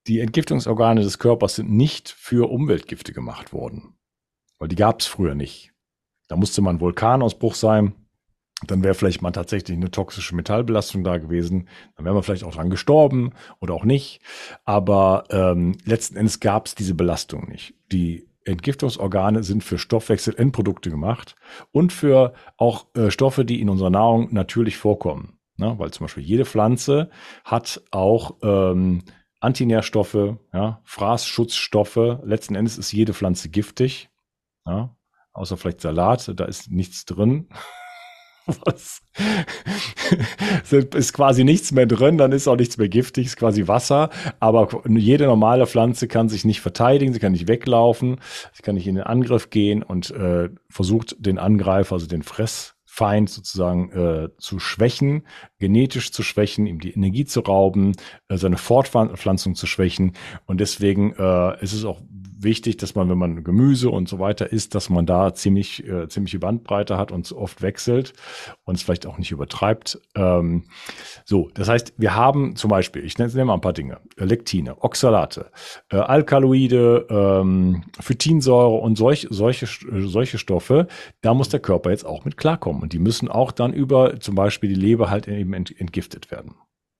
die 0.07 0.21
Entgiftungsorgane 0.21 1.01
des 1.01 1.19
Körpers 1.19 1.55
sind 1.55 1.69
nicht 1.69 2.09
für 2.09 2.49
Umweltgifte 2.49 3.11
gemacht 3.13 3.51
worden. 3.51 3.97
Weil 4.57 4.69
die 4.69 4.75
gab 4.75 5.01
es 5.01 5.07
früher 5.07 5.35
nicht. 5.35 5.73
Da 6.29 6.35
musste 6.35 6.61
man 6.61 6.79
Vulkanausbruch 6.79 7.55
sein. 7.55 7.93
Dann 8.65 8.83
wäre 8.83 8.93
vielleicht 8.93 9.21
mal 9.21 9.31
tatsächlich 9.31 9.77
eine 9.77 9.91
toxische 9.91 10.35
Metallbelastung 10.35 11.03
da 11.03 11.17
gewesen. 11.17 11.67
Dann 11.95 12.05
wäre 12.05 12.13
man 12.13 12.23
vielleicht 12.23 12.43
auch 12.43 12.53
dran 12.53 12.69
gestorben 12.69 13.31
oder 13.59 13.73
auch 13.73 13.85
nicht. 13.85 14.21
Aber 14.65 15.25
ähm, 15.29 15.77
letzten 15.85 16.17
Endes 16.17 16.39
gab 16.39 16.67
es 16.67 16.75
diese 16.75 16.93
Belastung 16.93 17.49
nicht. 17.49 17.73
Die 17.91 18.28
Entgiftungsorgane 18.51 19.43
sind 19.43 19.63
für 19.63 19.77
Stoffwechselendprodukte 19.77 20.89
gemacht 20.89 21.35
und 21.71 21.93
für 21.93 22.33
auch 22.57 22.87
äh, 22.95 23.11
Stoffe, 23.11 23.45
die 23.45 23.61
in 23.61 23.69
unserer 23.69 23.89
Nahrung 23.89 24.29
natürlich 24.31 24.77
vorkommen. 24.77 25.39
Ne? 25.57 25.75
Weil 25.77 25.91
zum 25.91 26.05
Beispiel 26.05 26.23
jede 26.23 26.45
Pflanze 26.45 27.09
hat 27.43 27.81
auch 27.91 28.37
ähm, 28.43 29.03
Antinährstoffe, 29.39 30.35
ja, 30.53 30.81
Fraßschutzstoffe. 30.83 32.19
Letzten 32.23 32.55
Endes 32.55 32.77
ist 32.77 32.91
jede 32.91 33.13
Pflanze 33.13 33.49
giftig, 33.49 34.09
ja, 34.65 34.95
außer 35.33 35.57
vielleicht 35.57 35.81
Salat, 35.81 36.31
da 36.35 36.45
ist 36.45 36.71
nichts 36.71 37.05
drin. 37.05 37.47
Was? 38.65 39.01
ist 40.95 41.13
quasi 41.13 41.43
nichts 41.43 41.71
mehr 41.71 41.85
drin, 41.85 42.17
dann 42.17 42.31
ist 42.31 42.47
auch 42.47 42.55
nichts 42.55 42.77
mehr 42.77 42.89
giftig, 42.89 43.27
ist 43.27 43.37
quasi 43.37 43.67
Wasser. 43.67 44.09
Aber 44.39 44.81
jede 44.87 45.25
normale 45.25 45.67
Pflanze 45.67 46.07
kann 46.07 46.29
sich 46.29 46.45
nicht 46.45 46.61
verteidigen, 46.61 47.13
sie 47.13 47.19
kann 47.19 47.33
nicht 47.33 47.47
weglaufen, 47.47 48.19
sie 48.53 48.63
kann 48.63 48.75
nicht 48.75 48.87
in 48.87 48.95
den 48.95 49.03
Angriff 49.03 49.49
gehen 49.49 49.83
und 49.83 50.11
äh, 50.11 50.49
versucht 50.69 51.15
den 51.19 51.37
Angreifer, 51.37 51.93
also 51.93 52.07
den 52.07 52.23
Fress, 52.23 52.75
Feind 52.85 53.29
sozusagen 53.29 53.91
äh, 53.91 54.29
zu 54.39 54.59
schwächen, 54.59 55.25
genetisch 55.59 56.11
zu 56.11 56.23
schwächen, 56.23 56.65
ihm 56.65 56.79
die 56.79 56.91
Energie 56.91 57.23
zu 57.23 57.41
rauben, 57.41 57.93
äh, 58.27 58.37
seine 58.37 58.57
Fortpflanzung 58.57 59.55
zu 59.55 59.67
schwächen. 59.67 60.13
Und 60.47 60.59
deswegen 60.59 61.13
äh, 61.13 61.63
ist 61.63 61.73
es 61.73 61.85
auch 61.85 62.01
wichtig, 62.43 62.77
dass 62.77 62.95
man, 62.95 63.09
wenn 63.09 63.17
man 63.17 63.43
Gemüse 63.43 63.89
und 63.89 64.07
so 64.07 64.19
weiter 64.19 64.51
isst, 64.51 64.75
dass 64.75 64.89
man 64.89 65.05
da 65.05 65.33
ziemlich, 65.33 65.85
äh, 65.87 66.07
ziemliche 66.07 66.39
Bandbreite 66.39 66.97
hat 66.97 67.11
und 67.11 67.31
oft 67.31 67.61
wechselt 67.61 68.13
und 68.63 68.75
es 68.75 68.83
vielleicht 68.83 69.05
auch 69.05 69.17
nicht 69.17 69.31
übertreibt. 69.31 69.99
Ähm, 70.15 70.65
so, 71.25 71.49
das 71.53 71.69
heißt, 71.69 71.93
wir 71.97 72.15
haben 72.15 72.55
zum 72.55 72.69
Beispiel, 72.69 73.03
ich 73.03 73.17
nenne, 73.17 73.45
mal 73.45 73.53
ein 73.53 73.61
paar 73.61 73.73
Dinge, 73.73 73.99
Lektine, 74.17 74.81
Oxalate, 74.83 75.51
äh, 75.91 75.97
Alkaloide, 75.97 77.07
ähm, 77.09 77.83
Phytinsäure 77.99 78.77
und 78.77 78.97
solch, 78.97 79.27
solche, 79.29 79.67
solche 80.07 80.37
Stoffe, 80.37 80.87
da 81.21 81.33
muss 81.33 81.49
der 81.49 81.59
Körper 81.59 81.89
jetzt 81.91 82.05
auch 82.05 82.25
mit 82.25 82.37
klarkommen. 82.37 82.81
Und 82.81 82.93
die 82.93 82.99
müssen 82.99 83.27
auch 83.27 83.51
dann 83.51 83.73
über 83.73 84.19
zum 84.19 84.35
Beispiel 84.35 84.69
die 84.69 84.79
Leber 84.79 85.09
halt 85.09 85.27
eben 85.27 85.53
entgiftet 85.53 86.31
werden. 86.31 86.55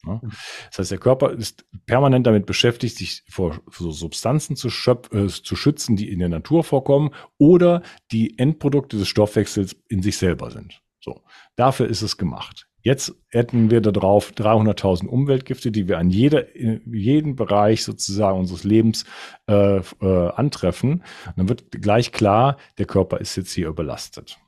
Ne? 0.06 0.20
Mhm. 0.22 0.32
Das 0.70 0.80
heißt, 0.80 0.92
der 0.92 0.98
Körper 0.98 1.32
ist 1.32 1.66
permanent 1.86 2.26
damit 2.26 2.46
beschäftigt, 2.46 2.98
sich 2.98 3.24
vor, 3.30 3.60
vor 3.68 3.92
Substanzen 3.92 4.56
zu, 4.56 4.68
äh, 4.68 5.28
zu 5.28 5.56
schützen, 5.56 5.96
die 5.96 6.10
in 6.10 6.20
der 6.20 6.30
Natur 6.30 6.64
vorkommen 6.64 7.12
oder 7.38 7.82
die 8.12 8.38
Endprodukte 8.38 8.98
des 8.98 9.08
Stoffwechsels 9.08 9.76
in 9.88 10.02
sich 10.02 10.18
selber 10.18 10.52
sind. 10.52 10.82
So, 11.00 11.22
dafür 11.56 11.88
ist 11.88 12.02
es 12.02 12.18
gemacht. 12.18 12.70
Jetzt 12.82 13.14
hätten 13.30 13.72
wir 13.72 13.82
darauf 13.82 14.32
300.000 14.32 15.08
Umweltgifte, 15.08 15.72
die 15.72 15.90
wir 15.90 15.98
an 15.98 16.10
jeder, 16.10 16.56
in 16.56 16.82
jedem 16.94 17.36
Bereich 17.36 17.84
sozusagen 17.84 18.40
unseres 18.40 18.64
Lebens 18.64 19.04
äh, 19.48 19.80
äh, 19.80 20.30
antreffen. 20.30 21.04
Und 21.26 21.38
dann 21.38 21.50
wird 21.50 21.72
gleich 21.72 22.14
klar, 22.14 22.58
der 22.78 22.86
Körper 22.86 23.20
ist 23.20 23.36
jetzt 23.36 23.52
hier 23.52 23.68
überlastet. 23.68 24.40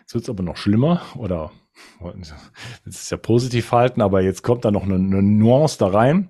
Jetzt 0.00 0.14
wird 0.14 0.24
es 0.24 0.30
aber 0.30 0.42
noch 0.42 0.56
schlimmer 0.56 1.02
oder 1.16 1.52
das 2.84 3.02
ist 3.02 3.10
ja 3.10 3.16
positiv 3.16 3.72
halten, 3.72 4.00
aber 4.00 4.20
jetzt 4.22 4.42
kommt 4.42 4.64
da 4.64 4.70
noch 4.70 4.84
eine, 4.84 4.94
eine 4.94 5.22
Nuance 5.22 5.78
da 5.78 5.88
rein, 5.88 6.28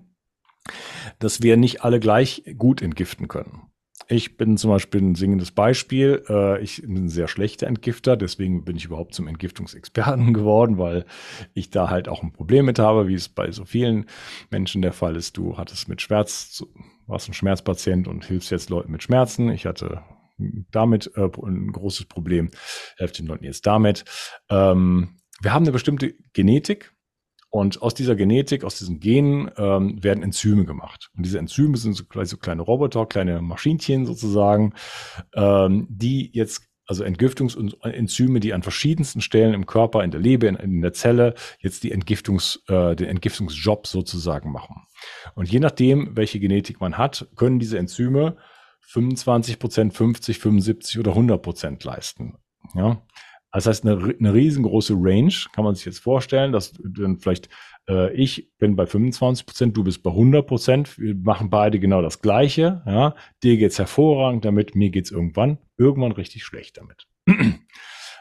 dass 1.18 1.42
wir 1.42 1.56
nicht 1.56 1.82
alle 1.84 2.00
gleich 2.00 2.42
gut 2.56 2.82
entgiften 2.82 3.28
können. 3.28 3.68
Ich 4.10 4.38
bin 4.38 4.56
zum 4.56 4.70
Beispiel 4.70 5.02
ein 5.02 5.14
singendes 5.16 5.50
Beispiel. 5.50 6.24
Äh, 6.30 6.62
ich 6.62 6.80
bin 6.80 7.04
ein 7.04 7.08
sehr 7.10 7.28
schlechter 7.28 7.66
Entgifter, 7.66 8.16
deswegen 8.16 8.64
bin 8.64 8.76
ich 8.76 8.86
überhaupt 8.86 9.14
zum 9.14 9.28
Entgiftungsexperten 9.28 10.32
geworden, 10.34 10.78
weil 10.78 11.04
ich 11.52 11.68
da 11.70 11.90
halt 11.90 12.08
auch 12.08 12.22
ein 12.22 12.32
Problem 12.32 12.64
mit 12.64 12.78
habe, 12.78 13.06
wie 13.06 13.14
es 13.14 13.28
bei 13.28 13.50
so 13.50 13.66
vielen 13.66 14.06
Menschen 14.50 14.80
der 14.80 14.94
Fall 14.94 15.14
ist. 15.14 15.36
Du 15.36 15.58
hattest 15.58 15.88
mit 15.88 16.00
Schmerz, 16.00 16.64
warst 17.06 17.28
ein 17.28 17.34
Schmerzpatient 17.34 18.08
und 18.08 18.24
hilfst 18.24 18.50
jetzt 18.50 18.70
Leuten 18.70 18.92
mit 18.92 19.02
Schmerzen. 19.02 19.50
Ich 19.50 19.66
hatte 19.66 20.02
damit 20.70 21.10
äh, 21.16 21.28
ein 21.44 21.72
großes 21.72 22.06
Problem, 22.06 22.50
helfe 22.96 23.14
den 23.14 23.26
Leuten 23.26 23.44
jetzt 23.44 23.66
damit. 23.66 24.04
Ähm, 24.48 25.17
wir 25.40 25.52
haben 25.52 25.64
eine 25.64 25.72
bestimmte 25.72 26.14
Genetik 26.32 26.92
und 27.50 27.80
aus 27.80 27.94
dieser 27.94 28.14
Genetik, 28.14 28.64
aus 28.64 28.78
diesen 28.78 29.00
Genen 29.00 29.50
ähm, 29.56 30.02
werden 30.02 30.22
Enzyme 30.22 30.64
gemacht. 30.64 31.10
Und 31.16 31.24
diese 31.24 31.38
Enzyme 31.38 31.76
sind 31.76 31.94
so, 31.94 32.04
so 32.24 32.36
kleine 32.36 32.62
Roboter, 32.62 33.06
kleine 33.06 33.40
Maschinchen 33.40 34.04
sozusagen, 34.04 34.74
ähm, 35.34 35.86
die 35.88 36.30
jetzt 36.34 36.68
also 36.86 37.04
Entgiftungsenzyme, 37.04 38.40
die 38.40 38.54
an 38.54 38.62
verschiedensten 38.62 39.20
Stellen 39.20 39.52
im 39.52 39.66
Körper, 39.66 40.02
in 40.02 40.10
der 40.10 40.20
Leber, 40.20 40.48
in, 40.48 40.56
in 40.56 40.80
der 40.80 40.94
Zelle 40.94 41.34
jetzt 41.60 41.84
die 41.84 41.92
Entgiftungs, 41.92 42.62
äh, 42.66 42.96
den 42.96 43.08
Entgiftungsjob 43.08 43.86
sozusagen 43.86 44.50
machen. 44.50 44.86
Und 45.34 45.50
je 45.50 45.60
nachdem, 45.60 46.16
welche 46.16 46.40
Genetik 46.40 46.80
man 46.80 46.96
hat, 46.96 47.28
können 47.36 47.58
diese 47.58 47.78
Enzyme 47.78 48.36
25 48.80 49.58
Prozent, 49.58 49.94
50, 49.94 50.38
75 50.38 50.98
oder 50.98 51.10
100 51.10 51.42
Prozent 51.42 51.84
leisten. 51.84 52.38
Ja. 52.74 53.02
Das 53.52 53.66
heißt, 53.66 53.86
eine, 53.86 54.14
eine 54.18 54.34
riesengroße 54.34 54.94
Range 54.96 55.32
kann 55.52 55.64
man 55.64 55.74
sich 55.74 55.86
jetzt 55.86 56.00
vorstellen, 56.00 56.52
dass 56.52 56.74
dann 56.82 57.18
vielleicht 57.18 57.48
äh, 57.88 58.12
ich 58.12 58.50
bin 58.58 58.76
bei 58.76 58.86
25 58.86 59.46
Prozent, 59.46 59.76
du 59.76 59.84
bist 59.84 60.02
bei 60.02 60.10
100 60.10 60.46
Prozent. 60.46 60.98
Wir 60.98 61.14
machen 61.14 61.50
beide 61.50 61.80
genau 61.80 62.02
das 62.02 62.20
Gleiche. 62.20 62.82
Ja. 62.86 63.14
Dir 63.42 63.56
geht's 63.56 63.78
hervorragend 63.78 64.44
damit, 64.44 64.74
mir 64.74 64.90
geht's 64.90 65.10
irgendwann, 65.10 65.58
irgendwann 65.76 66.12
richtig 66.12 66.44
schlecht 66.44 66.76
damit. 66.76 67.06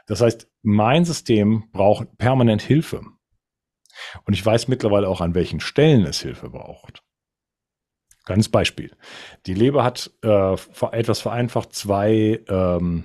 Das 0.07 0.21
heißt, 0.21 0.49
mein 0.63 1.03
System 1.03 1.65
braucht 1.73 2.17
permanent 2.17 2.61
Hilfe. 2.61 3.01
Und 4.23 4.33
ich 4.33 4.45
weiß 4.45 4.69
mittlerweile 4.69 5.09
auch, 5.09 5.19
an 5.19 5.35
welchen 5.35 5.59
Stellen 5.59 6.05
es 6.05 6.21
Hilfe 6.21 6.49
braucht. 6.49 7.03
Ganz 8.23 8.47
Beispiel. 8.47 8.95
Die 9.45 9.53
Leber 9.53 9.83
hat 9.83 10.11
äh, 10.23 10.53
etwas 10.91 11.19
vereinfacht 11.19 11.73
zwei 11.73 12.41
ähm, 12.47 13.03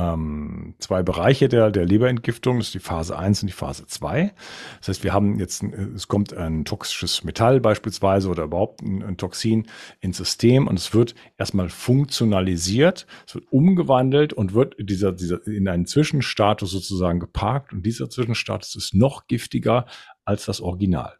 ähm, 0.00 0.74
zwei 0.78 1.02
Bereiche 1.02 1.48
der, 1.48 1.70
der 1.70 1.84
Leberentgiftung. 1.84 2.58
Das 2.58 2.68
ist 2.68 2.74
die 2.74 2.80
Phase 2.80 3.18
1 3.18 3.42
und 3.42 3.48
die 3.48 3.52
Phase 3.52 3.86
2. 3.86 4.32
Das 4.78 4.88
heißt, 4.88 5.04
wir 5.04 5.12
haben 5.12 5.38
jetzt, 5.38 5.62
es 5.62 6.08
kommt 6.08 6.32
ein 6.34 6.64
toxisches 6.64 7.24
Metall 7.24 7.60
beispielsweise 7.60 8.28
oder 8.28 8.44
überhaupt 8.44 8.82
ein, 8.82 9.02
ein 9.02 9.16
Toxin 9.16 9.66
ins 10.00 10.16
System 10.16 10.66
und 10.66 10.78
es 10.78 10.94
wird 10.94 11.14
erstmal 11.38 11.68
funktionalisiert, 11.68 13.06
es 13.26 13.34
wird 13.34 13.46
umgewandelt 13.50 14.32
und 14.32 14.54
wird 14.54 14.76
dieser, 14.78 15.12
dieser 15.12 15.46
in 15.46 15.68
einen 15.68 15.86
Zwischenstatus 15.86 16.70
sozusagen 16.70 17.20
geparkt 17.20 17.72
und 17.72 17.84
dieser 17.84 18.08
Zwischenstatus 18.08 18.74
ist 18.76 18.94
noch 18.94 19.26
giftiger 19.26 19.86
als 20.24 20.46
das 20.46 20.60
Original. 20.60 21.19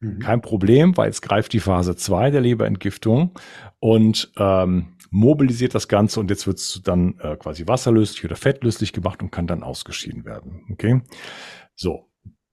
Mhm. 0.00 0.20
Kein 0.20 0.40
Problem, 0.40 0.96
weil 0.96 1.06
jetzt 1.06 1.22
greift 1.22 1.52
die 1.52 1.60
Phase 1.60 1.96
2 1.96 2.30
der 2.30 2.40
Leberentgiftung 2.40 3.38
und 3.80 4.30
ähm, 4.36 4.96
mobilisiert 5.10 5.74
das 5.74 5.88
Ganze 5.88 6.20
und 6.20 6.30
jetzt 6.30 6.46
wird 6.46 6.58
es 6.58 6.80
dann 6.84 7.18
äh, 7.20 7.36
quasi 7.36 7.66
wasserlöslich 7.66 8.24
oder 8.24 8.36
fettlöslich 8.36 8.92
gemacht 8.92 9.22
und 9.22 9.30
kann 9.30 9.46
dann 9.46 9.62
ausgeschieden 9.62 10.24
werden. 10.24 10.66
Okay. 10.70 11.02
So. 11.74 12.04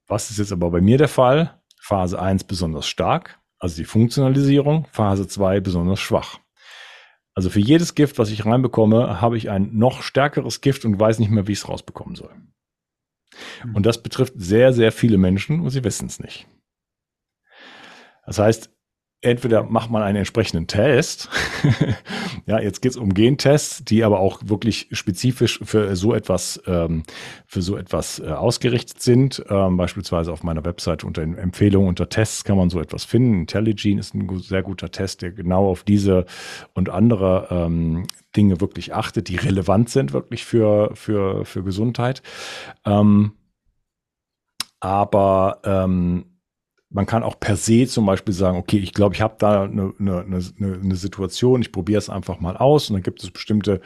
Was 0.08 0.30
ist 0.30 0.38
jetzt 0.38 0.52
aber 0.52 0.70
bei 0.70 0.82
mir 0.82 1.00
der 1.00 1.08
Fall? 1.08 1.60
Phase 1.80 2.20
1 2.20 2.46
besonders 2.46 2.88
stark, 2.88 3.40
also 3.60 3.78
die 3.78 3.86
Funktionalisierung, 3.86 4.88
Phase 4.92 5.28
2 5.28 5.60
besonders 5.60 6.00
schwach. 6.00 6.40
Also 7.36 7.50
für 7.50 7.60
jedes 7.60 7.96
Gift, 7.96 8.18
was 8.18 8.32
ich 8.32 8.46
reinbekomme, 8.46 9.22
habe 9.22 9.38
ich 9.38 9.50
ein 9.50 9.76
noch 9.76 10.02
stärkeres 10.02 10.62
Gift 10.62 10.86
und 10.86 11.00
weiß 11.00 11.20
nicht 11.20 11.30
mehr, 11.30 11.48
wie 11.48 11.52
ich 11.52 11.60
es 11.60 11.70
rausbekommen 11.70 12.16
soll. 12.16 12.34
Hm. 13.62 13.76
Und 13.76 13.86
das 13.86 14.02
betrifft 14.02 14.34
sehr, 14.38 14.74
sehr 14.74 14.92
viele 14.92 15.18
Menschen 15.18 15.60
und 15.60 15.70
sie 15.70 15.84
wissen 15.84 16.08
es 16.08 16.20
nicht. 16.20 16.48
Das 18.26 18.40
heißt, 18.40 18.70
entweder 19.26 19.64
macht 19.64 19.90
man 19.90 20.04
einen 20.04 20.18
entsprechenden 20.18 20.68
Test. 20.68 21.30
ja, 22.46 22.60
jetzt 22.60 22.82
geht 22.82 22.92
es 22.92 22.98
um 22.98 23.14
Gentests, 23.14 23.84
die 23.84 24.04
aber 24.04 24.20
auch 24.20 24.42
wirklich 24.46 24.88
spezifisch 24.92 25.60
für 25.64 25.96
so 25.96 26.14
etwas, 26.14 26.62
ähm, 26.68 27.04
für 27.48 27.62
so 27.62 27.76
etwas 27.76 28.20
äh, 28.20 28.28
ausgerichtet 28.28 29.02
sind. 29.02 29.44
Ähm, 29.50 29.78
beispielsweise 29.78 30.32
auf 30.32 30.44
meiner 30.44 30.64
Webseite 30.64 31.08
unter 31.08 31.24
Empfehlungen 31.24 31.90
unter 31.90 32.08
Tests 32.08 32.44
kann 32.44 32.58
man 32.58 32.70
so 32.70 32.80
etwas 32.80 33.04
finden. 33.04 33.42
IntelliGene 33.42 34.00
ist 34.00 34.14
ein 34.14 34.30
sehr 34.40 34.64
guter 34.64 34.92
Test, 34.92 35.24
der 35.24 35.32
genau 35.32 35.70
auf 35.70 35.84
diese 35.84 36.26
und 36.74 36.90
andere 36.90 37.48
ähm, 37.50 38.08
Dinge 38.36 38.62
wirklich 38.62 38.94
achtet, 38.94 39.28
die 39.28 39.38
relevant 39.38 39.90
sind 39.90 40.14
wirklich 40.14 40.46
für, 40.46 40.92
für, 40.94 41.46
für 41.46 41.64
Gesundheit. 41.64 42.22
Ähm, 42.86 43.34
aber 44.80 45.62
ähm, 45.64 46.35
man 46.96 47.06
kann 47.06 47.24
auch 47.24 47.38
per 47.42 47.58
se 47.58 47.88
zum 47.88 48.06
Beispiel 48.06 48.34
sagen, 48.34 48.58
okay, 48.58 48.78
ich 48.78 48.94
glaube, 48.94 49.16
ich 49.16 49.22
habe 49.22 49.36
da 49.38 49.64
eine, 49.64 49.94
eine, 50.00 50.22
eine, 50.22 50.80
eine 50.82 50.96
Situation, 50.96 51.62
ich 51.62 51.74
probiere 51.74 51.98
es 52.00 52.10
einfach 52.10 52.40
mal 52.40 52.56
aus 52.56 52.90
und 52.90 52.94
dann 52.94 53.04
gibt 53.04 53.22
es 53.22 53.32
bestimmte 53.32 53.82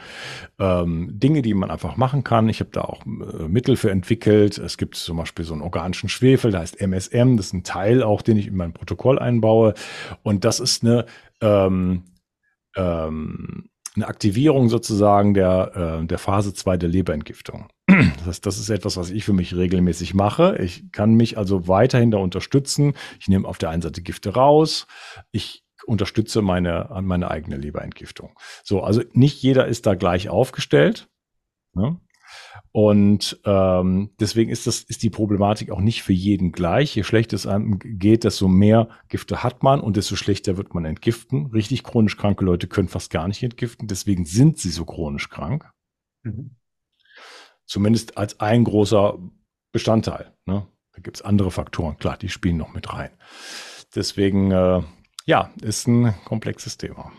ähm, 0.60 1.18
Dinge, 1.18 1.42
die 1.42 1.52
man 1.52 1.72
einfach 1.72 1.96
machen 1.96 2.22
kann. 2.22 2.48
Ich 2.48 2.60
habe 2.60 2.70
da 2.72 2.82
auch 2.82 3.04
äh, 3.04 3.48
Mittel 3.48 3.74
für 3.74 3.90
entwickelt. 3.90 4.58
Es 4.58 4.78
gibt 4.78 4.94
zum 4.94 5.16
Beispiel 5.16 5.44
so 5.44 5.54
einen 5.54 5.62
organischen 5.62 6.08
Schwefel, 6.08 6.52
der 6.52 6.60
heißt 6.60 6.80
MSM, 6.80 7.36
das 7.36 7.46
ist 7.46 7.54
ein 7.54 7.64
Teil 7.64 8.04
auch, 8.04 8.22
den 8.22 8.36
ich 8.36 8.46
in 8.46 8.56
mein 8.56 8.72
Protokoll 8.72 9.18
einbaue. 9.18 9.74
Und 10.22 10.44
das 10.44 10.60
ist 10.60 10.84
eine 10.84 11.04
ähm, 11.40 12.04
ähm, 12.76 13.69
eine 13.96 14.06
Aktivierung 14.06 14.68
sozusagen 14.68 15.34
der, 15.34 16.00
äh, 16.02 16.06
der 16.06 16.18
Phase 16.18 16.54
2 16.54 16.76
der 16.76 16.88
Leberentgiftung. 16.88 17.68
Das, 17.86 18.26
heißt, 18.26 18.46
das 18.46 18.58
ist 18.58 18.70
etwas, 18.70 18.96
was 18.96 19.10
ich 19.10 19.24
für 19.24 19.32
mich 19.32 19.56
regelmäßig 19.56 20.14
mache. 20.14 20.56
Ich 20.62 20.92
kann 20.92 21.14
mich 21.14 21.36
also 21.38 21.66
weiterhin 21.66 22.10
da 22.10 22.18
unterstützen. 22.18 22.94
Ich 23.18 23.28
nehme 23.28 23.48
auf 23.48 23.58
der 23.58 23.70
einen 23.70 23.82
Seite 23.82 24.02
Gifte 24.02 24.34
raus. 24.34 24.86
Ich 25.32 25.64
unterstütze 25.86 26.42
meine, 26.42 26.88
meine 27.02 27.30
eigene 27.30 27.56
Leberentgiftung. 27.56 28.38
So, 28.62 28.82
also 28.82 29.02
nicht 29.12 29.42
jeder 29.42 29.66
ist 29.66 29.86
da 29.86 29.94
gleich 29.94 30.28
aufgestellt. 30.28 31.08
Ne? 31.74 31.98
Und 32.72 33.40
ähm, 33.44 34.10
deswegen 34.20 34.50
ist 34.50 34.68
das 34.68 34.82
ist 34.82 35.02
die 35.02 35.10
Problematik 35.10 35.70
auch 35.70 35.80
nicht 35.80 36.02
für 36.02 36.12
jeden 36.12 36.52
gleich. 36.52 36.94
Je 36.94 37.02
schlechter 37.02 37.34
es 37.34 37.46
einem 37.46 37.80
geht, 37.80 38.22
desto 38.22 38.46
mehr 38.46 38.88
Gifte 39.08 39.42
hat 39.42 39.64
man 39.64 39.80
und 39.80 39.96
desto 39.96 40.14
schlechter 40.14 40.56
wird 40.56 40.72
man 40.72 40.84
entgiften. 40.84 41.46
Richtig 41.46 41.82
chronisch 41.82 42.16
kranke 42.16 42.44
Leute 42.44 42.68
können 42.68 42.88
fast 42.88 43.10
gar 43.10 43.26
nicht 43.26 43.42
entgiften, 43.42 43.88
deswegen 43.88 44.24
sind 44.24 44.58
sie 44.58 44.70
so 44.70 44.84
chronisch 44.84 45.28
krank. 45.30 45.68
Mhm. 46.22 46.56
Zumindest 47.66 48.16
als 48.16 48.38
ein 48.38 48.62
großer 48.62 49.18
Bestandteil. 49.72 50.32
Ne? 50.46 50.66
Da 50.92 51.02
gibt 51.02 51.16
es 51.16 51.22
andere 51.22 51.50
Faktoren, 51.50 51.96
klar, 51.96 52.16
die 52.16 52.28
spielen 52.28 52.56
noch 52.56 52.72
mit 52.72 52.92
rein. 52.92 53.10
Deswegen, 53.94 54.52
äh, 54.52 54.82
ja, 55.24 55.50
ist 55.60 55.88
ein 55.88 56.14
komplexes 56.24 56.76
Thema. 56.76 57.10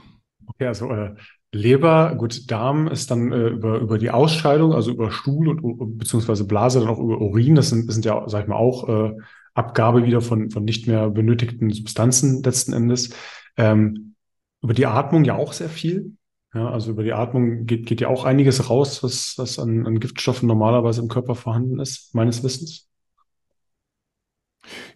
Okay, 0.48 0.68
also 0.68 0.92
äh, 0.92 1.16
Leber, 1.54 2.16
gut, 2.16 2.50
Darm 2.50 2.88
ist 2.88 3.12
dann 3.12 3.32
äh, 3.34 3.50
über, 3.50 3.80
über 3.80 3.98
die 3.98 4.10
Ausscheidung, 4.10 4.74
also 4.74 4.92
über 4.92 5.12
Stuhl 5.12 5.50
und 5.50 5.98
beziehungsweise 5.98 6.46
Blase, 6.46 6.80
dann 6.80 6.90
auch 6.90 7.00
über 7.00 7.20
Urin. 7.20 7.56
Das 7.56 7.70
sind, 7.70 7.92
sind 7.92 8.06
ja, 8.06 8.24
sag 8.28 8.44
ich 8.44 8.48
mal, 8.48 8.56
auch 8.56 8.88
äh, 8.88 9.18
Abgabe 9.54 10.06
wieder 10.06 10.22
von, 10.22 10.50
von 10.50 10.64
nicht 10.64 10.88
mehr 10.88 11.10
benötigten 11.10 11.70
Substanzen 11.72 12.42
letzten 12.42 12.72
Endes. 12.72 13.14
Ähm, 13.58 14.16
über 14.62 14.74
die 14.74 14.86
Atmung 14.86 15.26
ja 15.26 15.36
auch 15.36 15.52
sehr 15.52 15.70
viel. 15.70 16.16
Ja, 16.54 16.70
also 16.70 16.92
über 16.92 17.04
die 17.04 17.14
Atmung 17.14 17.66
geht, 17.66 17.86
geht 17.86 18.02
ja 18.02 18.08
auch 18.10 18.26
einiges 18.26 18.70
raus, 18.70 19.04
was, 19.04 19.38
was 19.38 19.58
an, 19.58 19.88
an 19.88 20.00
Giftstoffen 20.00 20.48
normalerweise 20.48 21.02
im 21.02 21.08
Körper 21.08 21.36
vorhanden 21.36 21.80
ist, 21.80 22.14
meines 22.14 22.44
Wissens. 22.44 22.91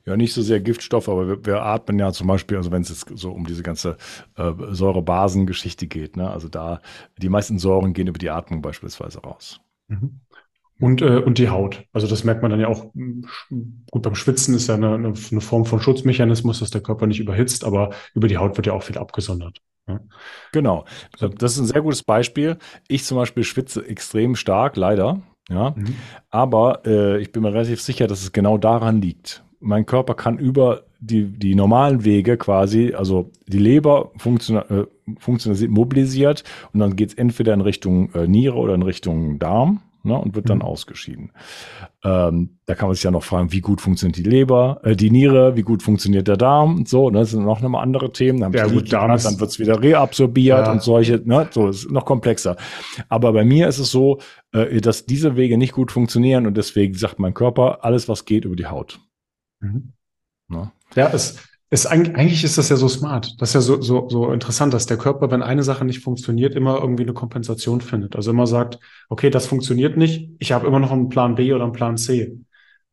Ja, 0.05 0.15
nicht 0.15 0.33
so 0.33 0.41
sehr 0.41 0.59
Giftstoff, 0.59 1.09
aber 1.09 1.27
wir, 1.27 1.45
wir 1.45 1.61
atmen 1.63 1.99
ja 1.99 2.11
zum 2.11 2.27
Beispiel, 2.27 2.57
also 2.57 2.71
wenn 2.71 2.81
es 2.81 2.89
jetzt 2.89 3.05
so 3.15 3.31
um 3.31 3.45
diese 3.45 3.63
ganze 3.63 3.97
äh, 4.35 4.51
Säurebasengeschichte 4.69 5.87
geht, 5.87 6.17
ne? 6.17 6.29
also 6.29 6.49
da 6.49 6.81
die 7.17 7.29
meisten 7.29 7.57
Säuren 7.57 7.93
gehen 7.93 8.07
über 8.07 8.19
die 8.19 8.29
Atmung 8.29 8.61
beispielsweise 8.61 9.19
raus. 9.19 9.61
Mhm. 9.87 10.21
Und, 10.79 11.01
äh, 11.01 11.19
und 11.19 11.37
die 11.37 11.49
Haut. 11.49 11.85
Also 11.93 12.05
das 12.05 12.25
merkt 12.25 12.41
man 12.41 12.51
dann 12.51 12.59
ja 12.59 12.67
auch, 12.67 12.91
gut, 12.93 14.01
beim 14.01 14.15
Schwitzen 14.15 14.53
ist 14.55 14.67
ja 14.67 14.75
eine, 14.75 14.95
eine 14.95 15.41
Form 15.41 15.65
von 15.65 15.79
Schutzmechanismus, 15.79 16.59
dass 16.59 16.69
der 16.69 16.81
Körper 16.81 17.07
nicht 17.07 17.21
überhitzt, 17.21 17.63
aber 17.63 17.91
über 18.13 18.27
die 18.27 18.37
Haut 18.37 18.57
wird 18.57 18.67
ja 18.67 18.73
auch 18.73 18.83
viel 18.83 18.97
abgesondert. 18.97 19.61
Ja. 19.87 20.01
Genau. 20.51 20.83
Das 21.19 21.53
ist 21.53 21.59
ein 21.59 21.67
sehr 21.67 21.81
gutes 21.81 22.03
Beispiel. 22.03 22.57
Ich 22.89 23.05
zum 23.05 23.17
Beispiel 23.17 23.45
schwitze 23.45 23.87
extrem 23.87 24.35
stark, 24.35 24.75
leider. 24.75 25.21
Ja. 25.49 25.73
Mhm. 25.77 25.95
Aber 26.29 26.85
äh, 26.85 27.21
ich 27.21 27.31
bin 27.31 27.43
mir 27.43 27.53
relativ 27.53 27.81
sicher, 27.81 28.07
dass 28.07 28.21
es 28.21 28.33
genau 28.33 28.57
daran 28.57 29.01
liegt 29.01 29.44
mein 29.65 29.85
Körper 29.85 30.13
kann 30.13 30.37
über 30.37 30.83
die, 30.99 31.25
die 31.25 31.55
normalen 31.55 32.05
Wege 32.05 32.37
quasi, 32.37 32.93
also 32.93 33.31
die 33.47 33.59
Leber 33.59 34.11
funktioniert, 34.17 34.69
äh, 34.71 34.85
funktioniert 35.19 35.69
mobilisiert 35.69 36.43
und 36.73 36.79
dann 36.79 36.95
geht 36.95 37.09
es 37.09 37.15
entweder 37.15 37.53
in 37.53 37.61
Richtung 37.61 38.13
äh, 38.13 38.27
Niere 38.27 38.55
oder 38.55 38.75
in 38.75 38.83
Richtung 38.83 39.39
Darm 39.39 39.81
ne, 40.03 40.17
und 40.17 40.35
wird 40.35 40.49
dann 40.49 40.59
mhm. 40.59 40.65
ausgeschieden. 40.65 41.31
Ähm, 42.03 42.57
da 42.65 42.75
kann 42.75 42.87
man 42.87 42.95
sich 42.95 43.03
ja 43.03 43.11
noch 43.11 43.23
fragen, 43.23 43.51
wie 43.51 43.61
gut 43.61 43.81
funktioniert 43.81 44.17
die 44.17 44.23
Leber, 44.23 44.79
äh, 44.83 44.95
die 44.95 45.09
Niere, 45.09 45.55
wie 45.55 45.63
gut 45.63 45.83
funktioniert 45.83 46.27
der 46.27 46.37
Darm 46.37 46.77
und 46.77 46.87
so, 46.87 47.09
ne, 47.09 47.19
das 47.19 47.31
sind 47.31 47.43
noch 47.43 47.61
nochmal 47.61 47.83
andere 47.83 48.11
Themen. 48.11 48.39
Dann, 48.39 48.53
ja, 48.53 48.67
gut, 48.67 48.93
Darm 48.93 49.17
dann 49.17 49.39
wird 49.39 49.49
es 49.49 49.59
wieder 49.59 49.81
reabsorbiert 49.81 50.67
ja. 50.67 50.71
und 50.71 50.81
solche, 50.81 51.21
ne, 51.25 51.47
so 51.51 51.69
ist 51.69 51.91
noch 51.91 52.05
komplexer. 52.05 52.55
Aber 53.09 53.33
bei 53.33 53.43
mir 53.43 53.67
ist 53.67 53.79
es 53.79 53.91
so, 53.91 54.19
äh, 54.53 54.79
dass 54.79 55.05
diese 55.05 55.35
Wege 55.35 55.57
nicht 55.57 55.73
gut 55.73 55.91
funktionieren 55.91 56.45
und 56.47 56.55
deswegen 56.55 56.93
sagt 56.93 57.19
mein 57.19 57.33
Körper, 57.33 57.83
alles 57.83 58.07
was 58.07 58.25
geht 58.25 58.45
über 58.45 58.55
die 58.55 58.67
Haut. 58.67 58.99
Mhm. 59.65 59.93
Ja, 60.49 60.71
ja 60.95 61.09
es, 61.13 61.37
es, 61.69 61.85
eigentlich 61.85 62.43
ist 62.43 62.57
das 62.57 62.69
ja 62.69 62.75
so 62.75 62.87
smart. 62.87 63.35
Das 63.39 63.49
ist 63.49 63.55
ja 63.55 63.61
so, 63.61 63.81
so, 63.81 64.07
so 64.09 64.31
interessant, 64.31 64.73
dass 64.73 64.85
der 64.85 64.97
Körper, 64.97 65.31
wenn 65.31 65.41
eine 65.41 65.63
Sache 65.63 65.83
nicht 65.83 66.01
funktioniert, 66.01 66.55
immer 66.55 66.79
irgendwie 66.79 67.03
eine 67.03 67.13
Kompensation 67.13 67.81
findet. 67.81 68.15
Also 68.15 68.31
immer 68.31 68.47
sagt, 68.47 68.79
okay, 69.09 69.29
das 69.29 69.47
funktioniert 69.47 69.97
nicht, 69.97 70.29
ich 70.39 70.51
habe 70.51 70.67
immer 70.67 70.79
noch 70.79 70.91
einen 70.91 71.09
Plan 71.09 71.35
B 71.35 71.53
oder 71.53 71.63
einen 71.63 71.73
Plan 71.73 71.97
C. 71.97 72.37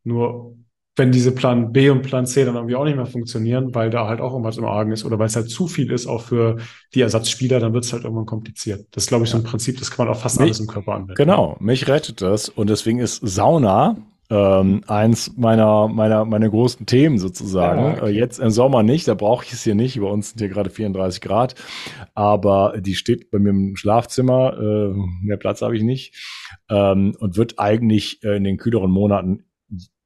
Nur 0.03 0.55
wenn 0.95 1.11
diese 1.11 1.31
Plan 1.31 1.71
B 1.71 1.89
und 1.89 2.03
Plan 2.03 2.25
C 2.25 2.45
dann 2.45 2.55
irgendwie 2.55 2.75
auch 2.75 2.83
nicht 2.83 2.95
mehr 2.95 3.07
funktionieren, 3.07 3.73
weil 3.73 3.89
da 3.89 4.07
halt 4.07 4.21
auch 4.21 4.31
irgendwas 4.31 4.57
im 4.57 4.65
Argen 4.65 4.91
ist 4.91 5.05
oder 5.05 5.17
weil 5.17 5.25
es 5.25 5.35
halt 5.35 5.49
zu 5.49 5.67
viel 5.67 5.91
ist, 5.91 6.05
auch 6.05 6.21
für 6.21 6.57
die 6.93 7.01
Ersatzspieler, 7.01 7.59
dann 7.59 7.73
wird 7.73 7.85
es 7.85 7.93
halt 7.93 8.03
irgendwann 8.03 8.27
kompliziert. 8.27 8.85
Das 8.91 9.03
ist, 9.03 9.09
glaube 9.09 9.23
ich, 9.23 9.31
so 9.31 9.37
ein 9.37 9.43
Prinzip, 9.43 9.79
das 9.79 9.89
kann 9.89 10.05
man 10.05 10.15
auf 10.15 10.21
fast 10.21 10.39
mich, 10.39 10.47
alles 10.47 10.59
im 10.59 10.67
Körper 10.67 10.93
anwenden. 10.93 11.15
Genau, 11.15 11.57
mich 11.59 11.87
rettet 11.87 12.21
das 12.21 12.49
und 12.49 12.69
deswegen 12.69 12.99
ist 12.99 13.21
Sauna 13.23 13.97
ähm, 14.33 14.81
eins 14.87 15.37
meiner, 15.37 15.87
meiner, 15.87 16.25
meiner 16.25 16.49
großen 16.49 16.87
Themen 16.87 17.19
sozusagen. 17.19 17.81
Ja, 17.81 17.93
okay. 17.93 18.05
Äh, 18.07 18.17
jetzt 18.17 18.39
im 18.39 18.49
Sommer 18.49 18.81
nicht, 18.81 19.07
da 19.07 19.13
brauche 19.13 19.45
ich 19.45 19.53
es 19.53 19.63
hier 19.63 19.75
nicht. 19.75 19.99
Bei 19.99 20.07
uns 20.07 20.29
sind 20.29 20.39
hier 20.39 20.49
gerade 20.49 20.71
34 20.71 21.21
Grad, 21.21 21.53
aber 22.15 22.73
die 22.79 22.95
steht 22.95 23.29
bei 23.29 23.37
mir 23.37 23.51
im 23.51 23.75
Schlafzimmer. 23.75 24.57
Äh, 24.57 24.93
mehr 25.21 25.37
Platz 25.37 25.61
habe 25.61 25.77
ich 25.77 25.83
nicht 25.83 26.15
ähm, 26.69 27.15
und 27.19 27.37
wird 27.37 27.59
eigentlich 27.59 28.23
äh, 28.23 28.37
in 28.37 28.43
den 28.43 28.57
kühleren 28.57 28.89
Monaten 28.89 29.45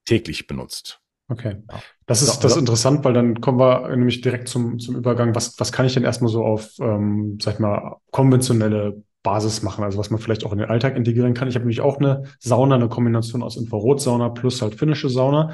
täglich 0.03 0.45
benutzt. 0.45 0.99
Okay. 1.29 1.57
Das 2.05 2.21
ist, 2.21 2.43
das 2.43 2.53
ist 2.53 2.57
interessant, 2.57 3.03
weil 3.03 3.13
dann 3.13 3.41
kommen 3.41 3.59
wir 3.59 3.89
nämlich 3.95 4.21
direkt 4.21 4.47
zum, 4.47 4.79
zum 4.79 4.95
Übergang. 4.95 5.35
Was, 5.35 5.59
was 5.59 5.71
kann 5.71 5.85
ich 5.85 5.93
denn 5.93 6.03
erstmal 6.03 6.31
so 6.31 6.43
auf, 6.43 6.71
ähm, 6.79 7.37
sag 7.41 7.55
ich 7.55 7.59
mal, 7.59 7.97
konventionelle 8.11 9.03
Basis 9.27 9.61
machen, 9.61 9.83
also 9.83 9.97
was 9.97 10.09
man 10.09 10.21
vielleicht 10.21 10.45
auch 10.45 10.53
in 10.53 10.59
den 10.59 10.69
Alltag 10.69 10.95
integrieren 10.95 11.33
kann. 11.33 11.49
Ich 11.49 11.55
habe 11.55 11.65
nämlich 11.65 11.81
auch 11.81 11.97
eine 11.97 12.23
Sauna, 12.39 12.75
eine 12.75 12.87
Kombination 12.87 13.43
aus 13.43 13.57
Infrarotsauna 13.57 14.29
plus 14.29 14.61
halt 14.61 14.75
finnische 14.75 15.09
Sauna. 15.09 15.51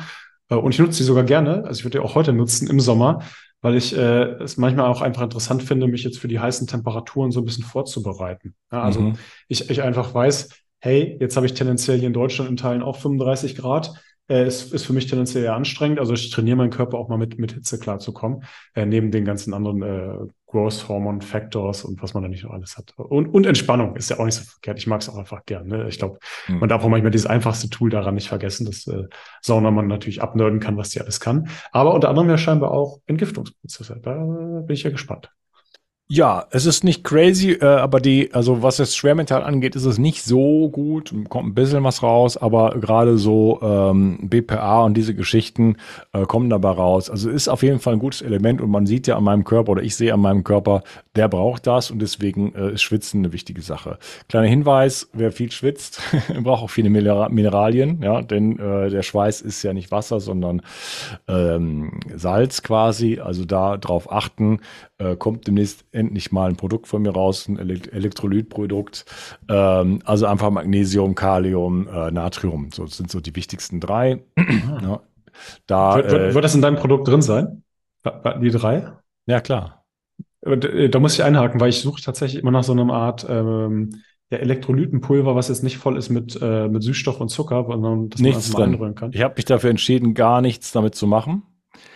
Äh, 0.49 0.55
und 0.55 0.73
ich 0.73 0.79
nutze 0.79 0.99
sie 0.99 1.03
sogar 1.03 1.23
gerne. 1.23 1.63
Also 1.65 1.79
ich 1.79 1.83
würde 1.83 1.97
die 1.97 2.05
auch 2.05 2.13
heute 2.13 2.33
nutzen 2.33 2.69
im 2.69 2.79
Sommer, 2.79 3.23
weil 3.61 3.75
ich 3.75 3.97
äh, 3.97 4.33
es 4.43 4.57
manchmal 4.57 4.85
auch 4.85 5.01
einfach 5.01 5.23
interessant 5.23 5.63
finde, 5.63 5.87
mich 5.87 6.03
jetzt 6.03 6.19
für 6.19 6.27
die 6.27 6.39
heißen 6.39 6.67
Temperaturen 6.67 7.31
so 7.31 7.41
ein 7.41 7.45
bisschen 7.45 7.63
vorzubereiten. 7.63 8.53
Ja, 8.71 8.83
also 8.83 9.01
mhm. 9.01 9.13
ich, 9.47 9.71
ich 9.71 9.81
einfach 9.81 10.13
weiß, 10.13 10.49
hey, 10.79 11.17
jetzt 11.19 11.35
habe 11.35 11.47
ich 11.47 11.55
tendenziell 11.55 11.97
hier 11.97 12.07
in 12.07 12.13
Deutschland 12.13 12.51
in 12.51 12.57
Teilen 12.57 12.83
auch 12.83 12.97
35 12.97 13.55
Grad 13.55 13.95
äh, 14.29 14.47
ist, 14.47 14.73
ist 14.73 14.85
für 14.85 14.93
mich 14.93 15.07
tendenziell 15.07 15.43
eher 15.43 15.55
anstrengend. 15.55 15.99
Also 15.99 16.13
ich 16.13 16.29
trainiere 16.31 16.57
meinen 16.57 16.69
Körper 16.69 16.97
auch 16.97 17.09
mal 17.09 17.17
mit, 17.17 17.37
mit 17.37 17.53
Hitze 17.53 17.79
klarzukommen, 17.79 18.43
äh, 18.73 18.85
neben 18.85 19.11
den 19.11 19.25
ganzen 19.25 19.53
anderen 19.53 19.81
äh, 19.81 20.27
Growth 20.47 20.87
Hormone 20.87 21.21
Factors 21.21 21.83
und 21.83 22.01
was 22.01 22.13
man 22.13 22.23
da 22.23 22.29
nicht 22.29 22.43
noch 22.43 22.51
alles 22.51 22.77
hat. 22.77 22.93
Und, 22.95 23.27
und 23.27 23.45
Entspannung 23.45 23.95
ist 23.95 24.09
ja 24.09 24.19
auch 24.19 24.25
nicht 24.25 24.35
so 24.35 24.43
verkehrt. 24.43 24.77
Ich 24.77 24.87
mag 24.87 25.01
es 25.01 25.09
auch 25.09 25.17
einfach 25.17 25.45
gern. 25.45 25.67
Ne? 25.67 25.87
Ich 25.89 25.97
glaube, 25.97 26.19
mhm. 26.47 26.59
man 26.59 26.69
darf 26.69 26.83
auch 26.83 26.89
manchmal 26.89 27.11
dieses 27.11 27.25
einfachste 27.25 27.69
Tool 27.69 27.89
daran 27.89 28.13
nicht 28.15 28.29
vergessen, 28.29 28.65
dass 28.65 28.87
äh, 28.87 29.05
Sauna 29.41 29.71
man 29.71 29.87
natürlich 29.87 30.21
abnörden 30.21 30.59
kann, 30.59 30.77
was 30.77 30.89
die 30.89 31.01
alles 31.01 31.19
kann. 31.19 31.49
Aber 31.71 31.93
unter 31.93 32.09
anderem 32.09 32.29
ja 32.29 32.37
scheinbar 32.37 32.71
auch 32.71 32.99
Entgiftungsprozesse. 33.07 33.99
Da 34.01 34.13
bin 34.13 34.73
ich 34.73 34.83
ja 34.83 34.91
gespannt. 34.91 35.31
Ja, 36.09 36.45
es 36.51 36.65
ist 36.65 36.83
nicht 36.83 37.03
crazy, 37.05 37.53
äh, 37.53 37.65
aber 37.65 38.01
die, 38.01 38.33
also 38.33 38.61
was 38.61 38.75
das 38.75 38.93
Schwermetall 38.95 39.41
angeht, 39.41 39.75
ist 39.75 39.85
es 39.85 39.97
nicht 39.97 40.21
so 40.21 40.69
gut. 40.69 41.13
Kommt 41.29 41.47
ein 41.47 41.53
bisschen 41.55 41.83
was 41.85 42.03
raus, 42.03 42.35
aber 42.35 42.77
gerade 42.79 43.17
so 43.17 43.59
ähm, 43.63 44.19
BPA 44.21 44.83
und 44.83 44.95
diese 44.95 45.15
Geschichten 45.15 45.77
äh, 46.11 46.25
kommen 46.25 46.49
dabei 46.49 46.71
raus. 46.71 47.09
Also 47.09 47.29
ist 47.29 47.47
auf 47.47 47.63
jeden 47.63 47.79
Fall 47.79 47.93
ein 47.93 47.99
gutes 47.99 48.21
Element 48.21 48.61
und 48.61 48.69
man 48.69 48.85
sieht 48.85 49.07
ja 49.07 49.15
an 49.15 49.23
meinem 49.23 49.45
Körper 49.45 49.71
oder 49.71 49.81
ich 49.81 49.95
sehe 49.95 50.13
an 50.13 50.19
meinem 50.19 50.43
Körper, 50.43 50.83
der 51.15 51.29
braucht 51.29 51.67
das 51.67 51.89
und 51.89 51.99
deswegen 51.99 52.53
äh, 52.53 52.73
ist 52.73 52.81
Schwitzen 52.81 53.21
eine 53.21 53.31
wichtige 53.31 53.61
Sache. 53.61 53.97
Kleiner 54.27 54.47
Hinweis, 54.47 55.09
wer 55.13 55.31
viel 55.31 55.51
schwitzt, 55.51 56.01
braucht 56.43 56.63
auch 56.63 56.69
viele 56.69 56.89
Mineralien, 56.89 58.03
ja, 58.03 58.21
denn 58.21 58.59
äh, 58.59 58.89
der 58.89 59.03
Schweiß 59.03 59.39
ist 59.39 59.63
ja 59.63 59.73
nicht 59.73 59.89
Wasser, 59.89 60.19
sondern 60.19 60.61
ähm, 61.29 62.01
Salz 62.13 62.61
quasi. 62.61 63.19
Also 63.19 63.45
da 63.45 63.77
drauf 63.77 64.11
achten, 64.11 64.59
äh, 64.97 65.15
kommt 65.15 65.47
demnächst 65.47 65.85
endlich 65.93 66.31
mal 66.31 66.49
ein 66.49 66.55
Produkt 66.55 66.87
von 66.87 67.01
mir 67.01 67.11
raus, 67.11 67.47
ein 67.47 67.57
Elektrolytprodukt. 67.57 69.05
Ähm, 69.49 69.99
also 70.05 70.25
einfach 70.25 70.49
Magnesium, 70.49 71.15
Kalium, 71.15 71.87
äh, 71.87 72.11
Natrium. 72.11 72.69
So 72.73 72.85
das 72.85 72.97
sind 72.97 73.11
so 73.11 73.19
die 73.19 73.35
wichtigsten 73.35 73.79
drei. 73.79 74.23
ja. 74.37 75.01
Da, 75.65 75.95
wird, 75.95 76.11
wird, 76.11 76.21
äh, 76.21 76.33
wird 76.33 76.45
das 76.45 76.55
in 76.55 76.61
deinem 76.61 76.75
Produkt 76.75 77.07
drin 77.07 77.21
sein? 77.21 77.63
Die 78.41 78.51
drei? 78.51 78.91
Ja, 79.25 79.39
klar. 79.39 79.85
Äh, 80.41 80.89
da 80.89 80.99
muss 80.99 81.13
ich 81.13 81.23
einhaken, 81.23 81.59
weil 81.59 81.69
ich 81.69 81.81
suche 81.81 82.01
tatsächlich 82.01 82.41
immer 82.41 82.51
nach 82.51 82.63
so 82.63 82.73
einer 82.73 82.91
Art 82.93 83.25
ähm, 83.29 84.01
ja, 84.29 84.39
Elektrolytenpulver, 84.39 85.35
was 85.35 85.47
jetzt 85.47 85.63
nicht 85.63 85.77
voll 85.77 85.97
ist 85.97 86.09
mit, 86.09 86.37
äh, 86.41 86.67
mit 86.67 86.83
Süßstoff 86.83 87.19
und 87.19 87.29
Zucker, 87.29 87.65
sondern 87.67 88.09
das 88.09 88.21
nichts 88.21 88.51
man 88.51 88.63
einfach 88.63 88.67
mal 88.67 88.73
einrühren 88.73 88.95
kann. 88.95 89.11
Ich 89.13 89.21
habe 89.21 89.35
mich 89.35 89.45
dafür 89.45 89.69
entschieden, 89.69 90.13
gar 90.13 90.41
nichts 90.41 90.71
damit 90.71 90.95
zu 90.95 91.07
machen 91.07 91.43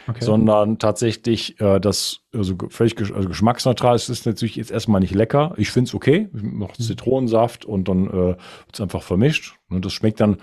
okay. 0.07 0.23
sondern 0.23 0.79
tatsächlich 0.79 1.59
äh, 1.59 1.79
das 1.79 2.21
also 2.33 2.55
völlig 2.69 2.97
also 3.13 3.29
geschmacksneutral. 3.29 3.95
Es 3.95 4.09
ist 4.09 4.25
natürlich 4.25 4.55
jetzt 4.55 4.71
erstmal 4.71 5.01
nicht 5.01 5.15
lecker. 5.15 5.53
Ich 5.57 5.71
finde 5.71 5.89
es 5.89 5.93
okay. 5.93 6.29
Noch 6.33 6.77
mhm. 6.77 6.83
Zitronensaft 6.83 7.65
und 7.65 7.87
dann 7.87 8.07
äh, 8.07 8.11
wird 8.11 8.37
es 8.73 8.81
einfach 8.81 9.03
vermischt. 9.03 9.55
Und 9.69 9.85
das 9.85 9.93
schmeckt 9.93 10.19
dann 10.19 10.37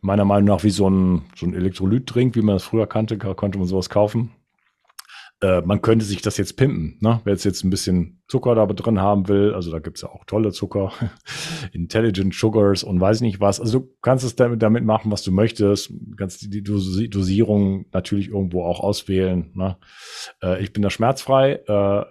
meiner 0.00 0.24
Meinung 0.24 0.48
nach 0.48 0.64
wie 0.64 0.70
so 0.70 0.88
ein, 0.88 1.22
so 1.36 1.46
ein 1.46 1.54
Elektrolytdrink, 1.54 2.34
wie 2.34 2.42
man 2.42 2.56
das 2.56 2.64
früher 2.64 2.86
kannte, 2.86 3.18
konnte 3.18 3.58
man 3.58 3.68
sowas 3.68 3.88
kaufen 3.88 4.32
äh, 5.42 5.60
man 5.62 5.82
könnte 5.82 6.04
sich 6.04 6.22
das 6.22 6.36
jetzt 6.36 6.56
pimpen, 6.56 6.96
ne? 7.00 7.20
Wer 7.24 7.32
jetzt, 7.32 7.44
jetzt 7.44 7.64
ein 7.64 7.70
bisschen 7.70 8.22
Zucker 8.28 8.54
da 8.54 8.64
drin 8.66 9.00
haben 9.00 9.28
will, 9.28 9.52
also 9.54 9.72
da 9.72 9.80
gibt's 9.80 10.02
ja 10.02 10.08
auch 10.08 10.24
tolle 10.24 10.52
Zucker, 10.52 10.92
Intelligent 11.72 12.32
Sugars 12.34 12.84
und 12.84 13.00
weiß 13.00 13.20
nicht 13.20 13.40
was. 13.40 13.60
Also 13.60 13.80
du 13.80 13.88
kannst 14.02 14.24
es 14.24 14.36
damit, 14.36 14.62
damit 14.62 14.84
machen, 14.84 15.10
was 15.10 15.22
du 15.22 15.32
möchtest. 15.32 15.90
Du 15.90 16.16
kannst 16.16 16.52
die 16.54 16.62
Dosierung 16.62 17.86
natürlich 17.92 18.28
irgendwo 18.28 18.64
auch 18.64 18.80
auswählen. 18.80 19.50
Ne? 19.54 19.76
Äh, 20.42 20.62
ich 20.62 20.72
bin 20.72 20.82
da 20.82 20.90
schmerzfrei. 20.90 21.60
Äh, 21.66 22.04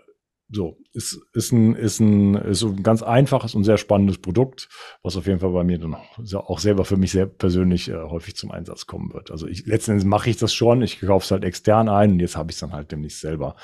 so, 0.54 0.78
ist, 0.94 1.20
ist, 1.34 1.52
ein, 1.52 1.76
ist, 1.76 2.00
ein, 2.00 2.36
ist 2.36 2.62
ein 2.64 2.84
ganz 2.84 3.02
einfaches 3.04 3.56
und 3.56 3.64
sehr 3.64 3.78
spannendes 3.78 4.18
Produkt, 4.18 4.68
was 5.02 5.16
auf 5.16 5.26
jeden 5.26 5.40
Fall 5.40 5.52
bei 5.52 5.64
mir 5.64 5.78
dann 5.78 5.96
auch 5.96 6.60
selber 6.60 6.84
für 6.84 6.98
mich 6.98 7.12
sehr 7.12 7.26
persönlich 7.26 7.90
äh, 7.90 7.96
häufig 7.96 8.36
zum 8.36 8.52
Einsatz 8.52 8.86
kommen 8.86 9.14
wird. 9.14 9.32
Also 9.32 9.48
ich, 9.48 9.66
letzten 9.66 9.92
Endes 9.92 10.06
mache 10.06 10.30
ich 10.30 10.38
das 10.38 10.54
schon, 10.54 10.82
ich 10.82 11.00
kaufe 11.00 11.24
es 11.24 11.32
halt 11.32 11.46
extern 11.46 11.88
ein 11.88 12.12
und 12.12 12.20
jetzt 12.20 12.36
habe 12.36 12.52
ich 12.52 12.56
es 12.56 12.60
dann 12.60 12.74
halt 12.74 12.92
demnächst 12.92 13.22
selber. 13.22 13.56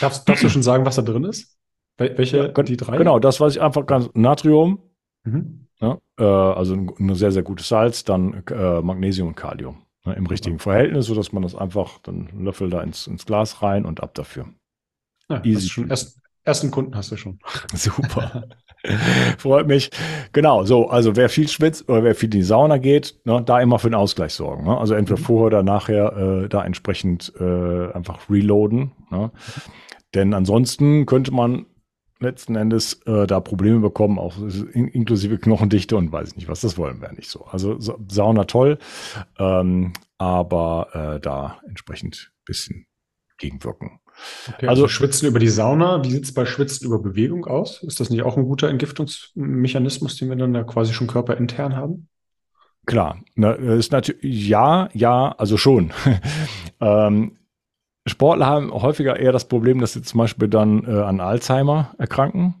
Darfst, 0.00 0.28
darfst 0.28 0.42
du 0.42 0.48
schon 0.48 0.62
sagen, 0.62 0.86
was 0.86 0.96
da 0.96 1.02
drin 1.02 1.24
ist? 1.24 1.58
Welche, 1.98 2.52
ja, 2.56 2.62
die 2.62 2.78
drei? 2.78 2.96
Genau, 2.96 3.18
das, 3.18 3.40
was 3.40 3.56
ich 3.56 3.60
einfach 3.60 3.84
ganz, 3.84 4.08
Natrium, 4.14 4.80
mhm. 5.24 5.66
ja, 5.80 5.98
äh, 6.18 6.24
also 6.24 6.72
ein, 6.72 6.90
ein, 6.98 7.14
sehr, 7.14 7.32
sehr 7.32 7.42
gutes 7.42 7.68
Salz, 7.68 8.04
dann 8.04 8.42
äh, 8.46 8.80
Magnesium 8.80 9.28
und 9.28 9.36
Kalium. 9.36 9.82
Ne, 10.06 10.14
Im 10.14 10.26
richtigen 10.26 10.56
ja. 10.56 10.62
Verhältnis, 10.62 11.04
sodass 11.04 11.32
man 11.32 11.42
das 11.42 11.54
einfach, 11.54 11.98
dann 11.98 12.30
Löffel 12.42 12.70
da 12.70 12.80
ins, 12.80 13.06
ins 13.06 13.26
Glas 13.26 13.60
rein 13.60 13.84
und 13.84 14.02
ab 14.02 14.14
dafür. 14.14 14.46
Ja, 15.28 15.44
Easy. 15.44 15.68
Schon 15.68 15.90
erst, 15.90 16.19
Ersten 16.44 16.70
Kunden 16.70 16.96
hast 16.96 17.12
du 17.12 17.16
schon. 17.16 17.38
Super. 17.74 18.44
Freut 19.38 19.66
mich. 19.66 19.90
Genau, 20.32 20.64
so, 20.64 20.88
also 20.88 21.14
wer 21.16 21.28
viel 21.28 21.48
schwitzt 21.48 21.88
oder 21.88 22.02
wer 22.02 22.14
viel 22.14 22.28
in 22.28 22.40
die 22.40 22.42
Sauna 22.42 22.78
geht, 22.78 23.20
ne, 23.24 23.42
da 23.44 23.60
immer 23.60 23.78
für 23.78 23.90
den 23.90 23.94
Ausgleich 23.94 24.32
sorgen. 24.32 24.64
Ne? 24.64 24.76
Also 24.76 24.94
entweder 24.94 25.20
mhm. 25.20 25.24
vorher 25.24 25.46
oder 25.48 25.62
nachher 25.62 26.16
äh, 26.16 26.48
da 26.48 26.64
entsprechend 26.64 27.32
äh, 27.38 27.92
einfach 27.92 28.30
reloaden. 28.30 28.92
Ne? 29.10 29.30
Denn 30.14 30.32
ansonsten 30.32 31.04
könnte 31.06 31.30
man 31.32 31.66
letzten 32.20 32.54
Endes 32.56 33.00
äh, 33.06 33.26
da 33.26 33.40
Probleme 33.40 33.80
bekommen, 33.80 34.18
auch 34.18 34.36
in, 34.38 34.88
inklusive 34.88 35.38
Knochendichte 35.38 35.96
und 35.96 36.12
weiß 36.12 36.28
ich 36.28 36.36
nicht 36.36 36.48
was. 36.48 36.60
Das 36.60 36.78
wollen 36.78 37.00
wir 37.00 37.12
nicht 37.12 37.30
so. 37.30 37.44
Also 37.46 37.76
Sauna 37.78 38.44
toll, 38.44 38.78
ähm, 39.38 39.92
aber 40.18 40.88
äh, 41.16 41.20
da 41.20 41.60
entsprechend 41.66 42.32
bisschen 42.44 42.86
gegenwirken. 43.38 43.99
Okay, 44.48 44.66
also, 44.66 44.82
also, 44.82 44.88
Schwitzen 44.88 45.28
über 45.28 45.38
die 45.38 45.48
Sauna, 45.48 46.04
wie 46.04 46.10
sieht 46.10 46.24
es 46.24 46.34
bei 46.34 46.44
Schwitzen 46.44 46.86
über 46.86 46.98
Bewegung 46.98 47.46
aus? 47.46 47.82
Ist 47.82 48.00
das 48.00 48.10
nicht 48.10 48.22
auch 48.22 48.36
ein 48.36 48.44
guter 48.44 48.68
Entgiftungsmechanismus, 48.68 50.16
den 50.16 50.28
wir 50.28 50.36
dann 50.36 50.52
da 50.52 50.62
quasi 50.62 50.92
schon 50.92 51.06
körperintern 51.06 51.76
haben? 51.76 52.08
Klar, 52.86 53.20
ne, 53.34 53.52
ist 53.52 53.92
natürlich 53.92 54.48
ja, 54.48 54.88
ja, 54.92 55.34
also 55.36 55.56
schon. 55.56 55.92
ähm, 56.80 57.36
Sportler 58.06 58.46
haben 58.46 58.72
häufiger 58.72 59.18
eher 59.18 59.32
das 59.32 59.46
Problem, 59.46 59.80
dass 59.80 59.92
sie 59.92 60.02
zum 60.02 60.18
Beispiel 60.18 60.48
dann 60.48 60.84
äh, 60.84 61.02
an 61.02 61.20
Alzheimer 61.20 61.94
erkranken 61.98 62.59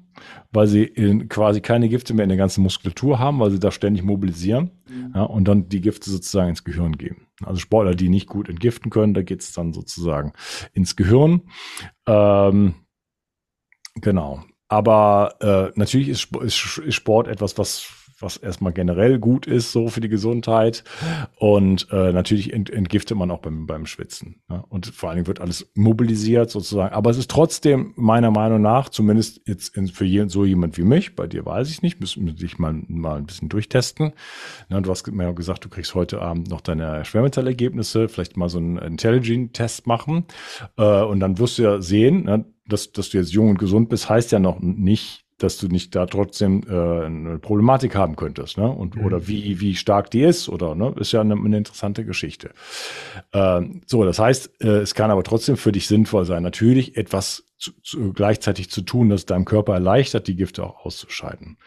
weil 0.52 0.66
sie 0.66 0.84
in, 0.84 1.28
quasi 1.28 1.60
keine 1.60 1.88
Gifte 1.88 2.14
mehr 2.14 2.24
in 2.24 2.28
der 2.28 2.38
ganzen 2.38 2.62
Muskulatur 2.62 3.18
haben, 3.18 3.40
weil 3.40 3.50
sie 3.50 3.60
da 3.60 3.70
ständig 3.70 4.02
mobilisieren 4.02 4.70
mhm. 4.88 5.12
ja, 5.14 5.22
und 5.22 5.46
dann 5.46 5.68
die 5.68 5.80
Gifte 5.80 6.10
sozusagen 6.10 6.50
ins 6.50 6.64
Gehirn 6.64 6.96
geben. 6.96 7.26
Also 7.44 7.60
Sportler, 7.60 7.94
die 7.94 8.08
nicht 8.08 8.26
gut 8.26 8.48
entgiften 8.48 8.90
können, 8.90 9.14
da 9.14 9.22
geht 9.22 9.40
es 9.40 9.52
dann 9.52 9.72
sozusagen 9.72 10.32
ins 10.72 10.96
Gehirn. 10.96 11.42
Ähm, 12.06 12.74
genau. 13.94 14.42
Aber 14.68 15.34
äh, 15.40 15.78
natürlich 15.78 16.08
ist, 16.08 16.34
ist, 16.36 16.78
ist 16.78 16.94
Sport 16.94 17.28
etwas, 17.28 17.58
was 17.58 17.99
was 18.20 18.36
erstmal 18.36 18.72
generell 18.72 19.18
gut 19.18 19.46
ist, 19.46 19.72
so 19.72 19.88
für 19.88 20.00
die 20.00 20.08
Gesundheit. 20.08 20.84
Und 21.36 21.88
äh, 21.90 22.12
natürlich 22.12 22.52
ent, 22.52 22.70
entgiftet 22.70 23.16
man 23.16 23.30
auch 23.30 23.40
beim, 23.40 23.66
beim 23.66 23.86
Schwitzen. 23.86 24.40
Ne? 24.48 24.62
Und 24.68 24.86
vor 24.86 25.08
allen 25.08 25.16
Dingen 25.16 25.26
wird 25.26 25.40
alles 25.40 25.70
mobilisiert 25.74 26.50
sozusagen. 26.50 26.94
Aber 26.94 27.10
es 27.10 27.18
ist 27.18 27.30
trotzdem 27.30 27.92
meiner 27.96 28.30
Meinung 28.30 28.62
nach, 28.62 28.88
zumindest 28.88 29.40
jetzt 29.46 29.76
in, 29.76 29.88
für 29.88 30.04
jeden, 30.04 30.28
so 30.28 30.44
jemand 30.44 30.76
wie 30.78 30.82
mich, 30.82 31.16
bei 31.16 31.26
dir 31.26 31.44
weiß 31.44 31.70
ich 31.70 31.82
nicht, 31.82 32.00
müssen 32.00 32.26
wir 32.26 32.32
dich 32.32 32.58
mal, 32.58 32.74
mal 32.88 33.18
ein 33.18 33.26
bisschen 33.26 33.48
durchtesten. 33.48 34.12
Ja, 34.68 34.80
du 34.80 34.90
hast 34.90 35.10
mir 35.10 35.24
ja 35.24 35.32
gesagt, 35.32 35.64
du 35.64 35.68
kriegst 35.68 35.94
heute 35.94 36.20
Abend 36.20 36.50
noch 36.50 36.60
deine 36.60 37.04
Schwermetallergebnisse, 37.04 38.08
vielleicht 38.08 38.36
mal 38.36 38.48
so 38.48 38.58
einen 38.58 38.78
Intelligent-Test 38.78 39.86
machen. 39.86 40.26
Äh, 40.76 41.02
und 41.02 41.20
dann 41.20 41.38
wirst 41.38 41.58
du 41.58 41.62
ja 41.62 41.80
sehen, 41.80 42.24
ne, 42.24 42.44
dass, 42.66 42.92
dass 42.92 43.10
du 43.10 43.18
jetzt 43.18 43.32
jung 43.32 43.50
und 43.50 43.58
gesund 43.58 43.88
bist, 43.88 44.08
heißt 44.08 44.32
ja 44.32 44.38
noch 44.38 44.60
nicht, 44.60 45.19
dass 45.42 45.58
du 45.58 45.68
nicht 45.68 45.94
da 45.94 46.06
trotzdem 46.06 46.62
äh, 46.68 47.04
eine 47.04 47.38
Problematik 47.38 47.96
haben 47.96 48.16
könntest, 48.16 48.58
ne? 48.58 48.68
Und 48.68 48.96
mhm. 48.96 49.04
oder 49.04 49.26
wie 49.26 49.60
wie 49.60 49.74
stark 49.74 50.10
die 50.10 50.22
ist 50.22 50.48
oder 50.48 50.74
ne, 50.74 50.94
ist 50.98 51.12
ja 51.12 51.20
eine, 51.20 51.34
eine 51.34 51.56
interessante 51.56 52.04
Geschichte. 52.04 52.50
Ähm, 53.32 53.82
so, 53.86 54.04
das 54.04 54.18
heißt, 54.18 54.62
äh, 54.62 54.78
es 54.80 54.94
kann 54.94 55.10
aber 55.10 55.24
trotzdem 55.24 55.56
für 55.56 55.72
dich 55.72 55.86
sinnvoll 55.86 56.24
sein, 56.24 56.42
natürlich 56.42 56.96
etwas 56.96 57.44
zu, 57.60 57.72
zu, 57.82 58.12
gleichzeitig 58.12 58.70
zu 58.70 58.82
tun, 58.82 59.10
das 59.10 59.26
deinem 59.26 59.44
Körper 59.44 59.74
erleichtert, 59.74 60.26
die 60.28 60.36
Gifte 60.36 60.64
auch 60.64 60.84
auszuscheiden. 60.84 61.58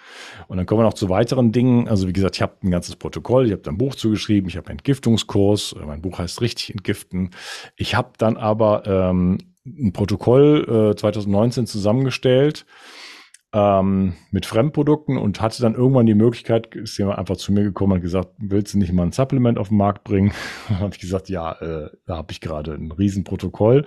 Und 0.48 0.58
dann 0.58 0.66
kommen 0.66 0.82
wir 0.82 0.86
noch 0.86 0.96
zu 0.96 1.10
weiteren 1.10 1.52
Dingen. 1.52 1.88
Also 1.88 2.08
wie 2.08 2.14
gesagt, 2.14 2.36
ich 2.36 2.42
habe 2.42 2.56
ein 2.64 2.72
ganzes 2.72 2.96
Protokoll, 2.96 3.46
ich 3.46 3.52
habe 3.52 3.70
ein 3.70 3.78
Buch 3.78 3.96
zugeschrieben, 3.96 4.50
ich 4.50 4.58
habe 4.58 4.70
einen 4.70 4.80
Entgiftungskurs, 4.80 5.76
mein 5.86 6.02
Buch 6.02 6.18
heißt 6.18 6.42
richtig 6.42 6.72
entgiften. 6.72 7.30
Ich 7.76 7.96
habe 7.96 8.14
dann 8.18 8.38
aber 8.38 8.84
ähm, 8.88 9.38
ein 9.66 9.94
Protokoll 9.94 10.92
äh, 10.94 10.96
2019 10.96 11.68
zusammengestellt 11.68 12.66
ähm, 13.54 14.14
mit 14.32 14.48
Fremdprodukten 14.48 15.18
und 15.18 15.40
hatte 15.40 15.62
dann 15.62 15.76
irgendwann 15.76 16.08
die 16.08 16.16
Möglichkeit, 16.16 16.74
ist 16.76 16.98
jemand 16.98 17.20
einfach 17.20 17.38
zu 17.38 17.54
mir 17.54 17.64
gekommen 17.64 17.94
und 17.94 18.02
gesagt, 18.02 18.30
willst 18.40 18.74
du 18.74 18.80
nicht 18.80 18.92
mal 18.92 19.04
ein 19.04 19.12
Supplement 19.12 19.60
auf 19.60 19.70
den 19.70 19.78
Markt 19.78 20.04
bringen? 20.04 20.32
dann 20.68 20.80
habe 20.80 20.94
ich 20.94 21.00
gesagt, 21.00 21.30
ja, 21.30 21.52
äh, 21.54 21.90
da 22.08 22.18
habe 22.18 22.32
ich 22.32 22.42
gerade 22.42 22.74
ein 22.74 22.92
Riesenprotokoll. 22.92 23.86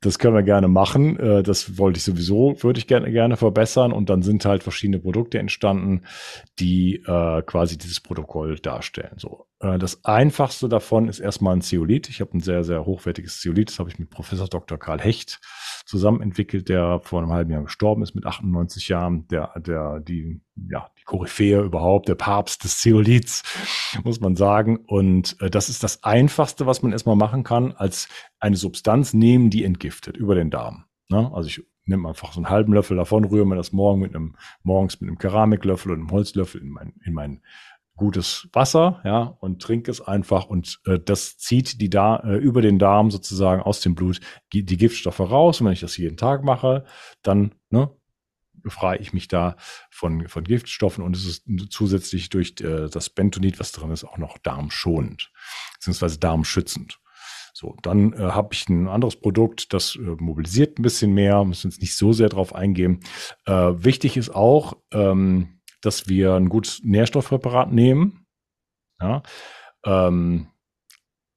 Das 0.00 0.18
können 0.20 0.34
wir 0.34 0.44
gerne 0.44 0.68
machen. 0.68 1.18
Äh, 1.18 1.42
das 1.42 1.76
wollte 1.76 1.98
ich 1.98 2.04
sowieso, 2.04 2.54
würde 2.60 2.78
ich 2.78 2.86
gerne, 2.86 3.10
gerne 3.10 3.36
verbessern. 3.36 3.92
Und 3.92 4.10
dann 4.10 4.22
sind 4.22 4.44
halt 4.44 4.62
verschiedene 4.62 5.00
Produkte 5.00 5.38
entstanden, 5.38 6.02
die 6.60 7.02
äh, 7.06 7.42
quasi 7.42 7.76
dieses 7.76 8.00
Protokoll 8.00 8.56
darstellen. 8.60 9.16
So. 9.16 9.46
Äh, 9.60 9.78
das 9.78 10.04
einfachste 10.04 10.68
davon 10.68 11.08
ist 11.08 11.20
erstmal 11.20 11.56
ein 11.56 11.62
Zeolit. 11.62 12.08
Ich 12.08 12.20
habe 12.20 12.36
ein 12.36 12.40
sehr, 12.40 12.64
sehr 12.64 12.84
hochwertiges 12.84 13.40
Zeolit. 13.40 13.70
Das 13.70 13.78
habe 13.78 13.90
ich 13.90 13.98
mit 13.98 14.10
Professor 14.10 14.48
Dr. 14.48 14.78
Karl 14.78 15.00
Hecht 15.00 15.40
zusammen 15.86 16.22
entwickelt, 16.22 16.68
der 16.68 17.00
vor 17.00 17.20
einem 17.20 17.32
halben 17.32 17.50
Jahr 17.50 17.62
gestorben 17.62 18.02
ist 18.02 18.14
mit 18.14 18.26
98 18.26 18.88
Jahren, 18.88 19.28
der, 19.28 19.52
der, 19.60 20.00
die, 20.00 20.40
ja, 20.56 20.90
die 20.98 21.04
Koryphäe 21.04 21.60
überhaupt, 21.60 22.08
der 22.08 22.14
Papst 22.14 22.64
des 22.64 22.80
Zeoliths, 22.80 23.42
muss 24.04 24.20
man 24.20 24.36
sagen. 24.36 24.78
Und 24.86 25.36
äh, 25.40 25.50
das 25.50 25.68
ist 25.68 25.82
das 25.82 26.02
Einfachste, 26.04 26.66
was 26.66 26.82
man 26.82 26.92
erstmal 26.92 27.16
machen 27.16 27.44
kann, 27.44 27.72
als 27.72 28.08
eine 28.38 28.56
Substanz 28.56 29.14
nehmen, 29.14 29.50
die 29.50 29.64
entgiftet 29.64 30.16
über 30.16 30.34
den 30.34 30.50
Darm. 30.50 30.84
Ne? 31.08 31.30
Also 31.34 31.48
ich 31.48 31.62
nehme 31.86 32.08
einfach 32.08 32.32
so 32.32 32.40
einen 32.40 32.48
halben 32.48 32.72
Löffel 32.72 32.96
davon, 32.96 33.24
rühre 33.24 33.46
mir 33.46 33.56
das 33.56 33.72
morgen 33.72 34.00
mit 34.00 34.14
einem, 34.14 34.36
morgens 34.62 35.00
mit 35.00 35.08
einem 35.08 35.18
Keramiklöffel 35.18 35.92
und 35.92 35.98
einem 35.98 36.10
Holzlöffel 36.10 36.62
in 36.62 36.70
mein, 36.70 36.94
in 37.04 37.12
mein 37.12 37.42
gutes 37.96 38.48
Wasser, 38.52 39.00
ja, 39.04 39.36
und 39.40 39.62
trinke 39.62 39.90
es 39.90 40.00
einfach 40.00 40.46
und 40.46 40.80
äh, 40.84 40.98
das 40.98 41.38
zieht 41.38 41.80
die 41.80 41.90
da 41.90 42.16
äh, 42.16 42.36
über 42.36 42.60
den 42.60 42.78
Darm 42.78 43.10
sozusagen 43.10 43.62
aus 43.62 43.80
dem 43.80 43.94
Blut 43.94 44.20
die, 44.52 44.64
Giftstoffe 44.64 45.20
raus. 45.20 45.60
Und 45.60 45.66
wenn 45.66 45.74
ich 45.74 45.80
das 45.80 45.96
jeden 45.96 46.16
Tag 46.16 46.42
mache, 46.42 46.84
dann 47.22 47.54
ne, 47.70 47.90
befreie 48.52 48.98
ich 48.98 49.12
mich 49.12 49.28
da 49.28 49.56
von, 49.90 50.28
von 50.28 50.42
Giftstoffen 50.42 51.04
und 51.04 51.14
es 51.14 51.26
ist 51.26 51.44
zusätzlich 51.70 52.30
durch 52.30 52.54
äh, 52.60 52.88
das 52.88 53.10
Bentonit, 53.10 53.60
was 53.60 53.70
drin 53.70 53.90
ist, 53.90 54.04
auch 54.04 54.18
noch 54.18 54.38
darmschonend, 54.38 55.30
beziehungsweise 55.74 56.18
darmschützend. 56.18 56.98
So, 57.52 57.76
dann 57.82 58.12
äh, 58.14 58.18
habe 58.18 58.48
ich 58.52 58.68
ein 58.68 58.88
anderes 58.88 59.14
Produkt, 59.14 59.72
das 59.72 59.94
äh, 59.94 60.00
mobilisiert 60.00 60.78
ein 60.78 60.82
bisschen 60.82 61.14
mehr, 61.14 61.44
müssen 61.44 61.68
uns 61.68 61.80
nicht 61.80 61.96
so 61.96 62.12
sehr 62.12 62.28
drauf 62.28 62.52
eingehen. 62.52 62.98
Äh, 63.46 63.52
wichtig 63.52 64.16
ist 64.16 64.34
auch, 64.34 64.78
ähm, 64.92 65.53
dass 65.84 66.08
wir 66.08 66.34
ein 66.34 66.48
gutes 66.48 66.82
Nährstoffpräparat 66.84 67.72
nehmen. 67.72 68.26
Ja, 69.00 69.22
ähm, 69.84 70.48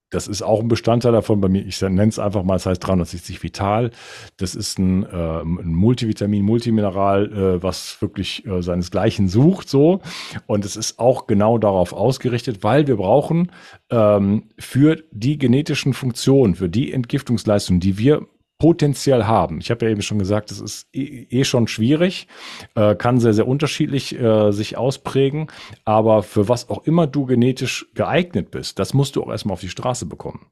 das 0.09 0.29
ist 0.29 0.41
auch 0.41 0.61
ein 0.61 0.69
Bestandteil 0.69 1.11
davon 1.11 1.41
bei 1.41 1.49
mir. 1.49 1.65
Ich 1.65 1.81
nenne 1.81 2.07
es 2.07 2.17
einfach 2.17 2.43
mal, 2.43 2.55
es 2.55 2.65
heißt 2.65 2.85
360 2.85 3.43
Vital. 3.43 3.91
Das 4.37 4.55
ist 4.55 4.79
ein, 4.79 5.03
äh, 5.03 5.41
ein 5.41 5.73
Multivitamin, 5.73 6.45
Multimineral, 6.45 7.33
äh, 7.33 7.63
was 7.63 8.01
wirklich 8.01 8.45
äh, 8.45 8.61
seinesgleichen 8.61 9.27
sucht, 9.27 9.67
so. 9.67 9.99
Und 10.45 10.63
es 10.63 10.77
ist 10.77 10.97
auch 10.97 11.27
genau 11.27 11.57
darauf 11.57 11.91
ausgerichtet, 11.91 12.63
weil 12.63 12.87
wir 12.87 12.95
brauchen 12.95 13.51
ähm, 13.89 14.43
für 14.57 15.03
die 15.11 15.37
genetischen 15.37 15.93
Funktionen, 15.93 16.55
für 16.55 16.69
die 16.69 16.93
Entgiftungsleistung, 16.93 17.81
die 17.81 17.97
wir 17.97 18.27
potenziell 18.59 19.25
haben. 19.25 19.59
Ich 19.59 19.69
habe 19.69 19.85
ja 19.85 19.91
eben 19.91 20.01
schon 20.01 20.19
gesagt, 20.19 20.51
es 20.51 20.59
ist 20.59 20.87
eh, 20.93 21.27
eh 21.29 21.43
schon 21.43 21.67
schwierig, 21.67 22.27
äh, 22.75 22.95
kann 22.95 23.19
sehr, 23.19 23.33
sehr 23.33 23.47
unterschiedlich 23.47 24.19
äh, 24.19 24.51
sich 24.51 24.77
ausprägen, 24.77 25.47
aber 25.85 26.23
für 26.23 26.49
was 26.49 26.69
auch 26.69 26.83
immer 26.83 27.07
du 27.07 27.25
genetisch 27.25 27.87
geeignet 27.93 28.51
bist, 28.51 28.79
das 28.79 28.93
musst 28.93 29.15
du 29.15 29.23
auch 29.23 29.29
erstmal 29.29 29.53
auf 29.53 29.61
die 29.61 29.69
Straße 29.69 30.05
bekommen. 30.05 30.47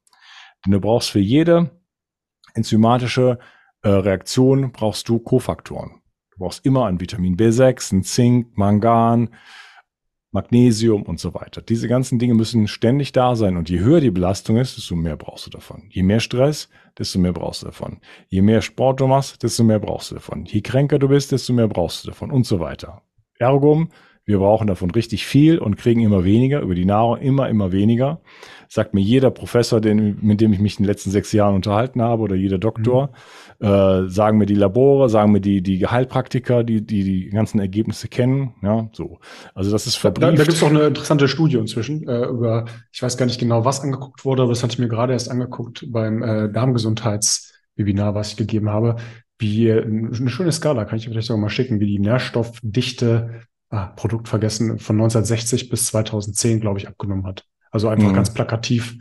Denn 0.66 0.72
du 0.72 0.80
brauchst 0.80 1.10
für 1.10 1.20
jede 1.20 1.72
enzymatische 2.54 3.40
äh, 3.82 3.90
Reaktion 3.90 4.72
brauchst 4.72 5.10
du 5.10 5.20
Kofaktoren. 5.20 6.02
Du 6.32 6.40
brauchst 6.40 6.66
immer 6.66 6.86
ein 6.86 7.00
Vitamin 7.00 7.38
B6, 7.38 7.94
ein 7.94 8.04
Zink, 8.04 8.58
Mangan, 8.58 9.30
Magnesium 10.36 11.02
und 11.02 11.20
so 11.20 11.34
weiter. 11.34 11.62
Diese 11.62 11.88
ganzen 11.88 12.20
Dinge 12.20 12.36
müssen 12.36 12.68
ständig 12.68 13.12
da 13.14 13.36
sein 13.36 13.58
und 13.58 13.70
je 13.70 13.80
höher 13.80 14.02
die 14.02 14.12
Belastung 14.12 14.58
ist, 14.58 14.78
desto 14.78 14.96
mehr 14.96 15.16
brauchst 15.16 15.48
du 15.48 15.50
davon. 15.50 15.84
Je 15.90 16.04
mehr 16.04 16.20
Stress, 16.20 16.70
desto 17.00 17.18
mehr 17.18 17.34
brauchst 17.34 17.64
du 17.64 17.68
davon. 17.68 17.98
Je 18.28 18.42
mehr 18.42 18.62
Sport 18.62 19.00
du 19.00 19.08
machst, 19.08 19.42
desto 19.42 19.64
mehr 19.64 19.80
brauchst 19.80 20.12
du 20.12 20.16
davon. 20.16 20.46
Je 20.46 20.62
kränker 20.62 21.00
du 21.00 21.08
bist, 21.08 21.32
desto 21.32 21.54
mehr 21.54 21.68
brauchst 21.68 22.04
du 22.04 22.10
davon 22.10 22.30
und 22.30 22.46
so 22.46 22.60
weiter. 22.60 23.02
Ergo, 23.40 23.88
wir 24.26 24.40
brauchen 24.40 24.68
davon 24.68 24.90
richtig 24.92 25.26
viel 25.26 25.60
und 25.60 25.78
kriegen 25.78 26.02
immer 26.02 26.24
weniger, 26.24 26.62
über 26.62 26.74
die 26.74 26.86
Nahrung 26.86 27.18
immer, 27.18 27.48
immer 27.48 27.72
weniger. 27.72 28.22
Sagt 28.68 28.96
mir 28.96 29.02
jeder 29.02 29.30
Professor, 29.30 29.80
den, 29.80 30.18
mit 30.22 30.42
dem 30.42 30.52
ich 30.52 30.60
mich 30.60 30.80
in 30.80 30.84
den 30.84 30.90
letzten 30.90 31.12
sechs 31.12 31.32
Jahren 31.32 31.56
unterhalten 31.56 32.02
habe 32.02 32.24
oder 32.24 32.36
jeder 32.36 32.58
Doktor, 32.58 33.08
mhm. 33.08 33.16
Äh, 33.60 34.08
sagen 34.08 34.38
mir 34.38 34.46
die 34.46 34.56
Labore, 34.56 35.10
sagen 35.10 35.32
mir 35.32 35.42
die, 35.42 35.62
die 35.62 35.86
Heilpraktiker, 35.86 36.64
die, 36.64 36.86
die 36.86 37.04
die 37.04 37.30
ganzen 37.30 37.60
Ergebnisse 37.60 38.08
kennen. 38.08 38.54
Ja, 38.62 38.90
so. 38.94 39.20
Also 39.54 39.72
das 39.72 39.88
ist 39.88 39.96
verbrieft. 39.96 40.24
Da, 40.24 40.32
da 40.32 40.44
gibt 40.44 40.58
es 40.58 40.64
auch 40.64 40.70
eine 40.70 40.88
interessante 40.88 41.28
Studie 41.28 41.58
inzwischen 41.58 42.08
äh, 42.08 42.26
über, 42.26 42.66
ich 42.92 43.02
weiß 43.02 43.18
gar 43.18 43.26
nicht 43.26 43.40
genau, 43.40 43.66
was 43.66 43.82
angeguckt 43.82 44.26
wurde, 44.26 44.44
aber 44.44 44.52
das 44.52 44.64
hatte 44.64 44.74
ich 44.74 44.80
mir 44.80 44.90
gerade 44.90 45.14
erst 45.14 45.30
angeguckt 45.30 45.86
beim 45.90 46.22
äh, 46.22 46.52
Darmgesundheitswebinar, 46.52 48.16
was 48.16 48.32
ich 48.32 48.38
gegeben 48.38 48.70
habe 48.70 48.98
wie 49.40 49.72
eine 49.72 50.30
schöne 50.30 50.52
Skala, 50.52 50.86
kann 50.86 50.98
ich 50.98 51.06
vielleicht 51.06 51.28
sogar 51.28 51.42
mal 51.42 51.50
schicken, 51.50 51.80
wie 51.80 51.88
die 51.88 52.00
Nährstoffdichte 52.00 53.42
ah, 53.70 53.88
Produkt 53.88 54.28
vergessen, 54.28 54.80
von 54.80 54.96
1960 54.96 55.70
bis 55.70 55.88
2010, 55.88 56.62
glaube 56.62 56.80
ich, 56.80 56.88
abgenommen 56.88 57.26
hat. 57.26 57.46
Also 57.72 57.90
einfach 57.90 58.10
mhm. 58.10 58.16
ganz 58.16 58.34
plakativ 58.34 58.98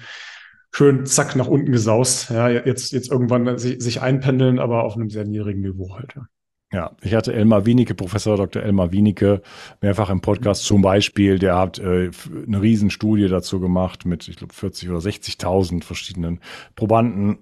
schön 0.74 1.06
zack 1.06 1.36
nach 1.36 1.46
unten 1.46 1.70
gesaust. 1.70 2.30
Ja, 2.30 2.48
jetzt, 2.48 2.92
jetzt 2.92 3.10
irgendwann 3.10 3.58
sich, 3.58 3.80
sich 3.80 4.02
einpendeln, 4.02 4.58
aber 4.58 4.84
auf 4.84 4.96
einem 4.96 5.08
sehr 5.08 5.24
niedrigen 5.24 5.60
Niveau 5.60 5.94
halt. 5.94 6.14
Ja. 6.16 6.26
Ja, 6.72 6.90
ich 7.02 7.14
hatte 7.14 7.32
Elmar 7.32 7.66
Wienicke, 7.66 7.94
Professor 7.94 8.36
Dr. 8.36 8.60
Elmar 8.60 8.90
Wienicke, 8.90 9.42
mehrfach 9.80 10.10
im 10.10 10.20
Podcast 10.20 10.64
zum 10.64 10.82
Beispiel. 10.82 11.38
Der 11.38 11.56
hat 11.56 11.78
äh, 11.78 12.10
eine 12.48 12.62
Riesenstudie 12.62 13.28
dazu 13.28 13.60
gemacht 13.60 14.06
mit, 14.06 14.26
ich 14.26 14.34
glaube, 14.34 14.52
40 14.52 14.90
oder 14.90 14.98
60.000 14.98 15.84
verschiedenen 15.84 16.40
Probanden. 16.74 17.38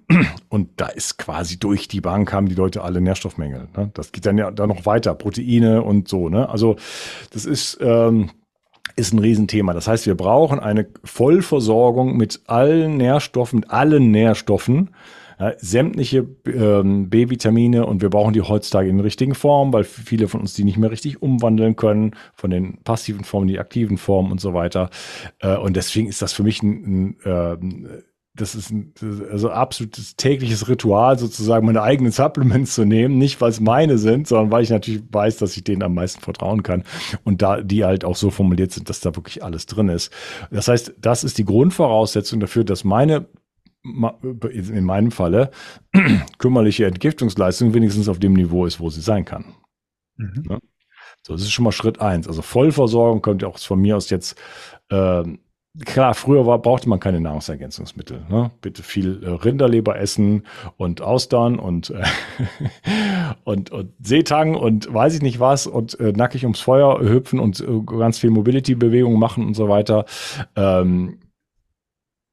Und 0.49 0.79
da 0.79 0.85
ist 0.85 1.17
quasi 1.17 1.57
durch 1.57 1.87
die 1.87 2.01
Bank 2.01 2.31
haben 2.31 2.47
die 2.47 2.53
Leute 2.53 2.83
alle 2.83 3.01
Nährstoffmängel. 3.01 3.69
Ne? 3.75 3.89
Das 3.95 4.11
geht 4.11 4.27
dann 4.27 4.37
ja 4.37 4.51
dann 4.51 4.69
noch 4.69 4.85
weiter, 4.85 5.15
Proteine 5.15 5.81
und 5.81 6.07
so. 6.07 6.29
Ne? 6.29 6.47
Also 6.47 6.75
das 7.31 7.45
ist 7.45 7.79
ähm, 7.81 8.29
ist 8.95 9.13
ein 9.13 9.19
Riesenthema. 9.19 9.73
Das 9.73 9.87
heißt, 9.87 10.05
wir 10.05 10.15
brauchen 10.15 10.59
eine 10.59 10.87
Vollversorgung 11.03 12.15
mit 12.17 12.41
allen 12.47 12.97
Nährstoffen, 12.97 13.59
mit 13.61 13.71
allen 13.71 14.11
Nährstoffen 14.11 14.91
ja, 15.39 15.53
sämtliche 15.57 16.27
ähm, 16.45 17.09
B-Vitamine 17.09 17.85
und 17.85 18.01
wir 18.01 18.09
brauchen 18.09 18.33
die 18.33 18.41
heutzutage 18.41 18.89
in 18.89 18.99
richtigen 18.99 19.35
Formen, 19.35 19.73
weil 19.73 19.83
viele 19.83 20.27
von 20.27 20.41
uns 20.41 20.53
die 20.53 20.63
nicht 20.63 20.77
mehr 20.77 20.91
richtig 20.91 21.21
umwandeln 21.21 21.75
können, 21.75 22.11
von 22.33 22.51
den 22.51 22.77
passiven 22.83 23.23
Formen, 23.23 23.47
die 23.47 23.59
aktiven 23.59 23.97
Formen 23.97 24.31
und 24.31 24.39
so 24.39 24.53
weiter. 24.53 24.89
Äh, 25.39 25.57
und 25.57 25.75
deswegen 25.75 26.07
ist 26.07 26.21
das 26.21 26.33
für 26.33 26.43
mich 26.43 26.61
ein, 26.61 27.17
ein 27.25 27.85
äh, 27.85 28.01
das 28.35 28.55
ist 28.55 28.71
ein 28.71 28.93
also 29.31 29.51
absolutes 29.51 30.15
tägliches 30.15 30.67
Ritual, 30.67 31.19
sozusagen 31.19 31.67
meine 31.67 31.83
eigenen 31.83 32.11
Supplements 32.11 32.73
zu 32.73 32.83
nehmen. 32.83 33.19
Nicht, 33.19 33.39
weil 33.41 33.51
es 33.51 33.59
meine 33.59 33.99
sind, 33.99 34.27
sondern 34.27 34.49
weil 34.49 34.63
ich 34.63 34.71
natürlich 34.71 35.03
weiß, 35.11 35.37
dass 35.37 35.55
ich 35.55 35.63
denen 35.63 35.83
am 35.83 35.93
meisten 35.93 36.19
vertrauen 36.21 36.63
kann. 36.63 36.83
Und 37.23 37.43
da 37.43 37.61
die 37.61 37.85
halt 37.85 38.03
auch 38.03 38.15
so 38.15 38.31
formuliert 38.31 38.71
sind, 38.71 38.89
dass 38.89 39.01
da 39.01 39.15
wirklich 39.15 39.43
alles 39.43 39.67
drin 39.67 39.89
ist. 39.89 40.11
Das 40.49 40.67
heißt, 40.67 40.95
das 40.99 41.23
ist 41.23 41.37
die 41.37 41.45
Grundvoraussetzung 41.45 42.39
dafür, 42.39 42.63
dass 42.63 42.83
meine 42.83 43.27
in 43.83 44.85
meinem 44.85 45.11
Falle 45.11 45.51
kümmerliche 46.37 46.85
Entgiftungsleistung 46.85 47.73
wenigstens 47.73 48.07
auf 48.07 48.17
dem 48.17 48.33
Niveau 48.33 48.65
ist, 48.65 48.79
wo 48.79 48.89
sie 48.89 49.01
sein 49.01 49.25
kann. 49.25 49.55
Mhm. 50.15 50.43
Ja? 50.49 50.59
So, 51.21 51.33
das 51.33 51.43
ist 51.43 51.51
schon 51.51 51.65
mal 51.65 51.71
Schritt 51.71 52.01
eins. 52.01 52.27
Also 52.27 52.41
Vollversorgung 52.41 53.21
kommt 53.21 53.41
ja 53.41 53.47
auch 53.47 53.59
von 53.59 53.79
mir 53.79 53.95
aus 53.95 54.09
jetzt. 54.09 54.41
Äh, 54.89 55.23
klar, 55.85 56.13
früher 56.13 56.45
war, 56.45 56.59
brauchte 56.59 56.87
man 56.87 56.99
keine 56.99 57.19
Nahrungsergänzungsmittel. 57.19 58.25
Ne? 58.29 58.51
Bitte 58.61 58.83
viel 58.83 59.23
äh, 59.23 59.29
Rinderleber 59.29 59.97
essen 59.99 60.43
und 60.77 61.01
Austern 61.01 61.57
und, 61.57 61.89
äh, 61.89 62.03
und, 63.43 63.71
und 63.71 63.91
Seetang 64.01 64.55
und 64.55 64.93
weiß 64.93 65.15
ich 65.15 65.21
nicht 65.21 65.39
was 65.39 65.67
und 65.67 65.99
äh, 65.99 66.11
nackig 66.11 66.43
ums 66.43 66.59
Feuer 66.59 66.99
hüpfen 67.01 67.39
und 67.39 67.59
äh, 67.59 67.81
ganz 67.85 68.19
viel 68.19 68.29
Mobility-Bewegungen 68.29 69.19
machen 69.19 69.45
und 69.45 69.55
so 69.55 69.67
weiter. 69.67 70.05
Ähm, 70.55 71.19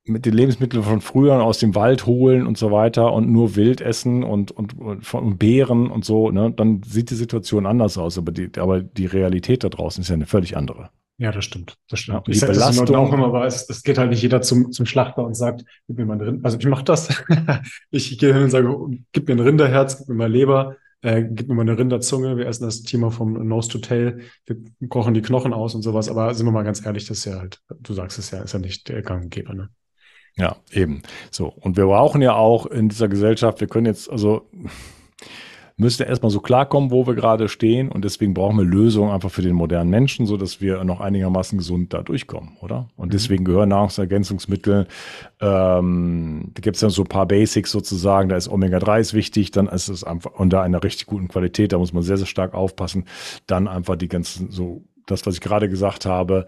mit 0.05 0.26
den 0.26 0.34
Lebensmitteln 0.34 0.82
von 0.82 1.01
früher 1.01 1.43
aus 1.43 1.59
dem 1.59 1.74
Wald 1.74 2.07
holen 2.07 2.47
und 2.47 2.59
so 2.59 2.70
weiter 2.70 3.12
und 3.12 3.30
nur 3.30 3.55
Wild 3.55 3.80
essen 3.80 4.24
und, 4.24 4.51
und, 4.51 4.78
und, 4.78 5.14
und 5.14 5.38
Beeren 5.38 5.91
und 5.91 6.05
so, 6.05 6.30
ne, 6.30 6.51
dann 6.51 6.82
sieht 6.82 7.11
die 7.11 7.14
Situation 7.14 7.66
anders 7.66 7.97
aus. 7.97 8.18
Aber 8.18 8.32
die, 8.32 8.51
aber 8.59 8.80
die 8.82 9.07
Realität 9.07 9.62
da 9.62 9.68
draußen 9.68 10.03
ist 10.03 10.09
ja 10.09 10.14
eine 10.14 10.26
völlig 10.26 10.57
andere. 10.57 10.91
Ja, 11.21 11.33
das 11.33 11.45
stimmt. 11.45 11.77
Das 11.91 12.01
stimmt. 12.01 12.27
Ja, 12.27 12.33
die 12.33 12.41
Belastung 12.41 12.97
auch 12.97 13.12
immer, 13.12 13.27
aber 13.27 13.45
es, 13.45 13.68
es, 13.68 13.83
geht 13.83 13.99
halt 13.99 14.09
nicht 14.09 14.23
jeder 14.23 14.41
zum, 14.41 14.73
zum 14.73 14.87
Schlachter 14.87 15.23
und 15.23 15.35
sagt, 15.35 15.66
gib 15.87 15.99
mir 15.99 16.07
mal 16.07 16.14
ein 16.14 16.23
Rind. 16.23 16.45
Also 16.47 16.59
ich 16.59 16.64
mache 16.64 16.83
das. 16.83 17.23
ich 17.91 18.18
gehe 18.18 18.33
hin 18.33 18.45
und 18.45 18.51
sage, 18.51 18.75
gib 19.12 19.29
mir 19.29 19.35
ein 19.35 19.41
Rinderherz, 19.41 19.99
gib 19.99 20.09
mir 20.09 20.14
mal 20.14 20.33
Leber, 20.33 20.77
äh, 21.03 21.23
gib 21.23 21.49
mir 21.49 21.55
mal 21.57 21.61
eine 21.61 21.77
Rinderzunge. 21.77 22.39
Wir 22.39 22.47
essen 22.47 22.64
das 22.64 22.85
Thema 22.85 23.11
vom 23.11 23.35
Nose 23.47 23.68
to 23.68 23.79
Tail. 23.81 24.21
Wir 24.47 24.57
kochen 24.89 25.12
die 25.12 25.21
Knochen 25.21 25.53
aus 25.53 25.75
und 25.75 25.83
sowas. 25.83 26.09
Aber 26.09 26.33
sind 26.33 26.47
wir 26.47 26.53
mal 26.53 26.64
ganz 26.64 26.87
ehrlich, 26.87 27.05
das 27.05 27.18
ist 27.18 27.27
ja 27.27 27.39
halt, 27.39 27.61
du 27.68 27.93
sagst 27.93 28.18
es 28.18 28.31
ja, 28.31 28.41
ist 28.41 28.55
ja 28.55 28.59
nicht 28.59 28.89
der 28.89 29.03
Gang 29.03 29.25
und 29.25 29.31
Geber, 29.31 29.53
ne? 29.53 29.68
Ja, 30.37 30.57
eben. 30.73 31.03
So. 31.31 31.49
Und 31.49 31.77
wir 31.77 31.85
brauchen 31.85 32.23
ja 32.23 32.33
auch 32.33 32.64
in 32.64 32.89
dieser 32.89 33.09
Gesellschaft, 33.09 33.61
wir 33.61 33.68
können 33.68 33.85
jetzt, 33.85 34.09
also, 34.09 34.49
müssen 35.81 36.07
erstmal 36.07 36.31
so 36.31 36.41
klarkommen, 36.41 36.91
wo 36.91 37.07
wir 37.07 37.14
gerade 37.14 37.49
stehen. 37.49 37.91
Und 37.91 38.05
deswegen 38.05 38.35
brauchen 38.35 38.59
wir 38.59 38.64
Lösungen 38.64 39.11
einfach 39.11 39.31
für 39.31 39.43
den 39.43 39.55
modernen 39.55 39.91
Menschen, 39.91 40.26
so 40.26 40.37
dass 40.37 40.61
wir 40.61 40.85
noch 40.85 41.01
einigermaßen 41.01 41.59
gesund 41.59 41.93
da 41.93 42.03
durchkommen, 42.03 42.57
oder? 42.61 42.89
Und 42.97 43.09
mhm. 43.09 43.12
deswegen 43.12 43.45
gehören 43.45 43.70
Nahrungsergänzungsmittel, 43.70 44.87
ähm, 45.41 46.51
da 46.55 46.61
gibt 46.61 46.76
es 46.76 46.81
dann 46.81 46.91
so 46.91 47.03
ein 47.03 47.09
paar 47.09 47.26
Basics 47.26 47.72
sozusagen, 47.72 48.28
da 48.28 48.37
ist 48.37 48.49
Omega-3 48.49 49.01
ist 49.01 49.14
wichtig, 49.14 49.51
dann 49.51 49.66
ist 49.66 49.89
es 49.89 50.05
einfach, 50.05 50.39
in 50.39 50.55
einer 50.55 50.83
richtig 50.83 51.07
guten 51.07 51.28
Qualität, 51.28 51.72
da 51.72 51.78
muss 51.78 51.93
man 51.93 52.03
sehr, 52.03 52.18
sehr 52.18 52.26
stark 52.26 52.55
aufpassen. 52.55 53.07
Dann 53.47 53.66
einfach 53.66 53.97
die 53.97 54.09
ganzen 54.09 54.51
so 54.51 54.83
das, 55.11 55.26
was 55.26 55.34
ich 55.34 55.40
gerade 55.40 55.68
gesagt 55.68 56.06
habe. 56.06 56.46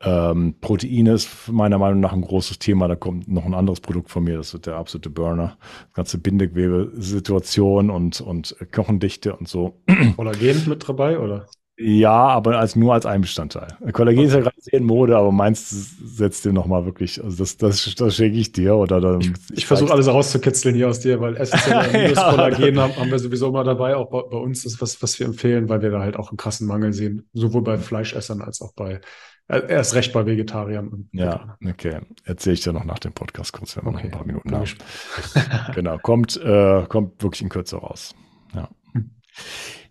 Ähm, 0.00 0.54
Protein 0.60 1.06
ist 1.06 1.48
meiner 1.50 1.78
Meinung 1.78 2.00
nach 2.00 2.12
ein 2.12 2.22
großes 2.22 2.58
Thema. 2.58 2.88
Da 2.88 2.96
kommt 2.96 3.28
noch 3.28 3.44
ein 3.44 3.54
anderes 3.54 3.80
Produkt 3.80 4.10
von 4.10 4.24
mir, 4.24 4.36
das 4.36 4.52
wird 4.52 4.66
der 4.66 4.76
absolute 4.76 5.10
Burner. 5.10 5.56
Das 5.88 5.92
ganze 5.94 6.18
Bindegewebe-Situation 6.18 7.90
und, 7.90 8.20
und 8.20 8.56
Knochendichte 8.70 9.34
und 9.36 9.48
so. 9.48 9.80
Kollagen 10.16 10.68
mit 10.68 10.88
dabei, 10.88 11.18
oder? 11.18 11.46
Ja, 11.76 12.28
aber 12.28 12.58
als 12.58 12.76
nur 12.76 12.94
als 12.94 13.04
ein 13.04 13.22
Bestandteil. 13.22 13.66
Kollagen 13.92 14.18
okay. 14.18 14.28
ist 14.28 14.34
ja 14.34 14.40
gerade 14.40 14.56
sehr 14.60 14.74
in 14.74 14.84
Mode, 14.84 15.16
aber 15.16 15.32
meins 15.32 15.96
setzt 16.04 16.44
dir 16.44 16.52
nochmal 16.52 16.86
wirklich, 16.86 17.22
also 17.22 17.36
das, 17.36 17.56
das, 17.56 17.94
das 17.96 18.14
schenke 18.14 18.38
ich 18.38 18.52
dir 18.52 18.76
oder 18.76 19.00
dann. 19.00 19.20
Ich, 19.20 19.32
ich 19.52 19.66
versuche 19.66 19.92
alles 19.92 20.06
rauszukitzeln 20.06 20.76
hier 20.76 20.88
aus 20.88 21.00
dir, 21.00 21.20
weil 21.20 21.36
essentielle 21.36 22.12
ja, 22.14 22.30
Kollagen 22.30 22.78
haben, 22.78 22.96
haben 22.96 23.10
wir 23.10 23.18
sowieso 23.18 23.48
immer 23.48 23.64
dabei, 23.64 23.96
auch 23.96 24.08
bei, 24.08 24.22
bei 24.22 24.36
uns 24.36 24.62
das 24.62 24.80
was, 24.80 25.02
was 25.02 25.18
wir 25.18 25.26
empfehlen, 25.26 25.68
weil 25.68 25.82
wir 25.82 25.90
da 25.90 25.98
halt 25.98 26.16
auch 26.16 26.30
einen 26.30 26.36
krassen 26.36 26.68
Mangel 26.68 26.92
sehen, 26.92 27.28
sowohl 27.32 27.62
bei 27.62 27.76
Fleischessern 27.76 28.40
als 28.40 28.60
auch 28.60 28.72
bei 28.74 29.00
äh, 29.48 29.60
erst 29.68 29.94
recht 29.94 30.12
bei 30.12 30.24
Vegetariern. 30.24 31.08
ja, 31.12 31.56
okay. 31.66 32.00
Erzähle 32.24 32.54
ich 32.54 32.60
dir 32.60 32.72
noch 32.72 32.84
nach 32.84 33.00
dem 33.00 33.12
Podcast 33.12 33.52
kurz, 33.52 33.76
wenn 33.76 33.84
wir 33.84 33.90
okay. 33.90 33.96
noch 33.96 34.04
ein 34.04 34.10
paar 34.12 34.26
Minuten 34.26 34.54
haben. 34.54 35.74
genau, 35.74 35.98
kommt, 35.98 36.36
äh, 36.36 36.84
kommt 36.88 37.20
wirklich 37.22 37.42
in 37.42 37.48
Kürze 37.48 37.76
raus. 37.76 38.14
Ja. 38.54 38.70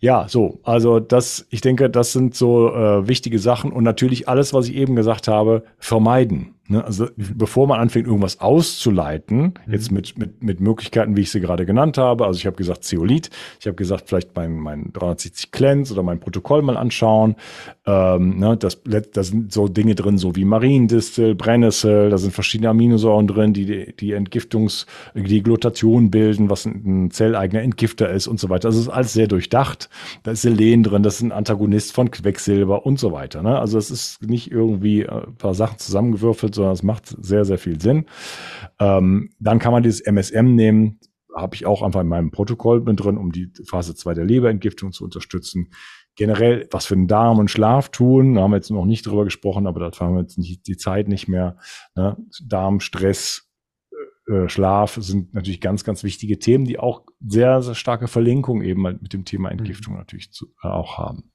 Ja, 0.03 0.27
so, 0.27 0.59
also 0.63 0.99
das, 0.99 1.47
ich 1.49 1.61
denke, 1.61 1.89
das 1.89 2.11
sind 2.11 2.35
so 2.35 2.75
äh, 2.75 3.07
wichtige 3.07 3.39
Sachen 3.39 3.71
und 3.71 3.85
natürlich 3.85 4.27
alles, 4.27 4.53
was 4.53 4.67
ich 4.67 4.75
eben 4.75 4.97
gesagt 4.97 5.29
habe, 5.29 5.63
vermeiden. 5.79 6.55
Ne? 6.73 6.83
Also 6.83 7.07
bevor 7.15 7.67
man 7.67 7.79
anfängt, 7.79 8.07
irgendwas 8.07 8.39
auszuleiten, 8.39 9.53
mhm. 9.65 9.73
jetzt 9.73 9.91
mit, 9.91 10.17
mit, 10.17 10.43
mit 10.43 10.59
Möglichkeiten, 10.59 11.15
wie 11.15 11.21
ich 11.21 11.31
sie 11.31 11.39
gerade 11.39 11.65
genannt 11.65 11.97
habe, 11.97 12.25
also 12.25 12.37
ich 12.37 12.45
habe 12.45 12.55
gesagt 12.55 12.83
Zeolit, 12.83 13.29
ich 13.59 13.67
habe 13.67 13.75
gesagt, 13.75 14.09
vielleicht 14.09 14.35
mein, 14.35 14.57
mein 14.57 14.91
360 14.93 15.51
Cleanse 15.51 15.93
oder 15.93 16.03
mein 16.03 16.19
Protokoll 16.19 16.61
mal 16.61 16.77
anschauen. 16.77 17.35
Ähm, 17.85 18.39
ne? 18.39 18.57
das, 18.57 18.81
da 18.83 19.23
sind 19.23 19.53
so 19.53 19.67
Dinge 19.67 19.95
drin, 19.95 20.17
so 20.17 20.35
wie 20.35 20.45
Mariendistel, 20.45 21.35
Brennnessel, 21.35 22.09
da 22.09 22.17
sind 22.17 22.33
verschiedene 22.33 22.69
Aminosäuren 22.69 23.27
drin, 23.27 23.53
die 23.53 23.93
die 23.93 24.15
Entgiftungs-, 24.15 24.85
die 25.13 25.43
Glutation 25.43 26.11
bilden, 26.11 26.49
was 26.49 26.65
ein, 26.65 27.05
ein 27.05 27.11
zelleigener 27.11 27.61
Entgifter 27.61 28.09
ist 28.09 28.27
und 28.27 28.39
so 28.39 28.49
weiter. 28.49 28.69
Also 28.69 28.79
es 28.79 28.87
ist 28.87 28.93
alles 28.93 29.13
sehr 29.13 29.27
durchdacht. 29.27 29.89
Da 30.23 30.31
ist 30.31 30.41
Selen 30.41 30.83
drin, 30.83 31.03
das 31.03 31.15
ist 31.15 31.21
ein 31.21 31.31
Antagonist 31.31 31.93
von 31.93 32.09
Quecksilber 32.09 32.85
und 32.85 32.99
so 32.99 33.11
weiter. 33.11 33.43
Ne? 33.43 33.59
Also 33.59 33.77
es 33.77 33.91
ist 33.91 34.23
nicht 34.23 34.51
irgendwie 34.51 35.03
äh, 35.03 35.11
ein 35.11 35.35
paar 35.35 35.53
Sachen 35.53 35.77
zusammengewürfelt, 35.77 36.55
sondern 36.63 36.73
es 36.73 36.83
macht 36.83 37.15
sehr, 37.21 37.43
sehr 37.43 37.57
viel 37.57 37.81
Sinn. 37.81 38.05
Ähm, 38.79 39.31
dann 39.39 39.59
kann 39.59 39.73
man 39.73 39.83
dieses 39.83 40.01
MSM 40.01 40.55
nehmen, 40.55 40.99
habe 41.35 41.55
ich 41.55 41.65
auch 41.65 41.81
einfach 41.81 42.01
in 42.01 42.07
meinem 42.07 42.31
Protokoll 42.31 42.81
mit 42.81 43.03
drin, 43.03 43.17
um 43.17 43.31
die 43.31 43.51
Phase 43.67 43.95
2 43.95 44.13
der 44.13 44.25
Leberentgiftung 44.25 44.93
zu 44.93 45.03
unterstützen. 45.03 45.71
Generell, 46.15 46.67
was 46.71 46.85
für 46.85 46.95
den 46.95 47.07
Darm 47.07 47.39
und 47.39 47.49
Schlaf 47.49 47.89
tun, 47.89 48.35
da 48.35 48.41
haben 48.41 48.51
wir 48.51 48.57
jetzt 48.57 48.69
noch 48.69 48.85
nicht 48.85 49.05
drüber 49.05 49.25
gesprochen, 49.25 49.67
aber 49.67 49.79
da 49.79 49.99
haben 49.99 50.15
wir 50.15 50.21
jetzt 50.21 50.37
nicht, 50.37 50.67
die 50.67 50.77
Zeit 50.77 51.07
nicht 51.07 51.27
mehr. 51.27 51.57
Ne? 51.95 52.15
Darm, 52.45 52.79
Stress, 52.79 53.49
äh, 54.27 54.47
Schlaf 54.47 54.97
sind 55.01 55.33
natürlich 55.33 55.59
ganz, 55.59 55.83
ganz 55.83 56.03
wichtige 56.03 56.39
Themen, 56.39 56.65
die 56.65 56.79
auch 56.79 57.03
sehr, 57.19 57.61
sehr 57.61 57.75
starke 57.75 58.07
Verlinkung 58.07 58.61
eben 58.61 58.85
halt 58.85 59.01
mit 59.01 59.11
dem 59.11 59.25
Thema 59.25 59.49
Entgiftung 59.49 59.93
mhm. 59.93 59.99
natürlich 59.99 60.31
zu, 60.31 60.47
äh, 60.63 60.67
auch 60.67 60.97
haben. 60.97 61.32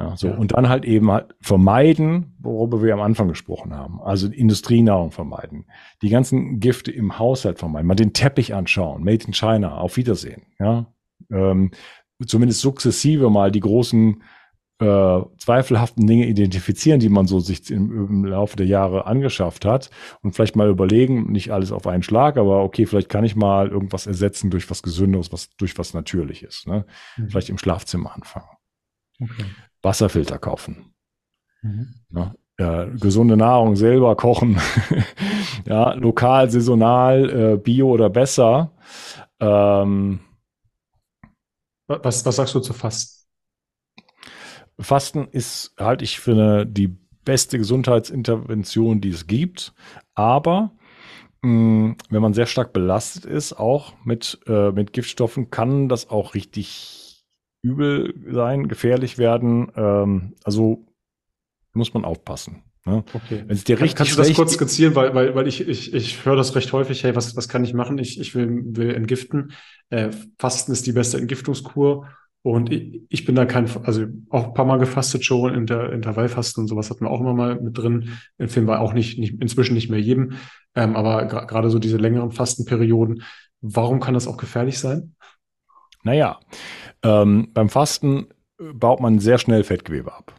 Ja, 0.00 0.16
so. 0.16 0.28
Ja. 0.28 0.34
Und 0.34 0.52
dann 0.52 0.70
halt 0.70 0.86
eben 0.86 1.10
halt 1.10 1.34
vermeiden, 1.42 2.32
worüber 2.38 2.82
wir 2.82 2.94
am 2.94 3.02
Anfang 3.02 3.28
gesprochen 3.28 3.74
haben. 3.74 4.00
Also 4.00 4.28
Industrienahrung 4.28 5.10
vermeiden. 5.10 5.66
Die 6.00 6.08
ganzen 6.08 6.58
Gifte 6.58 6.90
im 6.90 7.18
Haushalt 7.18 7.58
vermeiden. 7.58 7.86
Mal 7.86 7.96
den 7.96 8.14
Teppich 8.14 8.54
anschauen. 8.54 9.04
Made 9.04 9.26
in 9.26 9.34
China. 9.34 9.76
Auf 9.76 9.98
Wiedersehen. 9.98 10.42
Ja. 10.58 10.86
Ähm, 11.30 11.72
zumindest 12.26 12.62
sukzessive 12.62 13.28
mal 13.28 13.52
die 13.52 13.60
großen 13.60 14.22
äh, 14.78 15.20
zweifelhaften 15.36 16.06
Dinge 16.06 16.26
identifizieren, 16.26 16.98
die 16.98 17.10
man 17.10 17.26
so 17.26 17.38
sich 17.38 17.70
im, 17.70 18.08
im, 18.08 18.24
Laufe 18.24 18.56
der 18.56 18.66
Jahre 18.66 19.06
angeschafft 19.06 19.66
hat 19.66 19.90
und 20.22 20.32
vielleicht 20.32 20.56
mal 20.56 20.70
überlegen, 20.70 21.30
nicht 21.30 21.50
alles 21.50 21.72
auf 21.72 21.86
einen 21.86 22.02
Schlag, 22.02 22.38
aber 22.38 22.64
okay, 22.64 22.86
vielleicht 22.86 23.10
kann 23.10 23.24
ich 23.24 23.36
mal 23.36 23.68
irgendwas 23.68 24.06
ersetzen 24.06 24.48
durch 24.48 24.70
was 24.70 24.82
Gesünderes, 24.82 25.30
was 25.32 25.54
durch 25.58 25.76
was 25.76 25.92
Natürliches. 25.92 26.64
Ne? 26.66 26.86
Mhm. 27.18 27.28
Vielleicht 27.28 27.50
im 27.50 27.58
Schlafzimmer 27.58 28.14
anfangen. 28.14 28.48
Okay. 29.20 29.44
Wasserfilter 29.82 30.38
kaufen. 30.38 30.92
Mhm. 31.62 31.94
Ja, 32.10 32.34
äh, 32.56 32.90
gesunde 32.98 33.36
Nahrung 33.36 33.76
selber 33.76 34.16
kochen. 34.16 34.60
ja, 35.66 35.94
lokal, 35.94 36.50
saisonal, 36.50 37.30
äh, 37.30 37.56
bio 37.56 37.90
oder 37.90 38.10
besser. 38.10 38.72
Ähm, 39.40 40.20
was, 41.86 42.24
was 42.24 42.36
sagst 42.36 42.54
du 42.54 42.60
zu 42.60 42.72
Fasten? 42.72 43.26
Fasten 44.78 45.28
ist, 45.28 45.74
halte 45.78 46.04
ich 46.04 46.20
für 46.20 46.32
eine, 46.32 46.66
die 46.66 46.96
beste 47.24 47.58
Gesundheitsintervention, 47.58 49.00
die 49.00 49.10
es 49.10 49.26
gibt. 49.26 49.74
Aber 50.14 50.72
mh, 51.42 51.50
mm, 51.50 51.96
wenn 52.10 52.22
man 52.22 52.34
sehr 52.34 52.46
stark 52.46 52.72
belastet 52.72 53.24
ist, 53.24 53.52
auch 53.52 53.94
mit, 54.04 54.40
äh, 54.46 54.70
mit 54.70 54.92
Giftstoffen, 54.92 55.50
kann 55.50 55.88
das 55.88 56.10
auch 56.10 56.34
richtig 56.34 56.99
übel 57.62 58.14
sein, 58.30 58.68
gefährlich 58.68 59.18
werden. 59.18 59.70
Ähm, 59.76 60.34
also 60.44 60.86
muss 61.72 61.94
man 61.94 62.04
aufpassen. 62.04 62.62
Ne? 62.86 63.04
Okay. 63.12 63.44
Wenn 63.46 63.56
es 63.56 63.64
dir 63.64 63.80
richtig 63.80 63.96
Kannst 63.96 64.12
du 64.12 64.16
das 64.16 64.34
kurz 64.34 64.54
skizzieren, 64.54 64.94
weil, 64.94 65.14
weil, 65.14 65.34
weil 65.34 65.46
ich, 65.46 65.66
ich, 65.68 65.92
ich 65.92 66.24
höre 66.24 66.36
das 66.36 66.54
recht 66.54 66.72
häufig, 66.72 67.04
hey, 67.04 67.14
was, 67.14 67.36
was 67.36 67.48
kann 67.48 67.64
ich 67.64 67.74
machen? 67.74 67.98
Ich, 67.98 68.18
ich 68.18 68.34
will, 68.34 68.62
will 68.76 68.94
entgiften. 68.94 69.52
Äh, 69.90 70.10
Fasten 70.38 70.72
ist 70.72 70.86
die 70.86 70.92
beste 70.92 71.18
Entgiftungskur. 71.18 72.08
Und 72.42 72.72
ich, 72.72 73.02
ich 73.10 73.24
bin 73.26 73.34
da 73.34 73.44
kein, 73.44 73.68
also 73.84 74.06
auch 74.30 74.48
ein 74.48 74.54
paar 74.54 74.64
Mal 74.64 74.78
gefastet 74.78 75.24
schon, 75.24 75.52
Inter, 75.54 75.92
Intervallfasten 75.92 76.62
und 76.62 76.68
sowas 76.68 76.88
hatten 76.88 77.04
wir 77.04 77.10
auch 77.10 77.20
immer 77.20 77.34
mal 77.34 77.60
mit 77.60 77.76
drin. 77.76 78.18
Empfehlen 78.38 78.66
wir 78.66 78.80
auch 78.80 78.94
nicht, 78.94 79.18
nicht 79.18 79.40
inzwischen 79.42 79.74
nicht 79.74 79.90
mehr 79.90 80.00
jedem. 80.00 80.32
Ähm, 80.74 80.96
aber 80.96 81.26
gerade 81.26 81.68
so 81.68 81.78
diese 81.78 81.98
längeren 81.98 82.30
Fastenperioden, 82.30 83.24
warum 83.60 84.00
kann 84.00 84.14
das 84.14 84.26
auch 84.26 84.38
gefährlich 84.38 84.78
sein? 84.78 85.14
Naja, 86.02 86.40
ähm, 87.02 87.48
beim 87.52 87.68
Fasten 87.68 88.26
äh, 88.58 88.72
baut 88.72 89.00
man 89.00 89.18
sehr 89.18 89.38
schnell 89.38 89.64
Fettgewebe 89.64 90.12
ab. 90.12 90.34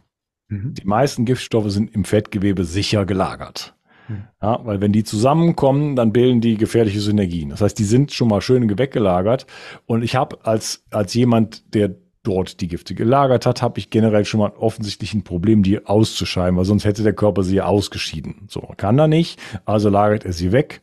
Mhm. 0.48 0.74
Die 0.74 0.86
meisten 0.86 1.24
Giftstoffe 1.24 1.70
sind 1.70 1.94
im 1.94 2.04
Fettgewebe 2.04 2.64
sicher 2.64 3.06
gelagert. 3.06 3.74
Mhm. 4.08 4.24
Ja, 4.40 4.60
weil 4.64 4.80
wenn 4.80 4.92
die 4.92 5.04
zusammenkommen, 5.04 5.96
dann 5.96 6.12
bilden 6.12 6.40
die 6.40 6.56
gefährliche 6.56 7.00
Synergien. 7.00 7.50
Das 7.50 7.60
heißt, 7.60 7.78
die 7.78 7.84
sind 7.84 8.12
schon 8.12 8.28
mal 8.28 8.40
schön 8.40 8.78
weggelagert. 8.78 9.46
Und 9.86 10.02
ich 10.02 10.16
habe 10.16 10.44
als, 10.44 10.84
als 10.90 11.14
jemand, 11.14 11.74
der 11.74 11.94
dort 12.22 12.60
die 12.60 12.68
Gifte 12.68 12.94
gelagert 12.94 13.46
hat, 13.46 13.62
habe 13.62 13.78
ich 13.78 13.90
generell 13.90 14.24
schon 14.24 14.40
mal 14.40 14.52
offensichtlich 14.56 15.12
ein 15.12 15.24
Problem, 15.24 15.62
die 15.62 15.84
auszuscheiden, 15.84 16.56
weil 16.56 16.64
sonst 16.64 16.84
hätte 16.84 17.02
der 17.02 17.14
Körper 17.14 17.42
sie 17.42 17.56
ja 17.56 17.64
ausgeschieden. 17.64 18.46
So 18.48 18.60
kann 18.76 18.98
er 18.98 19.08
nicht, 19.08 19.40
also 19.64 19.88
lagert 19.88 20.24
er 20.24 20.32
sie 20.32 20.52
weg, 20.52 20.82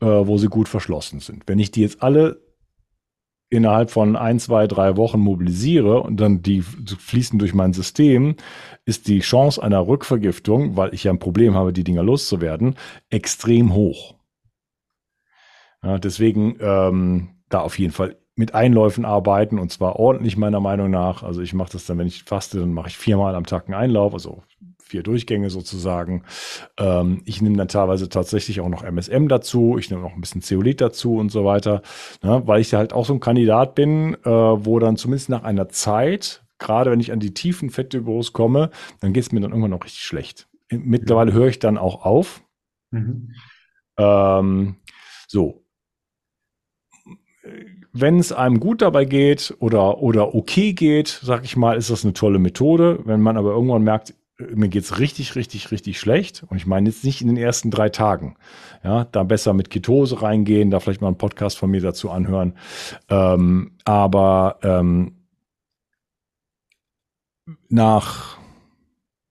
äh, 0.00 0.06
wo 0.06 0.38
sie 0.38 0.48
gut 0.48 0.68
verschlossen 0.68 1.20
sind. 1.20 1.44
Wenn 1.46 1.60
ich 1.60 1.70
die 1.70 1.82
jetzt 1.82 2.02
alle 2.02 2.40
innerhalb 3.52 3.90
von 3.90 4.16
ein, 4.16 4.38
zwei, 4.38 4.66
drei 4.66 4.96
Wochen 4.96 5.20
mobilisiere 5.20 6.00
und 6.00 6.16
dann 6.18 6.40
die 6.40 6.62
fließen 6.62 7.38
durch 7.38 7.52
mein 7.52 7.74
System, 7.74 8.36
ist 8.86 9.08
die 9.08 9.20
Chance 9.20 9.62
einer 9.62 9.86
Rückvergiftung, 9.86 10.76
weil 10.76 10.94
ich 10.94 11.04
ja 11.04 11.12
ein 11.12 11.18
Problem 11.18 11.54
habe, 11.54 11.74
die 11.74 11.84
Dinger 11.84 12.02
loszuwerden, 12.02 12.76
extrem 13.10 13.74
hoch. 13.74 14.14
Ja, 15.82 15.98
deswegen 15.98 16.56
ähm, 16.60 17.28
da 17.50 17.60
auf 17.60 17.78
jeden 17.78 17.92
Fall 17.92 18.16
mit 18.34 18.54
Einläufen 18.54 19.04
arbeiten 19.04 19.58
und 19.58 19.70
zwar 19.70 19.96
ordentlich 19.96 20.38
meiner 20.38 20.60
Meinung 20.60 20.90
nach. 20.90 21.22
Also 21.22 21.42
ich 21.42 21.52
mache 21.52 21.72
das 21.72 21.84
dann, 21.84 21.98
wenn 21.98 22.06
ich 22.06 22.24
faste, 22.24 22.58
dann 22.58 22.72
mache 22.72 22.88
ich 22.88 22.96
viermal 22.96 23.34
am 23.34 23.44
Tag 23.44 23.66
einen 23.66 23.74
Einlauf, 23.74 24.14
also 24.14 24.42
vier 24.92 25.02
Durchgänge 25.02 25.48
sozusagen. 25.48 26.22
Ähm, 26.78 27.22
ich 27.24 27.40
nehme 27.40 27.56
dann 27.56 27.68
teilweise 27.68 28.10
tatsächlich 28.10 28.60
auch 28.60 28.68
noch 28.68 28.84
MSM 28.84 29.26
dazu. 29.26 29.78
Ich 29.78 29.90
nehme 29.90 30.02
noch 30.02 30.14
ein 30.14 30.20
bisschen 30.20 30.42
Zeolit 30.42 30.82
dazu 30.82 31.16
und 31.16 31.32
so 31.32 31.46
weiter, 31.46 31.80
ne? 32.22 32.42
weil 32.44 32.60
ich 32.60 32.74
halt 32.74 32.92
auch 32.92 33.06
so 33.06 33.14
ein 33.14 33.20
Kandidat 33.20 33.74
bin, 33.74 34.14
äh, 34.24 34.28
wo 34.28 34.78
dann 34.78 34.98
zumindest 34.98 35.30
nach 35.30 35.44
einer 35.44 35.70
Zeit, 35.70 36.44
gerade 36.58 36.90
wenn 36.90 37.00
ich 37.00 37.10
an 37.10 37.20
die 37.20 37.32
tiefen 37.32 37.70
Fettdepos 37.70 38.34
komme, 38.34 38.70
dann 39.00 39.14
geht 39.14 39.24
es 39.24 39.32
mir 39.32 39.40
dann 39.40 39.50
irgendwann 39.50 39.70
noch 39.70 39.84
richtig 39.84 40.02
schlecht. 40.02 40.46
Mittlerweile 40.68 41.32
höre 41.32 41.48
ich 41.48 41.58
dann 41.58 41.78
auch 41.78 42.04
auf. 42.04 42.42
Mhm. 42.90 43.32
Ähm, 43.96 44.76
so, 45.26 45.62
wenn 47.92 48.18
es 48.18 48.32
einem 48.32 48.58
gut 48.58 48.82
dabei 48.82 49.04
geht 49.04 49.54
oder, 49.58 50.02
oder 50.02 50.34
okay 50.34 50.72
geht, 50.72 51.20
sag 51.22 51.44
ich 51.44 51.56
mal, 51.56 51.76
ist 51.76 51.90
das 51.90 52.04
eine 52.04 52.14
tolle 52.14 52.38
Methode. 52.38 53.00
Wenn 53.04 53.20
man 53.20 53.36
aber 53.36 53.50
irgendwann 53.50 53.82
merkt, 53.82 54.14
mir 54.54 54.68
geht's 54.68 54.98
richtig, 54.98 55.36
richtig, 55.36 55.70
richtig 55.70 55.98
schlecht. 55.98 56.44
Und 56.48 56.56
ich 56.56 56.66
meine 56.66 56.88
jetzt 56.88 57.04
nicht 57.04 57.20
in 57.20 57.28
den 57.28 57.36
ersten 57.36 57.70
drei 57.70 57.88
Tagen. 57.88 58.36
Ja, 58.84 59.04
da 59.04 59.22
besser 59.22 59.52
mit 59.52 59.70
Ketose 59.70 60.22
reingehen, 60.22 60.70
da 60.70 60.80
vielleicht 60.80 61.00
mal 61.00 61.08
einen 61.08 61.18
Podcast 61.18 61.58
von 61.58 61.70
mir 61.70 61.80
dazu 61.80 62.10
anhören. 62.10 62.54
Ähm, 63.08 63.72
aber 63.84 64.58
ähm, 64.62 65.16
nach 67.68 68.38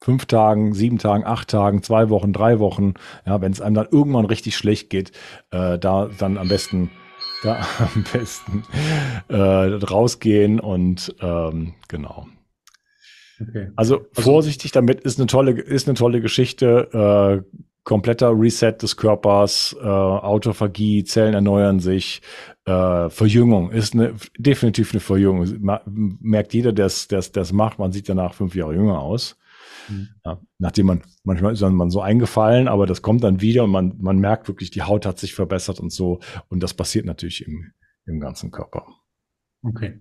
fünf 0.04 0.26
Tagen, 0.26 0.74
sieben 0.74 0.98
Tagen, 0.98 1.26
acht 1.26 1.50
Tagen, 1.50 1.84
zwei 1.84 2.10
Wochen, 2.10 2.34
drei 2.34 2.60
Wochen, 2.60 2.96
ja, 3.26 3.40
wenn 3.42 3.52
es 3.52 3.62
einem 3.62 3.76
dann 3.76 3.88
irgendwann 3.92 4.26
richtig 4.26 4.58
schlecht 4.58 4.90
geht, 4.90 5.12
äh, 5.52 5.78
da 5.78 6.10
dann 6.18 6.38
am 6.38 6.48
besten 6.48 6.90
da 7.44 7.66
am 7.80 8.04
besten 8.12 8.64
äh, 9.30 9.36
rausgehen 9.36 10.60
und 10.60 11.16
ähm, 11.22 11.74
genau. 11.88 12.28
Okay. 13.42 13.72
Also, 13.76 14.00
also 14.00 14.08
vorsichtig 14.14 14.72
damit 14.72 15.02
ist 15.02 15.20
eine 15.20 15.28
tolle, 15.28 15.52
ist 15.52 15.88
eine 15.88 15.96
tolle 15.96 16.22
Geschichte. 16.22 17.44
Äh, 17.48 17.62
kompletter 17.84 18.32
Reset 18.32 18.74
des 18.74 18.96
Körpers, 18.96 19.76
äh, 19.82 19.88
Autophagie, 19.88 21.04
Zellen 21.04 21.34
erneuern 21.34 21.80
sich, 21.80 22.22
äh, 22.66 23.10
Verjüngung 23.10 23.72
ist 23.72 23.96
eine, 23.96 24.14
definitiv 24.38 24.92
eine 24.94 25.00
Verjüngung. 25.00 25.48
Merkt 26.22 26.54
jeder, 26.54 26.74
der 26.74 26.86
es 26.86 27.54
macht, 27.54 27.80
man 27.80 27.92
sieht 27.92 28.08
danach 28.08 28.34
fünf 28.34 28.56
Jahre 28.56 28.76
jünger 28.76 29.00
aus. 29.00 29.38
Mhm. 29.90 30.10
Ja, 30.24 30.40
nachdem 30.60 30.86
man, 30.86 31.02
manchmal 31.24 31.54
ist 31.54 31.62
man 31.62 31.90
so 31.90 32.02
eingefallen, 32.02 32.68
aber 32.68 32.86
das 32.86 33.02
kommt 33.02 33.24
dann 33.24 33.42
wieder 33.42 33.64
und 33.64 33.72
man, 33.72 33.98
man 34.00 34.20
merkt 34.20 34.48
wirklich, 34.48 34.70
die 34.70 34.84
Haut 34.84 35.06
hat 35.06 35.18
sich 35.18 35.34
verbessert 35.34 35.80
und 35.80 35.92
so. 35.92 36.20
Und 36.50 36.62
das 36.62 36.76
passiert 36.76 37.06
natürlich 37.06 37.46
im, 37.46 37.72
im 38.06 38.20
ganzen 38.20 38.52
Körper. 38.52 38.86
Okay. 39.64 40.00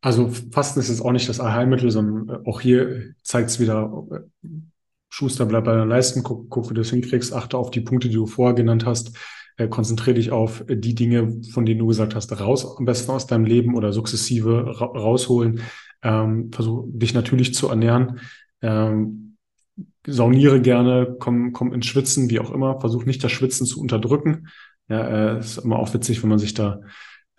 Also 0.00 0.30
Fasten 0.50 0.80
ist 0.80 0.88
jetzt 0.88 1.02
auch 1.02 1.12
nicht 1.12 1.28
das 1.28 1.40
Allheilmittel, 1.40 1.90
sondern 1.90 2.46
auch 2.46 2.60
hier 2.60 3.14
zeigt 3.22 3.50
es 3.50 3.60
wieder, 3.60 4.06
äh, 4.10 4.48
Schuster, 5.10 5.44
bleib 5.44 5.64
bei 5.64 5.74
deinen 5.74 5.88
Leisten, 5.88 6.22
guck, 6.22 6.48
guck, 6.48 6.70
wie 6.70 6.74
du 6.74 6.80
das 6.80 6.90
hinkriegst, 6.90 7.32
achte 7.32 7.58
auf 7.58 7.70
die 7.70 7.80
Punkte, 7.80 8.08
die 8.08 8.14
du 8.14 8.26
vorher 8.26 8.54
genannt 8.54 8.86
hast, 8.86 9.16
äh, 9.56 9.68
konzentriere 9.68 10.14
dich 10.14 10.30
auf 10.30 10.64
die 10.68 10.94
Dinge, 10.94 11.42
von 11.52 11.66
denen 11.66 11.80
du 11.80 11.86
gesagt 11.86 12.14
hast, 12.14 12.32
raus 12.40 12.78
am 12.78 12.84
besten 12.84 13.10
aus 13.10 13.26
deinem 13.26 13.44
Leben 13.44 13.74
oder 13.74 13.92
sukzessive 13.92 14.80
ra 14.80 14.86
rausholen. 14.86 15.60
Ähm, 16.02 16.50
versuch 16.52 16.86
dich 16.88 17.12
natürlich 17.12 17.52
zu 17.54 17.68
ernähren. 17.68 18.20
Ähm, 18.62 19.36
sauniere 20.06 20.62
gerne, 20.62 21.16
komm, 21.18 21.52
komm 21.52 21.74
ins 21.74 21.86
Schwitzen, 21.86 22.30
wie 22.30 22.40
auch 22.40 22.50
immer. 22.50 22.80
Versuch 22.80 23.04
nicht 23.04 23.22
das 23.22 23.32
Schwitzen 23.32 23.66
zu 23.66 23.80
unterdrücken. 23.80 24.48
Ja, 24.88 25.36
äh, 25.36 25.40
ist 25.40 25.58
immer 25.58 25.78
auch 25.78 25.92
witzig, 25.92 26.22
wenn 26.22 26.30
man 26.30 26.38
sich 26.38 26.54
da 26.54 26.80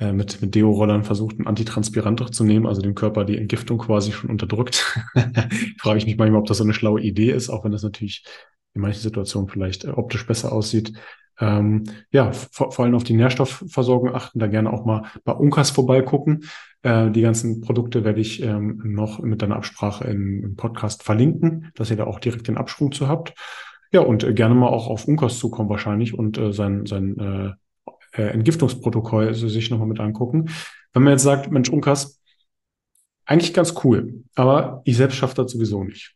äh, 0.02 0.14
mit, 0.14 0.41
mit 0.41 0.56
Deo-Rollern 0.56 1.04
versucht, 1.04 1.38
ein 1.39 1.45
Antitranspirant 1.45 2.34
zu 2.34 2.43
nehmen, 2.43 2.66
also 2.66 2.82
dem 2.82 2.95
Körper 2.95 3.24
die 3.24 3.38
Entgiftung 3.38 3.78
quasi 3.78 4.12
schon 4.12 4.32
unterdrückt. 4.32 4.97
Frage 5.78 5.99
ich 5.99 6.08
mich 6.08 6.18
manchmal, 6.18 6.39
ob 6.41 6.47
das 6.47 6.58
so 6.58 6.64
eine 6.64 6.74
schlaue 6.74 7.02
Idee 7.02 7.30
ist, 7.32 7.49
auch 7.49 7.64
wenn 7.64 7.72
das 7.72 7.84
natürlich 7.84 8.26
in 8.74 8.82
manchen 8.82 9.02
Situationen 9.02 9.47
vielleicht 9.47 9.84
äh, 9.84 9.89
optisch 9.89 10.26
besser 10.26 10.54
aussieht. 10.54 10.93
Ähm, 11.39 11.84
ja, 12.12 12.32
vor, 12.32 12.72
vor 12.72 12.84
allem 12.84 12.95
auf 12.95 13.04
die 13.04 13.14
Nährstoffversorgung 13.14 14.16
achten, 14.16 14.39
da 14.39 14.47
gerne 14.47 14.74
auch 14.74 14.86
mal 14.86 15.04
bei 15.24 15.34
Unkas 15.34 15.70
vorbeigucken. 15.70 16.45
Äh, 16.82 17.12
die 17.12 17.22
ganzen 17.22 17.62
Produkte 17.62 18.04
werde 18.04 18.22
ich 18.22 18.41
ähm, 18.41 18.82
noch 18.84 19.20
mit 19.20 19.43
deiner 19.43 19.56
Absprache 19.56 20.06
im, 20.06 20.43
im, 20.43 20.56
Podcast 20.56 21.04
verlinken, 21.04 21.72
dass 21.76 21.91
ihr 21.91 21.97
da 21.97 22.06
auch 22.06 22.20
direkt 22.20 22.47
den 22.47 22.58
Absprung 22.58 22.91
zu 22.91 23.08
habt. 23.08 23.36
Ja, 23.91 24.02
und 24.02 24.24
äh, 24.24 24.34
gerne 24.34 24.56
mal 24.56 24.70
auch 24.70 24.88
auf 24.88 25.08
Unkas 25.08 25.38
zukommen 25.38 25.70
wahrscheinlich 25.70 26.18
und 26.18 26.39
äh, 26.39 26.52
sein, 26.54 26.88
sein 26.88 27.56
äh, 28.12 28.24
Entgiftungsprotokoll 28.24 29.28
also 29.28 29.47
sich 29.47 29.70
nochmal 29.70 29.88
mit 29.88 29.99
angucken. 29.99 30.49
Wenn 30.93 31.03
man 31.03 31.14
jetzt 31.14 31.24
sagt, 31.24 31.51
Mensch, 31.51 31.70
Unkas, 31.70 32.20
eigentlich 33.26 33.53
ganz 33.53 33.76
cool, 33.84 34.24
aber 34.36 34.82
ich 34.86 34.97
selbst 34.97 35.16
schaffe 35.16 35.36
das 35.36 35.51
sowieso 35.51 35.84
nicht. 35.84 36.16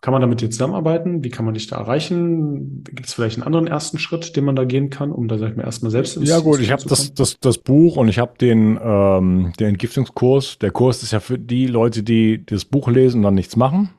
Kann 0.00 0.12
man 0.12 0.20
damit 0.20 0.40
jetzt 0.42 0.54
zusammenarbeiten? 0.54 1.24
Wie 1.24 1.28
kann 1.28 1.44
man 1.44 1.54
dich 1.54 1.66
da 1.66 1.76
erreichen? 1.76 2.84
Gibt 2.84 3.06
es 3.06 3.14
vielleicht 3.14 3.36
einen 3.36 3.42
anderen 3.42 3.66
ersten 3.66 3.98
Schritt, 3.98 4.36
den 4.36 4.44
man 4.44 4.54
da 4.54 4.64
gehen 4.64 4.90
kann, 4.90 5.10
um 5.10 5.26
da 5.26 5.38
sag 5.38 5.50
ich 5.50 5.56
mal 5.56 5.64
erstmal 5.64 5.90
selbst 5.90 6.16
ins 6.16 6.28
Ja 6.28 6.38
gut, 6.38 6.60
ich 6.60 6.70
habe 6.70 6.84
das, 6.86 7.12
das, 7.14 7.40
das 7.40 7.58
Buch 7.58 7.96
und 7.96 8.06
ich 8.06 8.20
habe 8.20 8.38
den, 8.38 8.78
ähm, 8.80 9.52
den 9.58 9.70
Entgiftungskurs. 9.70 10.58
Der 10.60 10.70
Kurs 10.70 11.02
ist 11.02 11.10
ja 11.10 11.18
für 11.18 11.36
die 11.36 11.66
Leute, 11.66 12.04
die 12.04 12.44
das 12.46 12.64
Buch 12.64 12.86
lesen 12.88 13.18
und 13.18 13.22
dann 13.24 13.34
nichts 13.34 13.56
machen. 13.56 13.90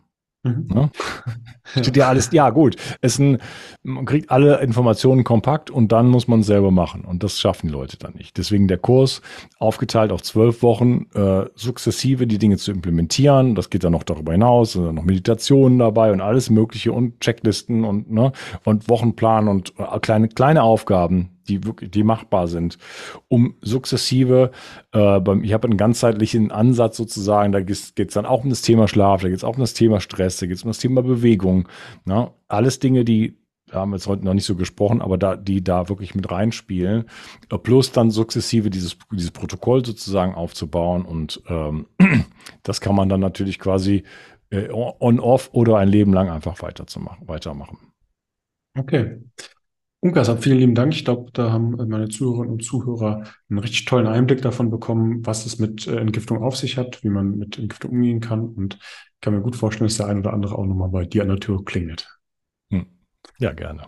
Mhm. 0.43 0.67
Ne? 0.73 0.89
Steht 1.81 1.97
ja 1.97 2.07
alles, 2.07 2.31
ja 2.31 2.49
gut, 2.49 2.77
ist 3.01 3.19
ein, 3.19 3.39
man 3.83 4.05
kriegt 4.05 4.31
alle 4.31 4.61
Informationen 4.61 5.23
kompakt 5.23 5.69
und 5.69 5.91
dann 5.91 6.07
muss 6.07 6.27
man 6.27 6.43
selber 6.43 6.71
machen 6.71 7.03
und 7.03 7.23
das 7.23 7.37
schaffen 7.39 7.67
die 7.67 7.73
Leute 7.73 7.97
dann 7.97 8.13
nicht. 8.13 8.37
Deswegen 8.37 8.67
der 8.67 8.77
Kurs 8.77 9.21
aufgeteilt 9.59 10.11
auf 10.11 10.21
zwölf 10.23 10.63
Wochen, 10.63 11.07
äh, 11.13 11.45
sukzessive 11.55 12.25
die 12.25 12.37
Dinge 12.37 12.57
zu 12.57 12.71
implementieren. 12.71 13.53
Das 13.53 13.69
geht 13.69 13.83
dann 13.83 13.91
noch 13.91 14.03
darüber 14.03 14.31
hinaus, 14.31 14.73
sind 14.73 14.85
dann 14.85 14.95
noch 14.95 15.03
Meditationen 15.03 15.77
dabei 15.77 16.11
und 16.11 16.21
alles 16.21 16.49
Mögliche 16.49 16.93
und 16.93 17.19
Checklisten 17.19 17.83
und 17.83 18.09
ne 18.09 18.31
und 18.63 18.89
Wochenplan 18.89 19.47
und 19.49 19.73
äh, 19.77 19.99
kleine 19.99 20.29
kleine 20.29 20.63
Aufgaben, 20.63 21.38
die 21.49 21.65
wirklich, 21.65 21.91
die 21.91 22.03
machbar 22.03 22.47
sind, 22.47 22.77
um 23.27 23.55
sukzessive, 23.61 24.51
äh, 24.91 25.19
beim, 25.19 25.43
ich 25.43 25.53
habe 25.53 25.67
einen 25.67 25.77
ganzheitlichen 25.77 26.51
Ansatz 26.51 26.97
sozusagen, 26.97 27.51
da 27.51 27.59
geht 27.61 27.97
es 27.97 28.13
dann 28.13 28.25
auch 28.25 28.43
um 28.43 28.49
das 28.49 28.61
Thema 28.61 28.87
Schlaf, 28.87 29.21
da 29.21 29.29
geht 29.29 29.37
es 29.37 29.43
auch 29.43 29.55
um 29.55 29.61
das 29.61 29.73
Thema 29.73 29.99
Stress, 29.99 30.37
da 30.37 30.45
geht 30.45 30.57
es 30.57 30.63
um 30.63 30.69
das 30.69 30.79
Thema 30.79 31.01
Bewegung, 31.01 31.67
ne? 32.05 32.31
alles 32.47 32.79
Dinge, 32.79 33.03
die 33.03 33.39
da 33.71 33.81
haben 33.81 33.91
wir 33.91 33.97
jetzt 33.97 34.07
heute 34.07 34.25
noch 34.25 34.33
nicht 34.33 34.45
so 34.45 34.55
gesprochen, 34.55 35.01
aber 35.01 35.17
da, 35.17 35.35
die 35.35 35.63
da 35.63 35.89
wirklich 35.89 36.15
mit 36.15 36.31
reinspielen, 36.31 37.05
äh, 37.51 37.57
plus 37.57 37.91
dann 37.91 38.11
sukzessive 38.11 38.69
dieses, 38.69 38.97
dieses 39.11 39.31
Protokoll 39.31 39.85
sozusagen 39.85 40.33
aufzubauen 40.33 41.05
und 41.05 41.41
ähm, 41.47 41.85
das 42.63 42.81
kann 42.81 42.95
man 42.95 43.09
dann 43.09 43.19
natürlich 43.19 43.59
quasi 43.59 44.03
äh, 44.49 44.69
on-off 44.71 45.49
oder 45.53 45.77
ein 45.77 45.89
Leben 45.89 46.13
lang 46.13 46.29
einfach 46.29 46.61
weiterzumachen, 46.61 47.27
weitermachen. 47.27 47.77
Okay. 48.77 49.21
Unkas, 50.01 50.31
vielen 50.39 50.59
lieben 50.59 50.75
Dank. 50.75 50.93
Ich 50.93 51.03
glaube, 51.03 51.29
da 51.33 51.51
haben 51.51 51.71
meine 51.89 52.07
Zuhörerinnen 52.07 52.53
und 52.53 52.63
Zuhörer 52.63 53.23
einen 53.49 53.59
richtig 53.59 53.83
tollen 53.83 54.07
Einblick 54.07 54.41
davon 54.41 54.69
bekommen, 54.69 55.25
was 55.25 55.45
es 55.45 55.59
mit 55.59 55.87
äh, 55.87 55.97
Entgiftung 55.97 56.41
auf 56.41 56.55
sich 56.55 56.77
hat, 56.77 57.03
wie 57.03 57.09
man 57.09 57.37
mit 57.37 57.59
Entgiftung 57.59 57.91
umgehen 57.91 58.21
kann. 58.21 58.47
Und 58.47 58.75
ich 58.75 59.21
kann 59.21 59.33
mir 59.33 59.41
gut 59.41 59.57
vorstellen, 59.57 59.87
dass 59.87 59.97
der 59.97 60.07
ein 60.07 60.19
oder 60.19 60.31
andere 60.31 60.57
auch 60.57 60.65
nochmal 60.65 60.89
bei 60.89 61.05
dir 61.05 61.23
an 61.23 61.29
der 61.29 61.39
Tür 61.39 61.65
klingelt. 61.65 62.07
Hm. 62.71 62.85
Ja, 63.39 63.51
gerne. 63.51 63.87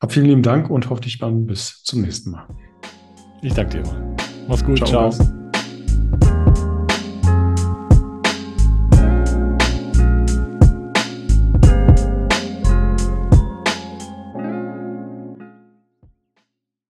Hab 0.00 0.12
vielen 0.12 0.26
lieben 0.26 0.42
Dank 0.42 0.68
und 0.68 0.90
hoffe 0.90 1.02
dich 1.02 1.18
dann 1.18 1.46
bis 1.46 1.84
zum 1.84 2.02
nächsten 2.02 2.32
Mal. 2.32 2.48
Ich 3.40 3.54
danke 3.54 3.82
dir. 3.82 4.16
Mach's 4.48 4.64
gut. 4.64 4.78
Ciao. 4.78 5.10
ciao. 5.10 5.41